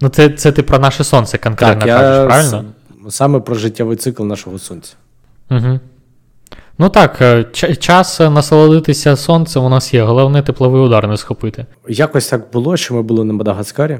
Ну, 0.00 0.08
це 0.08 0.30
це 0.30 0.52
ти 0.52 0.62
про 0.62 0.78
наше 0.78 1.04
сонце 1.04 1.38
конкретно 1.38 1.80
так, 1.80 1.88
кажеш, 1.88 2.18
я 2.18 2.26
правильно? 2.26 2.64
Саме 3.08 3.40
про 3.40 3.54
життєвий 3.54 3.96
цикл 3.96 4.24
нашого 4.24 4.58
сонця. 4.58 4.94
Угу. 5.50 5.80
Ну 6.78 6.88
так, 6.88 7.22
е, 7.22 7.44
час 7.78 8.20
насолодитися 8.20 9.16
сонцем 9.16 9.64
у 9.64 9.68
нас 9.68 9.94
є, 9.94 10.02
головне 10.02 10.42
тепловий 10.42 10.82
удар 10.82 11.08
не 11.08 11.16
схопити. 11.16 11.66
Якось 11.88 12.28
так 12.28 12.46
було, 12.52 12.76
що 12.76 12.94
ми 12.94 13.02
були 13.02 13.24
на 13.24 13.32
Мадагаскарі, 13.32 13.98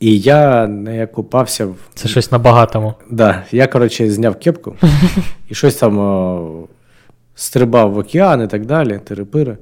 і 0.00 0.18
я 0.18 0.66
не 0.66 1.06
купався 1.06 1.66
в. 1.66 1.76
Це 1.94 2.08
щось 2.08 2.32
на 2.32 2.38
багатому. 2.38 2.94
Да, 3.10 3.44
Я, 3.52 3.66
коротше, 3.66 4.10
зняв 4.10 4.34
кепку 4.38 4.76
і 5.48 5.54
щось 5.54 5.74
там 5.74 5.98
о, 5.98 6.68
стрибав 7.34 7.92
в 7.92 7.98
океан 7.98 8.42
і 8.42 8.46
так 8.46 8.66
далі, 8.66 9.00
терепири. 9.04 9.56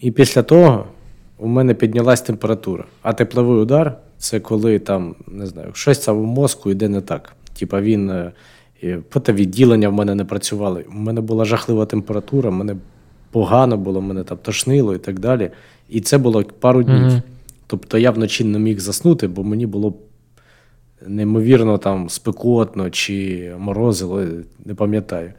І 0.00 0.10
після 0.10 0.42
того 0.42 0.84
у 1.38 1.46
мене 1.46 1.74
піднялась 1.74 2.20
температура. 2.20 2.84
А 3.02 3.12
тепловий 3.12 3.58
удар 3.58 3.96
це 4.18 4.40
коли 4.40 4.78
там, 4.78 5.14
не 5.26 5.46
знаю, 5.46 5.70
щось 5.74 5.98
там 5.98 6.18
в 6.18 6.26
мозку 6.26 6.70
йде 6.70 6.88
не 6.88 7.00
так. 7.00 7.32
Типа 7.58 7.80
він 7.80 8.30
е, 8.82 8.98
потовідділення 9.08 9.88
в 9.88 9.92
мене 9.92 10.14
не 10.14 10.24
працювали. 10.24 10.84
У 10.88 10.94
мене 10.94 11.20
була 11.20 11.44
жахлива 11.44 11.86
температура, 11.86 12.50
мене 12.50 12.76
погано 13.30 13.76
було, 13.76 14.00
мене 14.00 14.24
там 14.24 14.38
тошнило 14.42 14.94
і 14.94 14.98
так 14.98 15.18
далі. 15.18 15.50
І 15.88 16.00
це 16.00 16.18
було 16.18 16.44
пару 16.44 16.82
днів. 16.82 17.02
Mm-hmm. 17.02 17.22
Тобто 17.66 17.98
я 17.98 18.10
вночі 18.10 18.44
не 18.44 18.58
міг 18.58 18.78
заснути, 18.78 19.28
бо 19.28 19.44
мені 19.44 19.66
було 19.66 19.94
неймовірно 21.06 21.78
там 21.78 22.08
спекотно 22.08 22.90
чи 22.90 23.52
морозило, 23.58 24.24
не 24.64 24.74
пам'ятаю. 24.74 25.32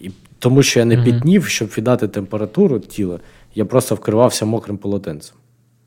І 0.00 0.10
Тому 0.38 0.62
що 0.62 0.78
я 0.78 0.84
не 0.84 0.96
mm-hmm. 0.96 1.04
піднів, 1.04 1.46
щоб 1.46 1.68
віддати 1.68 2.08
температуру 2.08 2.78
тіла, 2.80 3.20
я 3.54 3.64
просто 3.64 3.94
вкривався 3.94 4.46
мокрим 4.46 4.76
полотенцем. 4.76 5.36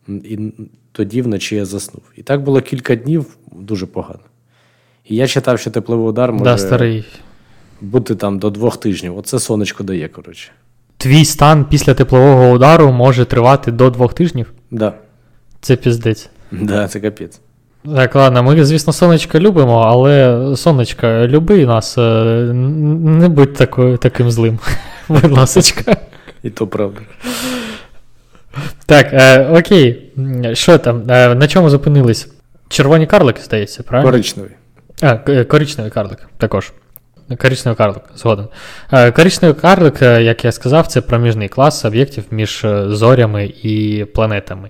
І 0.07 0.51
тоді 0.91 1.21
вночі 1.21 1.55
я 1.55 1.65
заснув. 1.65 2.03
І 2.17 2.23
так 2.23 2.43
було 2.43 2.61
кілька 2.61 2.95
днів 2.95 3.37
дуже 3.51 3.85
погано. 3.85 4.23
І 5.05 5.15
я 5.15 5.27
читав, 5.27 5.59
що 5.59 5.71
тепловий 5.71 6.07
удар 6.07 6.31
може 6.31 6.43
да, 6.43 6.57
старий. 6.57 7.05
бути 7.81 8.15
там 8.15 8.39
до 8.39 8.49
двох 8.49 8.77
тижнів. 8.77 9.17
Оце 9.17 9.39
сонечко 9.39 9.83
дає, 9.83 10.07
коротше. 10.07 10.51
Твій 10.97 11.25
стан 11.25 11.65
після 11.65 11.93
теплового 11.93 12.49
удару 12.49 12.91
може 12.91 13.25
тривати 13.25 13.71
до 13.71 13.89
двох 13.89 14.13
тижнів? 14.13 14.53
Да. 14.71 14.93
Це 15.61 15.75
піздець. 15.75 16.29
Да, 16.51 16.87
це 16.87 16.99
капець. 16.99 17.39
Так, 17.95 18.15
ладно, 18.15 18.43
ми, 18.43 18.65
звісно, 18.65 18.93
сонечко 18.93 19.39
любимо, 19.39 19.79
але 19.79 20.43
сонечко, 20.55 21.07
люби 21.07 21.65
нас, 21.65 21.97
е, 21.97 22.23
не 22.53 23.29
будь 23.29 23.53
такою, 23.53 23.97
таким 23.97 24.31
злим. 24.31 24.59
Будь 25.09 25.31
ласочка. 25.31 25.97
І 26.43 26.49
то 26.49 26.67
правда. 26.67 26.99
Так, 28.85 29.09
е, 29.13 29.47
окей. 29.59 30.11
Що 30.53 30.77
там? 30.77 31.03
Е, 31.09 31.35
на 31.35 31.47
чому 31.47 31.69
зупинились? 31.69 32.27
Червоні 32.67 33.07
карлики, 33.07 33.41
здається, 33.41 33.83
правильно? 33.83 34.11
Коричневий. 34.11 34.51
А, 35.01 35.17
е, 35.27 35.43
коричневий 35.43 35.91
карлик 35.91 36.27
також. 36.37 36.73
Коричневий 37.41 37.77
карлик, 37.77 38.03
згоден. 38.15 38.47
Е, 38.91 39.11
коричневий 39.11 39.61
карлик, 39.61 40.01
е, 40.01 40.23
як 40.23 40.45
я 40.45 40.51
сказав, 40.51 40.87
це 40.87 41.01
проміжний 41.01 41.47
клас 41.47 41.85
об'єктів 41.85 42.23
між 42.31 42.65
зорями 42.87 43.45
і 43.45 44.05
планетами. 44.15 44.69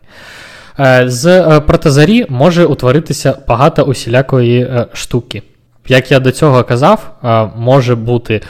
З 1.06 1.60
протозарі 1.68 2.26
може 2.30 2.66
утворитися 2.66 3.38
багато 3.48 3.84
усілякої 3.84 4.86
штуки. 4.94 5.44
Як 5.88 6.12
я 6.12 6.20
до 6.20 6.32
цього 6.32 6.64
казав, 6.64 7.16
може 7.56 7.96
бути 7.96 8.42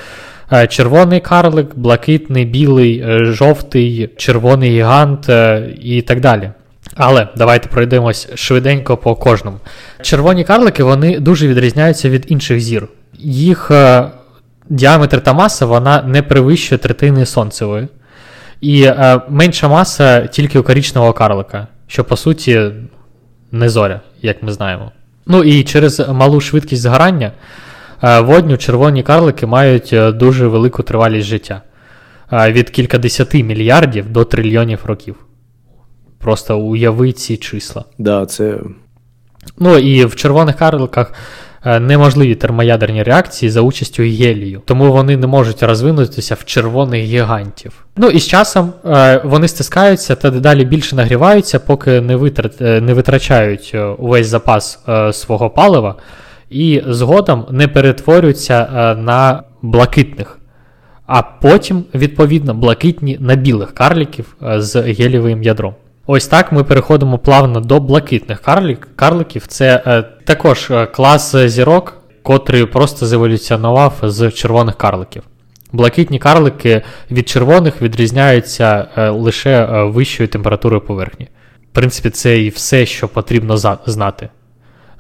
червоний 0.70 1.20
карлик, 1.20 1.76
блакитний, 1.76 2.46
білий, 2.46 3.04
жовтий, 3.34 4.10
червоний 4.18 4.70
гігант 4.72 5.30
і 5.82 6.04
так 6.08 6.20
далі. 6.20 6.52
Але 6.96 7.28
давайте 7.38 7.70
пройдемось 7.70 8.30
швиденько 8.36 8.98
по 8.98 9.16
кожному. 9.16 9.58
Червоні 10.02 10.44
карлики 10.44 10.84
вони 10.84 11.20
дуже 11.20 11.48
відрізняються 11.48 12.10
від 12.10 12.26
інших 12.28 12.60
зір. 12.60 12.88
Їх 13.20 13.72
е, 13.72 14.08
діаметр 14.70 15.22
та 15.22 15.34
маса 15.34 15.66
вона 15.66 16.02
не 16.02 16.22
перевищує 16.22 16.80
третини 16.80 17.26
сонцевої. 17.26 17.88
І 18.62 18.84
е, 18.84 19.22
менша 19.30 19.68
маса 19.68 20.28
тільки 20.28 20.60
у 20.60 20.64
корічного 20.64 21.14
карлика, 21.14 21.68
що 21.88 22.04
по 22.04 22.18
суті 22.18 22.72
не 23.52 23.70
зоря, 23.70 24.02
як 24.22 24.44
ми 24.44 24.52
знаємо. 24.52 24.92
Ну 25.28 25.44
і 25.44 25.64
через 25.64 26.10
малу 26.10 26.42
швидкість 26.42 26.82
згорання 26.82 27.32
Е, 28.04 28.20
водню 28.20 28.58
червоні 28.58 29.04
карлики 29.04 29.46
мають 29.46 29.94
е, 29.94 30.12
дуже 30.12 30.48
велику 30.48 30.84
тривалість 30.84 31.28
життя 31.28 31.62
е, 32.34 32.52
від 32.52 32.70
кількадесяти 32.70 33.44
мільярдів 33.44 34.10
до 34.10 34.24
трильйонів 34.24 34.80
років. 34.86 35.16
Просто 36.24 36.60
уяви 36.60 37.12
ці 37.12 37.38
числа. 37.38 37.84
Да, 37.98 38.26
це... 38.26 38.58
Ну 39.60 39.78
і 39.78 40.06
в 40.06 40.16
червоних 40.16 40.56
карликах 40.56 41.14
неможливі 41.66 42.36
термоядерні 42.36 43.04
реакції 43.04 43.50
за 43.50 43.62
участю 43.62 44.04
гелію, 44.04 44.62
тому 44.66 44.92
вони 44.92 45.18
не 45.18 45.28
можуть 45.28 45.64
розвинутися 45.64 46.36
в 46.36 46.46
червоних 46.46 47.04
гігантів. 47.04 47.86
Ну 47.98 48.08
і 48.08 48.20
з 48.20 48.28
часом 48.28 48.74
вони 49.24 49.48
стискаються 49.48 50.16
та 50.16 50.30
дедалі 50.30 50.66
більше 50.66 50.96
нагріваються, 50.96 51.60
поки 51.60 52.02
не 52.02 52.16
витрат, 52.16 52.62
не 52.62 52.94
витрачають 52.94 53.76
увесь 53.98 54.28
запас 54.28 54.80
свого 55.12 55.50
палива 55.50 55.96
і 56.54 56.82
згодом 56.88 57.46
не 57.52 57.68
перетворюються 57.68 58.70
е, 58.76 58.96
на 59.02 59.44
блакитних. 59.62 60.40
А 61.06 61.22
потім, 61.22 61.84
відповідно, 61.96 62.54
блакитні 62.54 63.18
на 63.20 63.36
білих 63.36 63.74
карліків 63.74 64.36
е, 64.44 64.62
з 64.62 64.82
гелівим 64.82 65.44
ядром. 65.44 65.74
Ось 66.06 66.28
так 66.28 66.52
ми 66.52 66.64
переходимо 66.64 67.18
плавно 67.18 67.60
до 67.60 67.80
блакитних 67.80 68.42
карлик, 68.42 68.88
карликів. 68.96 69.48
Це 69.48 69.84
е, 69.88 70.02
також 70.02 70.72
е, 70.72 70.86
клас 70.86 71.36
зірок, 71.36 71.98
котрий 72.24 72.66
просто 72.66 73.06
зеволюціонував 73.06 73.94
з 74.04 74.32
червоних 74.32 74.76
карликів. 74.76 75.24
Блакитні 75.72 76.20
карлики 76.20 76.82
від 77.12 77.30
червоних 77.30 77.82
відрізняються 77.82 78.88
е, 78.98 79.10
лише 79.10 79.50
е, 79.50 79.84
вищою 79.84 80.30
температурою 80.30 80.82
поверхні. 80.82 81.28
В 81.72 81.76
принципі, 81.76 82.10
це 82.10 82.40
і 82.40 82.50
все, 82.50 82.86
що 82.86 83.08
потрібно 83.08 83.58
знати. 83.86 84.30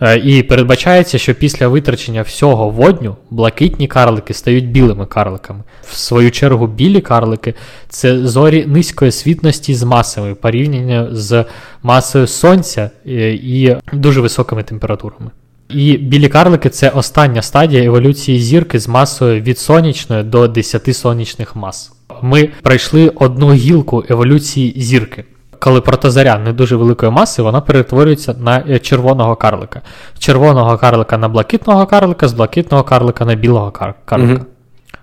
Е, 0.02 0.18
І 0.18 0.44
передбачається, 0.44 1.18
що 1.18 1.36
після 1.36 1.68
витрачення 1.68 2.22
всього 2.22 2.70
водню 2.70 3.15
блакитні 3.30 3.88
карлики 3.88 4.34
стають 4.34 4.68
білими 4.72 5.06
карликами. 5.06 5.64
В 5.84 5.95
свою 5.95 6.32
чергу, 6.32 6.68
білі 6.68 7.02
карлики 7.02 7.53
це 7.90 8.28
зорі 8.28 8.65
низької 8.65 9.11
світності 9.11 9.76
з 9.76 9.84
масами 9.84 10.36
порівняно 10.36 11.15
з 11.15 11.45
масою 11.84 12.28
сонця 12.28 12.90
е, 13.07 13.34
і 13.34 13.78
дуже 13.94 14.22
високими 14.22 14.64
температурами. 14.64 15.32
І 15.70 15.98
білі 15.98 16.28
карлики 16.28 16.70
це 16.70 16.90
остання 16.90 17.41
стадія 17.41 17.84
еволюції 17.84 18.40
зірки 18.40 18.80
з 18.80 18.88
масою 18.88 19.41
від 19.41 19.60
сонячної 19.60 20.24
до 20.24 20.48
10 20.48 20.95
сонячних 20.95 21.56
мас. 21.56 21.91
Ми 22.22 22.49
пройшли 22.61 23.10
одну 23.10 23.53
гілку 23.53 24.06
еволюції 24.10 24.74
зірки. 24.78 25.26
Коли 25.64 25.81
протозаря 25.81 26.38
не 26.38 26.53
дуже 26.53 26.76
великої 26.76 27.11
маси, 27.11 27.41
вона 27.41 27.61
перетворюється 27.61 28.34
на 28.34 28.64
е, 28.69 28.80
червоного 28.80 29.35
карлика. 29.35 29.81
Червоного 30.19 30.77
карлика 30.77 31.18
на 31.18 31.30
блакитного 31.30 31.85
карлика, 31.85 32.27
з 32.27 32.34
блакитного 32.34 32.84
карлика 32.84 33.26
на 33.26 33.35
білого 33.35 33.72
кар- 33.72 33.94
карлика. 34.06 34.34
Мгм. 34.34 34.45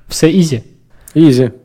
Все 0.09 0.31
easy. 0.31 0.63
Easy. 1.15 1.51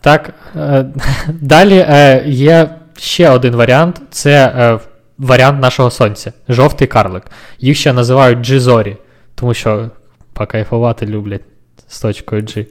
Так, 0.00 0.34
е, 0.56 0.86
далі 1.28 1.84
е, 1.88 2.22
є 2.26 2.70
ще 2.96 3.30
один 3.30 3.56
варіант: 3.56 4.02
це 4.10 4.52
е, 4.56 4.78
варіант 5.18 5.60
нашого 5.60 5.90
сонця 5.90 6.32
жовтий 6.48 6.88
карлик. 6.88 7.22
Їх 7.58 7.76
ще 7.76 7.92
називають 7.92 8.38
G-зорі, 8.38 8.96
тому 9.34 9.54
що 9.54 9.90
покайфувати 10.32 11.06
люблять 11.06 11.42
з 11.88 12.00
точкою 12.00 12.42
G. 12.42 12.66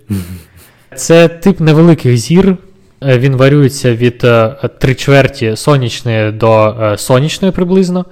Це 0.96 1.28
тип 1.28 1.60
невеликих 1.60 2.18
зір. 2.18 2.58
Е, 3.06 3.18
Він 3.20 3.36
варіюється 3.36 3.96
від 3.96 4.24
е, 4.24 4.56
три 4.80 4.96
чверті 4.96 5.56
сонячної 5.56 6.32
до 6.32 6.76
е, 6.82 6.98
сонячної 6.98 7.52
приблизно. 7.52 8.06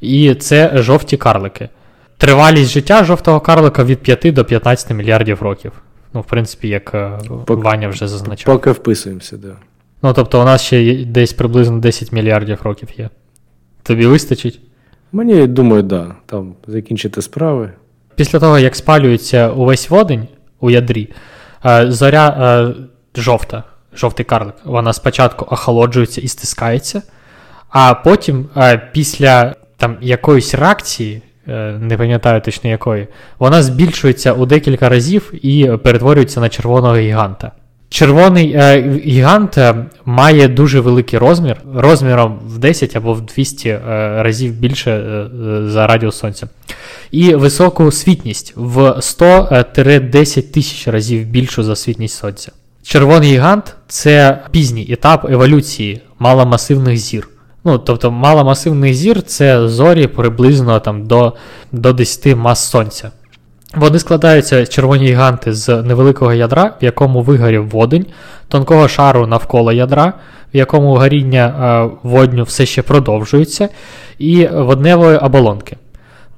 І 0.00 0.34
це 0.34 0.72
жовті 0.74 1.16
карлики. 1.16 1.68
Тривалість 2.18 2.70
життя 2.70 3.04
жовтого 3.04 3.40
карлика 3.40 3.84
від 3.84 3.98
5 3.98 4.34
до 4.34 4.44
15 4.44 4.90
мільярдів 4.90 5.42
років. 5.42 5.72
Ну, 6.14 6.20
в 6.20 6.24
принципі, 6.24 6.68
як 6.68 6.94
е, 6.94 7.18
Пок- 7.28 7.62
Ваня 7.62 7.88
вже 7.88 8.08
зазначав. 8.08 8.54
Поки 8.54 8.70
вписуємося, 8.70 9.36
да. 9.36 9.48
Ну, 10.02 10.12
тобто, 10.12 10.40
у 10.40 10.44
нас 10.44 10.62
ще 10.62 11.04
десь 11.04 11.32
приблизно 11.32 11.78
10 11.78 12.12
мільярдів 12.12 12.58
років 12.62 12.88
є. 12.98 13.08
Тобі 13.82 14.06
вистачить? 14.06 14.60
Мені 15.12 15.46
думаю, 15.46 15.82
да. 15.82 16.14
Там 16.26 16.54
закінчити 16.66 17.22
справи. 17.22 17.70
Після 18.14 18.38
того, 18.38 18.58
як 18.58 18.76
спалюється 18.76 19.50
увесь 19.50 19.90
водень 19.90 20.28
у 20.60 20.70
ядрі, 20.70 21.08
зоря 21.88 22.74
жовта, 23.16 23.64
жовтий 23.96 24.24
карлик, 24.24 24.54
вона 24.64 24.92
спочатку 24.92 25.46
охолоджується 25.50 26.20
і 26.20 26.28
стискається, 26.28 27.02
а 27.70 27.94
потім, 27.94 28.48
е, 28.56 28.88
після 28.92 29.54
там, 29.76 29.96
якоїсь 30.00 30.54
реакції, 30.54 31.22
е, 31.48 31.78
не 31.80 31.96
пам'ятаю 31.96 32.40
точно 32.40 32.70
якої, 32.70 33.08
вона 33.38 33.62
збільшується 33.62 34.32
у 34.32 34.46
декілька 34.46 34.88
разів 34.88 35.46
і 35.46 35.66
перетворюється 35.76 36.40
на 36.40 36.48
червоного 36.48 36.96
гіганта. 36.96 37.52
Червоний 37.92 38.52
е, 38.52 39.00
гігант 39.04 39.58
е, 39.58 39.86
має 40.04 40.48
дуже 40.48 40.80
великий 40.80 41.18
розмір, 41.18 41.56
розміром 41.74 42.40
в 42.46 42.58
10 42.58 42.96
або 42.96 43.14
в 43.14 43.20
200 43.20 43.68
е, 43.68 43.80
разів 44.22 44.52
більше 44.52 44.90
е, 44.90 45.28
за 45.70 45.86
радіус 45.86 46.18
сонця. 46.18 46.48
І 47.10 47.34
високу 47.34 47.92
світність 47.92 48.52
в 48.56 48.78
100-10 48.78 50.42
тисяч 50.42 50.88
разів 50.88 51.26
більшу 51.26 51.62
за 51.62 51.76
світність 51.76 52.18
сонця. 52.18 52.52
Червоний 52.82 53.32
гігант 53.32 53.76
це 53.88 54.38
пізній 54.50 54.86
етап 54.90 55.30
еволюції 55.30 56.00
маломасивних 56.18 56.96
зір. 56.96 57.28
Ну, 57.64 57.78
тобто, 57.78 58.10
маломасивних 58.10 58.94
зір 58.94 59.22
це 59.22 59.68
зорі 59.68 60.06
приблизно 60.06 60.80
там, 60.80 61.06
до, 61.06 61.32
до 61.72 61.92
10 61.92 62.36
мас 62.36 62.70
сонця. 62.70 63.10
Вони 63.74 63.98
складаються 63.98 64.66
червоні 64.66 65.06
гіганти 65.06 65.54
з 65.54 65.82
невеликого 65.82 66.32
ядра, 66.32 66.74
в 66.82 66.84
якому 66.84 67.22
вигорів 67.22 67.68
водень, 67.68 68.06
тонкого 68.48 68.88
шару 68.88 69.26
навколо 69.26 69.72
ядра, 69.72 70.12
в 70.54 70.56
якому 70.56 70.96
горіння 70.96 71.46
е, 71.46 71.96
водню 72.02 72.42
все 72.44 72.66
ще 72.66 72.82
продовжується, 72.82 73.68
і 74.18 74.46
водневої 74.46 75.18
оболонки. 75.18 75.76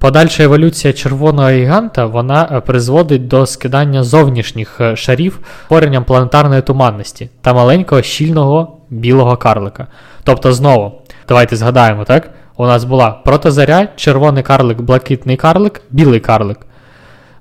Подальша 0.03 0.43
еволюція 0.43 0.93
червоного 0.93 1.49
гіганта 1.49 2.05
вона 2.05 2.49
е, 2.51 2.61
призводить 2.61 3.27
до 3.27 3.45
скидання 3.45 4.03
зовнішніх 4.03 4.81
е, 4.81 4.95
шарів 4.95 5.39
створенням 5.65 6.03
планетарної 6.03 6.61
туманності 6.61 7.29
та 7.41 7.53
маленького 7.53 8.01
щільного 8.01 8.77
білого 8.89 9.37
карлика. 9.37 9.87
Тобто, 10.23 10.53
знову, 10.53 10.91
давайте 11.27 11.55
згадаємо, 11.55 12.03
так? 12.03 12.29
У 12.57 12.65
нас 12.65 12.83
була 12.83 13.11
протозаря, 13.11 13.87
червоний 13.95 14.43
карлик, 14.43 14.81
блакитний 14.81 15.37
карлик, 15.37 15.81
білий 15.89 16.19
карлик. 16.19 16.57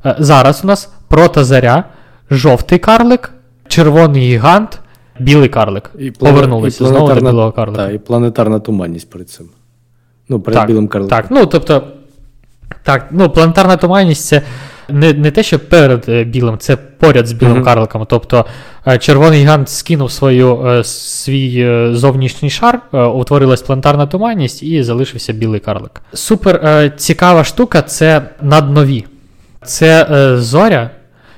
Е, 0.06 0.16
Зараз 0.18 0.64
у 0.64 0.66
нас 0.66 0.92
протозаря, 1.08 1.84
жовтий 2.30 2.78
карлик, 2.78 3.32
червоний 3.68 4.22
гігант, 4.22 4.80
білий 5.18 5.48
карлик. 5.48 5.90
І 5.98 6.10
Повернулися 6.10 6.84
і 6.84 6.86
знову 6.86 7.14
до 7.14 7.20
білого 7.20 7.52
карлика. 7.52 7.86
Так, 7.86 7.94
і 7.94 7.98
планетарна 7.98 8.58
туманність 8.58 9.10
перед 9.10 9.30
цим. 9.30 9.46
Ну, 10.28 10.40
перед 10.40 10.58
так, 10.60 10.68
білим 10.68 10.88
карликом. 10.88 11.18
Так, 11.18 11.30
ну 11.30 11.46
тобто, 11.46 11.82
так, 12.82 13.08
ну, 13.10 13.30
планетарна 13.30 13.76
туманність 13.76 14.26
це 14.26 14.42
не, 14.88 15.12
не 15.12 15.30
те, 15.30 15.42
що 15.42 15.58
перед 15.58 16.04
е, 16.08 16.24
білим, 16.24 16.58
це 16.58 16.76
поряд 16.76 17.26
з 17.26 17.32
білим 17.32 17.54
Мгм. 17.54 17.64
карликом. 17.64 18.06
Тобто 18.08 18.44
е, 18.86 18.98
червоний 18.98 19.40
гігант 19.40 19.68
скинув 19.68 20.12
свою, 20.12 20.66
е, 20.66 20.84
свій 20.84 21.88
зовнішній 21.92 22.50
шар, 22.50 22.80
утворилась 22.92 23.62
планетарна 23.62 24.06
туманність 24.06 24.62
і 24.62 24.82
залишився 24.82 25.32
білий 25.32 25.60
карлик. 25.60 26.02
Супер 26.14 26.92
цікава 26.96 27.44
штука 27.44 27.82
це 27.82 28.22
наднові. 28.42 29.04
Це 29.64 30.06
зоря, 30.38 30.90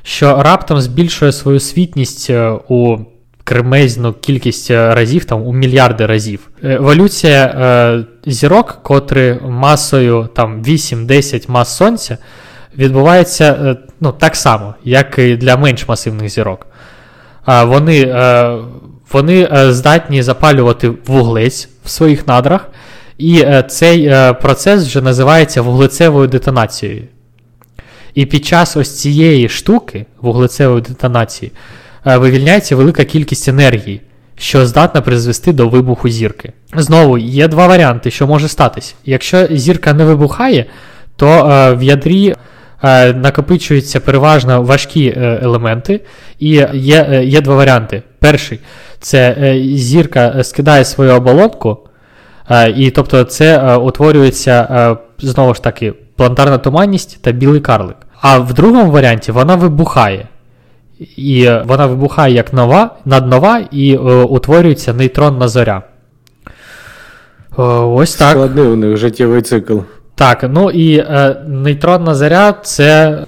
що 0.02 0.42
раптом 0.42 0.80
збільшує 0.80 1.32
свою 1.32 1.60
світність 1.60 2.30
у 2.68 2.98
кремезну 3.44 4.12
кількість 4.12 4.70
е, 4.70 4.94
разів, 4.94 5.24
там 5.24 5.42
у 5.42 5.52
мільярди 5.52 6.06
разів. 6.06 6.50
Е, 6.62 6.74
Еволюція 6.74 7.44
е, 7.44 8.04
зірок, 8.30 8.78
котрі 8.82 9.38
масою 9.42 10.28
там 10.34 10.62
8-10 10.62 11.50
мас 11.50 11.76
сонця, 11.76 12.18
відбувається 12.78 13.58
е, 13.64 13.76
ну, 14.00 14.12
так 14.12 14.36
само, 14.36 14.74
як 14.84 15.18
і 15.18 15.36
для 15.36 15.56
менш 15.56 15.88
масивних 15.88 16.28
зірок. 16.28 16.66
А 17.44 17.64
вони, 17.64 18.00
е, 18.00 18.58
вони 19.12 19.48
е, 19.52 19.72
здатні 19.72 20.22
запалювати 20.22 20.92
вуглець 21.06 21.68
в 21.84 21.90
своїх 21.90 22.26
надрах, 22.26 22.68
і 23.18 23.40
е, 23.40 23.62
цей 23.62 24.06
е, 24.06 24.32
процес 24.32 24.84
вже 24.84 25.00
називається 25.00 25.62
вуглецевою 25.62 26.28
детонацією. 26.28 27.02
І 28.14 28.26
під 28.26 28.44
час 28.44 28.76
ось 28.76 29.00
цієї 29.00 29.48
штуки, 29.48 30.06
вуглецевої 30.20 30.82
детонації, 30.82 31.52
е, 31.54 31.83
вивільняється 32.04 32.76
велика 32.76 33.04
кількість 33.04 33.48
енергії, 33.48 34.00
що 34.36 34.66
здатна 34.66 35.00
призвести 35.00 35.52
до 35.52 35.68
вибуху 35.68 36.08
зірки. 36.08 36.52
Знову 36.76 37.18
є 37.18 37.48
два 37.48 37.66
варіанти, 37.66 38.10
що 38.10 38.26
може 38.26 38.48
статись. 38.48 38.94
Якщо 39.04 39.46
зірка 39.50 39.92
не 39.92 40.04
вибухає, 40.04 40.66
то 41.16 41.28
е, 41.28 41.74
в 41.74 41.82
ядрі 41.82 42.34
е, 42.82 43.12
накопичуються 43.12 44.00
переважно 44.00 44.62
важкі 44.62 45.06
е, 45.16 45.40
елементи, 45.42 46.00
і 46.38 46.48
є, 46.72 47.06
е, 47.10 47.24
є 47.24 47.40
два 47.40 47.54
варіанти. 47.54 48.02
Перший 48.18 48.58
це 49.00 49.36
е, 49.40 49.62
зірка 49.76 50.34
е, 50.38 50.44
скидає 50.44 50.84
свою 50.84 51.12
оболонку, 51.12 51.78
е, 52.50 52.70
і 52.70 52.90
тобто 52.90 53.24
це 53.24 53.58
е, 53.58 53.76
утворюється 53.76 54.68
е, 54.70 54.96
знову 55.26 55.54
ж 55.54 55.62
таки 55.62 55.92
планетарна 56.16 56.58
туманність 56.58 57.22
та 57.22 57.32
білий 57.32 57.60
карлик. 57.60 57.96
А 58.20 58.38
в 58.38 58.52
другому 58.54 58.90
варіанті 58.90 59.32
вона 59.32 59.54
вибухає. 59.54 60.28
І 61.16 61.50
вона 61.64 61.86
вибухає 61.86 62.34
як 62.34 62.52
нова, 62.52 62.96
наднова, 63.04 63.60
і 63.70 63.94
е, 63.94 63.98
утворюється 64.22 64.94
нейтронна 64.94 65.48
зоря. 65.48 65.82
Е, 67.58 67.62
ось 67.62 68.14
так. 68.14 68.30
Складний 68.30 68.66
у 68.66 68.76
них 68.76 68.96
життєвий 68.96 69.42
цикл. 69.42 69.78
Так, 70.14 70.46
ну 70.50 70.70
і 70.70 70.96
е, 70.98 71.36
нейтронна 71.46 72.14
заря 72.14 72.52
це 72.52 73.18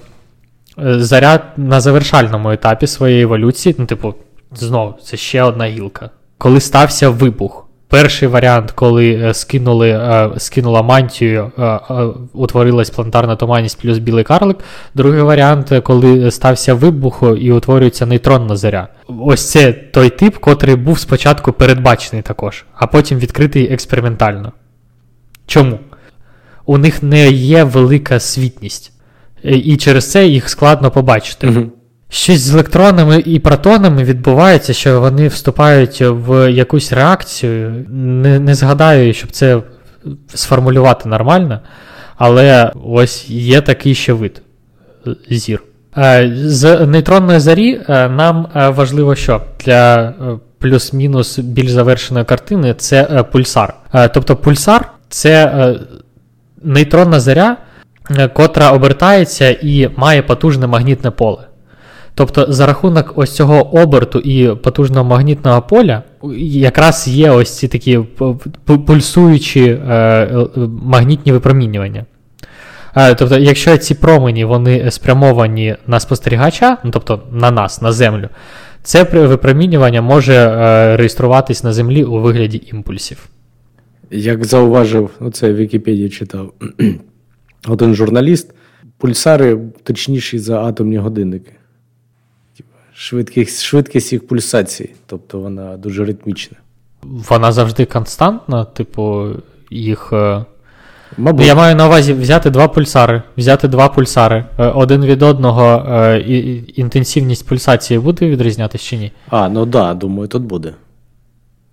е, 0.78 1.00
заря 1.00 1.40
на 1.56 1.80
завершальному 1.80 2.50
етапі 2.50 2.86
своєї 2.86 3.22
еволюції. 3.22 3.74
Ну, 3.78 3.86
типу, 3.86 4.14
знову, 4.52 4.94
це 5.02 5.16
ще 5.16 5.42
одна 5.42 5.66
гілка. 5.66 6.10
Коли 6.38 6.60
стався 6.60 7.08
вибух. 7.08 7.65
Перший 7.96 8.28
варіант, 8.28 8.70
коли 8.70 9.10
е, 9.10 9.34
скинули, 9.34 9.90
е, 9.90 10.30
скинула 10.36 10.82
мантію, 10.82 11.52
е, 11.58 11.78
утворилась 12.32 12.90
планетарна 12.90 13.36
туманність 13.36 13.80
плюс 13.82 13.98
білий 13.98 14.24
карлик. 14.24 14.56
Другий 14.94 15.22
варіант, 15.22 15.72
коли 15.82 16.30
стався 16.30 16.74
вибух 16.74 17.22
і 17.40 17.52
утворюється 17.52 18.06
нейтронна 18.06 18.56
заря. 18.56 18.88
ось 19.08 19.50
це 19.50 19.72
той 19.72 20.10
тип, 20.10 20.36
котрий 20.36 20.76
був 20.76 20.98
спочатку 20.98 21.52
передбачений 21.52 22.22
також, 22.22 22.64
а 22.74 22.86
потім 22.86 23.18
відкритий 23.18 23.72
експериментально. 23.72 24.52
Чому? 25.46 25.78
У 26.66 26.78
них 26.78 27.02
не 27.02 27.30
є 27.30 27.64
велика 27.64 28.20
світність, 28.20 28.92
і 29.42 29.76
через 29.76 30.10
це 30.10 30.26
їх 30.26 30.48
складно 30.48 30.90
побачити. 30.90 31.48
Угу. 31.48 31.66
Щось 32.08 32.40
з 32.40 32.54
електронами 32.54 33.22
і 33.26 33.38
протонами 33.38 34.04
відбувається, 34.04 34.72
що 34.72 35.00
вони 35.00 35.28
вступають 35.28 36.00
в 36.02 36.52
якусь 36.52 36.92
реакцію. 36.92 37.86
Не, 37.88 38.38
не 38.40 38.54
згадаю, 38.54 39.14
щоб 39.14 39.30
це 39.30 39.62
сформулювати 40.34 41.08
нормально, 41.08 41.60
але 42.16 42.72
ось 42.84 43.30
є 43.30 43.60
такий 43.60 43.94
ще 43.94 44.12
вид 44.12 44.42
зір. 45.30 45.62
Е, 45.98 46.32
з 46.34 46.86
нейтронної 46.86 47.40
зарі 47.40 47.80
е, 47.88 48.08
нам 48.08 48.46
е, 48.56 48.68
важливо, 48.68 49.14
що 49.14 49.42
для 49.64 50.14
плюс-мінус 50.58 51.38
більш 51.38 51.70
завершеної 51.70 52.24
картини 52.24 52.74
це 52.74 53.24
пульсар. 53.32 53.74
Тобто 54.14 54.36
пульсар 54.36 54.92
це 55.08 55.74
нейтронна 56.62 57.20
заря, 57.20 57.56
котра 58.32 58.70
обертається 58.70 59.50
і 59.50 59.90
має 59.96 60.22
потужне 60.22 60.66
магнітне 60.66 61.10
поле. 61.10 61.46
Тобто, 62.18 62.46
за 62.48 62.66
рахунок 62.66 63.12
ось 63.16 63.34
цього 63.34 63.76
оберту 63.76 64.18
і 64.18 64.54
потужного 64.54 65.04
магнітного 65.04 65.62
поля, 65.62 66.02
якраз 66.38 67.08
є 67.08 67.30
ось 67.30 67.58
ці 67.58 67.68
такі 67.68 68.00
пульсуючі 68.86 69.78
магнітні 70.66 71.32
випромінювання. 71.32 72.04
Тобто, 73.18 73.38
якщо 73.38 73.76
ці 73.76 73.94
промені 73.94 74.44
вони 74.44 74.90
спрямовані 74.90 75.76
на 75.86 76.00
спостерігача, 76.00 76.76
ну 76.84 76.90
тобто 76.90 77.22
на 77.32 77.50
нас, 77.50 77.82
на 77.82 77.92
землю, 77.92 78.28
це 78.82 79.02
випромінювання 79.02 80.02
може 80.02 80.34
е, 80.34 80.96
реєструватись 80.96 81.64
на 81.64 81.72
землі 81.72 82.04
у 82.04 82.20
вигляді 82.20 82.62
імпульсів. 82.72 83.26
Як 84.10 84.44
зауважив, 84.44 85.10
оце 85.20 85.52
в 85.52 85.56
Вікіпедії 85.56 86.10
читав 86.10 86.52
один 87.68 87.94
журналіст, 87.94 88.54
пульсари 88.98 89.58
точніші 89.82 90.38
за 90.38 90.60
атомні 90.60 90.96
годинники. 90.96 91.52
Швидкість, 92.98 93.62
швидкість 93.62 94.12
їх 94.12 94.26
пульсації, 94.26 94.94
тобто 95.06 95.38
вона 95.38 95.76
дуже 95.76 96.04
ритмічна. 96.04 96.56
Вона 97.02 97.52
завжди 97.52 97.84
константна, 97.84 98.64
типу, 98.64 99.28
їх. 99.70 100.12
Е, 100.12 100.44
Мабуть. 101.18 101.46
Я 101.46 101.54
маю 101.54 101.76
на 101.76 101.86
увазі 101.86 102.12
взяти 102.12 102.50
два 102.50 102.68
пульсари. 102.68 103.22
Взяти 103.36 103.68
два 103.68 103.88
пульсари. 103.88 104.44
Е, 104.58 104.66
один 104.66 105.04
від 105.04 105.22
одного 105.22 105.86
е, 105.88 106.20
і, 106.20 106.64
інтенсивність 106.80 107.48
пульсації 107.48 107.98
буде 107.98 108.28
відрізнятися 108.28 108.84
чи 108.84 108.96
ні? 108.96 109.12
А, 109.30 109.48
ну 109.48 109.60
так, 109.60 109.70
да, 109.70 109.94
думаю, 109.94 110.28
тут 110.28 110.42
буде. 110.42 110.74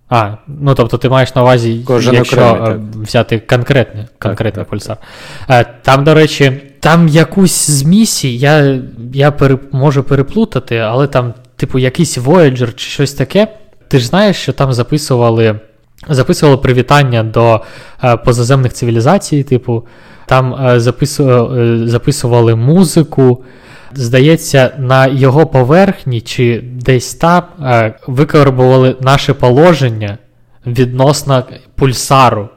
А, 0.08 0.36
ну 0.46 0.74
тобто 0.74 0.98
ти 0.98 1.08
маєш 1.08 1.34
на 1.34 1.42
увазі, 1.42 1.80
Кожен 1.86 2.14
якщо 2.14 2.46
окремий, 2.46 2.80
взяти 2.94 3.38
конкретний 3.38 4.04
конкретний 4.18 4.64
так, 4.64 4.70
пульсар. 4.70 4.96
Так. 5.46 5.82
Там, 5.82 6.04
до 6.04 6.14
речі, 6.14 6.73
там 6.84 7.08
якусь 7.08 7.70
з 7.70 7.82
місій, 7.82 8.38
я 8.38 8.80
я 9.12 9.30
пере, 9.30 9.58
можу 9.72 10.02
переплутати, 10.02 10.76
але 10.76 11.06
там, 11.06 11.34
типу, 11.56 11.78
якийсь 11.78 12.18
Voyager 12.18 12.74
чи 12.74 12.90
щось 12.90 13.12
таке. 13.12 13.48
Ти 13.88 13.98
ж 13.98 14.06
знаєш, 14.06 14.36
що 14.36 14.52
там 14.52 14.72
записували 14.72 15.60
записували 16.08 16.58
привітання 16.58 17.22
до 17.22 17.60
е, 18.04 18.16
позаземних 18.16 18.72
цивілізацій, 18.72 19.42
типу, 19.42 19.86
там 20.26 20.54
е, 20.66 20.80
записували, 20.80 21.84
е, 21.84 21.88
записували 21.88 22.54
музику. 22.54 23.44
Здається, 23.94 24.74
на 24.78 25.06
його 25.06 25.46
поверхні 25.46 26.20
чи 26.20 26.64
десь 26.64 27.14
там 27.14 27.42
е, 27.62 27.94
викарбували 28.06 28.96
наше 29.00 29.34
положення 29.34 30.18
відносно 30.66 31.44
пульсару. 31.74 32.48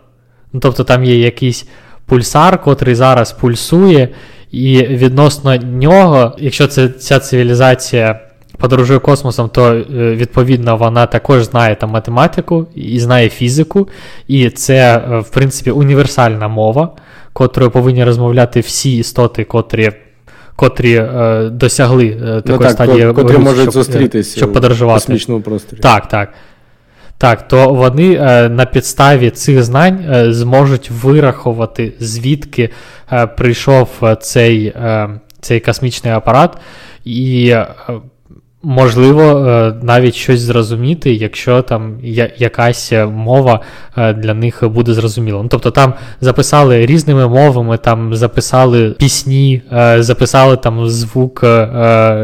Ну, 0.54 0.60
Тобто 0.60 0.84
там 0.84 1.04
є 1.04 1.20
якийсь 1.20 1.68
пульсар, 2.08 2.62
котрий 2.62 2.96
зараз 2.96 3.32
пульсує, 3.32 4.10
і 4.52 4.84
відносно 4.84 5.58
нього, 5.58 6.36
якщо 6.40 6.68
це 6.68 6.90
ця 6.90 7.20
цивілізація 7.20 8.20
подорожує 8.58 9.00
космосом, 9.00 9.50
то 9.50 9.74
е, 9.74 9.84
відповідно 10.16 10.78
вона 10.78 11.06
також 11.06 11.44
знає 11.44 11.76
там 11.76 11.90
математику 11.90 12.68
і 12.76 13.00
знає 13.00 13.30
фізику, 13.30 13.88
і 14.28 14.50
це, 14.50 14.98
е, 14.98 15.20
в 15.20 15.30
принципі, 15.30 15.72
універсальна 15.72 16.48
мова, 16.48 16.96
котрою 17.34 17.72
повинні 17.72 18.04
розмовляти 18.04 18.60
всі 18.60 18.98
істоти, 18.98 19.44
котрі. 19.44 19.92
Котрі 20.56 20.96
е, 20.96 21.50
досягли 21.52 22.06
е, 22.08 22.18
ну 22.22 22.42
такої 22.42 22.58
ну, 22.58 22.66
так, 22.66 22.72
стадії, 22.72 23.14
котрі 23.14 23.38
можуть 23.38 23.62
щоб, 23.62 23.74
зустрітися 23.74 24.38
щоб 24.38 24.54
подорожувати. 24.54 25.00
в 25.00 25.02
космічному 25.02 25.42
просторі. 25.42 25.80
Так, 25.80 26.08
так. 26.08 26.34
Так, 27.18 27.48
то 27.48 27.74
вони 27.74 28.14
е, 28.14 28.50
на 28.50 28.66
підставі 28.66 29.30
цих 29.30 29.64
знань 29.64 30.06
е, 30.10 30.34
зможуть 30.34 30.92
вирахувати, 30.92 31.94
звідки 32.00 32.70
е, 33.12 33.28
прийшов 33.28 33.90
цей 34.22 34.74
цей 35.42 35.60
космічний 35.60 36.14
апарат, 36.14 36.58
і 37.06 37.56
Можливо, 38.70 39.22
е, 39.22 39.74
навіть 39.82 40.16
щось 40.16 40.40
зрозуміти, 40.40 41.14
якщо 41.14 41.62
там 41.62 42.00
якась 42.38 42.94
мова 43.12 43.62
е, 43.98 44.14
для 44.14 44.34
них 44.34 44.64
буде 44.64 44.94
зрозуміла. 44.94 45.44
Ну, 45.44 45.50
Тобто 45.50 45.72
там 45.72 45.94
записали 46.22 46.86
різними 46.86 47.28
мовами, 47.28 47.78
там 47.78 48.16
записали 48.16 48.92
пісні, 48.92 49.62
е, 49.72 50.04
записали 50.04 50.58
там 50.58 50.90
звук, 50.90 51.46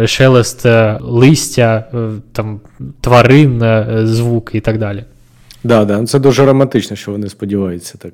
шелест 0.06 0.65
листя, 1.02 1.86
там 2.32 2.60
тварин, 3.02 3.64
звук 4.07 4.52
і 4.53 4.60
так 4.60 4.78
далі. 4.78 5.03
Да, 5.64 5.86
да. 5.86 6.06
Це 6.06 6.20
дуже 6.20 6.45
романтично, 6.45 6.95
що 6.95 7.11
вони 7.11 7.30
сподіваються 7.30 7.98
так 7.98 8.14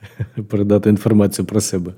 передати 0.48 0.90
інформацію 0.90 1.46
про 1.46 1.60
себе. 1.60 1.92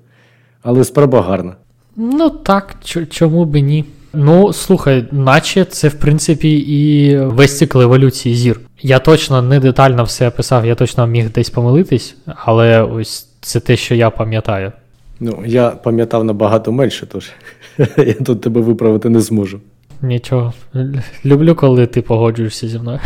Але 0.62 0.84
справа 0.84 1.22
гарна. 1.22 1.56
Ну 1.96 2.30
так, 2.30 2.76
чому 3.10 3.44
би 3.44 3.60
ні? 3.60 3.84
Ну, 4.12 4.52
слухай, 4.52 5.04
наче 5.10 5.64
це, 5.64 5.88
в 5.88 5.94
принципі, 5.94 6.56
і 6.58 7.16
весь 7.16 7.58
цикл 7.58 7.80
еволюції 7.80 8.34
зір. 8.34 8.60
Я 8.82 8.98
точно 8.98 9.42
не 9.42 9.60
детально 9.60 10.04
все 10.04 10.28
описав, 10.28 10.66
я 10.66 10.74
точно 10.74 11.06
міг 11.06 11.32
десь 11.32 11.50
помилитись, 11.50 12.16
але 12.26 12.82
ось 12.82 13.28
це 13.40 13.60
те, 13.60 13.76
що 13.76 13.94
я 13.94 14.10
пам'ятаю. 14.10 14.72
Ну, 15.20 15.42
я 15.46 15.70
пам'ятав 15.70 16.24
набагато 16.24 16.72
менше, 16.72 17.06
тож 17.06 17.30
я 17.96 18.14
тут 18.14 18.40
тебе 18.40 18.60
виправити 18.60 19.08
не 19.08 19.20
зможу. 19.20 19.60
Нічого. 20.02 20.52
Люблю, 21.24 21.54
коли 21.54 21.86
ти 21.86 22.02
погоджуєшся 22.02 22.68
зі 22.68 22.78
мною. 22.78 23.00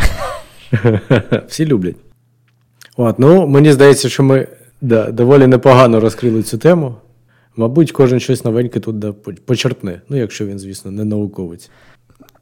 Всі 1.47 1.65
люблять. 1.65 1.95
От, 2.97 3.19
ну, 3.19 3.47
Мені 3.47 3.71
здається, 3.71 4.09
що 4.09 4.23
ми 4.23 4.47
да, 4.81 5.11
доволі 5.11 5.47
непогано 5.47 5.99
розкрили 5.99 6.43
цю 6.43 6.57
тему. 6.57 6.95
Мабуть, 7.57 7.91
кожен 7.91 8.19
щось 8.19 8.45
новеньке 8.45 8.79
тут 8.79 8.95
почерпне, 9.45 10.01
ну, 10.09 10.17
якщо 10.17 10.45
він, 10.45 10.59
звісно, 10.59 10.91
не 10.91 11.03
науковець. 11.03 11.69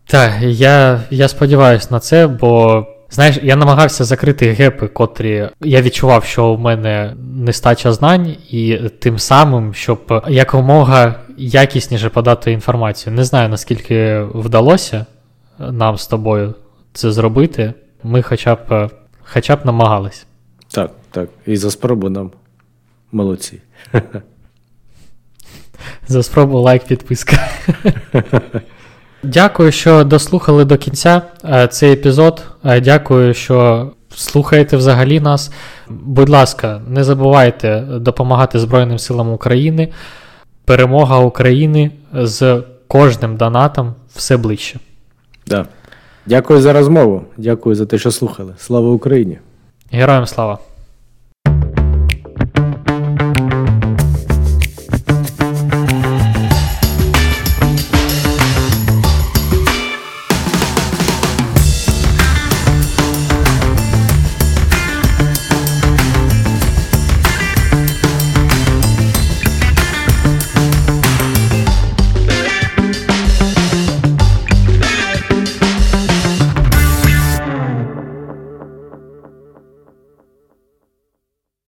Так, 0.05 0.31
я 0.41 1.03
я 1.09 1.27
сподіваюся 1.27 1.87
на 1.91 1.99
це, 1.99 2.27
бо 2.27 2.85
знаєш, 3.09 3.39
я 3.43 3.55
намагався 3.55 4.03
закрити 4.03 4.51
гепи, 4.51 4.87
котрі 4.87 5.49
я 5.61 5.81
відчував, 5.81 6.23
що 6.23 6.53
в 6.53 6.59
мене 6.59 7.15
нестача 7.35 7.93
знань, 7.93 8.35
і 8.49 8.77
тим 8.99 9.19
самим, 9.19 9.73
щоб 9.73 10.23
якомога 10.29 11.15
якісніше 11.37 12.09
подати 12.09 12.51
інформацію. 12.51 13.13
Не 13.13 13.23
знаю, 13.23 13.49
наскільки 13.49 14.21
вдалося 14.33 15.05
нам 15.59 15.97
з 15.97 16.07
тобою 16.07 16.53
це 16.93 17.11
зробити. 17.11 17.73
Ми 18.03 18.21
хоча 18.21 18.55
б 18.55 18.89
хоча 19.23 19.55
б 19.55 19.65
намагались. 19.65 20.25
Так, 20.67 20.91
так. 21.11 21.29
І 21.45 21.57
за 21.57 21.71
спробу 21.71 22.09
нам 22.09 22.31
молодці. 23.11 23.61
За 26.07 26.23
спробу 26.23 26.59
лайк, 26.59 26.83
підписка. 26.83 27.37
Дякую, 29.23 29.71
що 29.71 30.03
дослухали 30.03 30.65
до 30.65 30.77
кінця 30.77 31.21
е, 31.45 31.67
цей 31.67 31.93
епізод. 31.93 32.43
Е, 32.65 32.81
дякую, 32.81 33.33
що 33.33 33.91
слухаєте 34.15 34.77
взагалі 34.77 35.19
нас. 35.19 35.51
Будь 35.89 36.29
ласка, 36.29 36.81
не 36.87 37.03
забувайте 37.03 37.81
допомагати 37.81 38.59
Збройним 38.59 38.99
силам 38.99 39.33
України. 39.33 39.89
Перемога 40.65 41.19
України 41.19 41.91
з 42.13 42.63
кожним 42.87 43.37
донатом 43.37 43.93
все 44.15 44.37
ближче. 44.37 44.79
Да. 45.47 45.65
Дякую 46.25 46.61
за 46.61 46.73
розмову. 46.73 47.23
Дякую 47.37 47.75
за 47.75 47.85
те, 47.85 47.97
що 47.97 48.11
слухали. 48.11 48.53
Слава 48.57 48.89
Україні! 48.89 49.39
Героям 49.91 50.27
слава! 50.27 50.57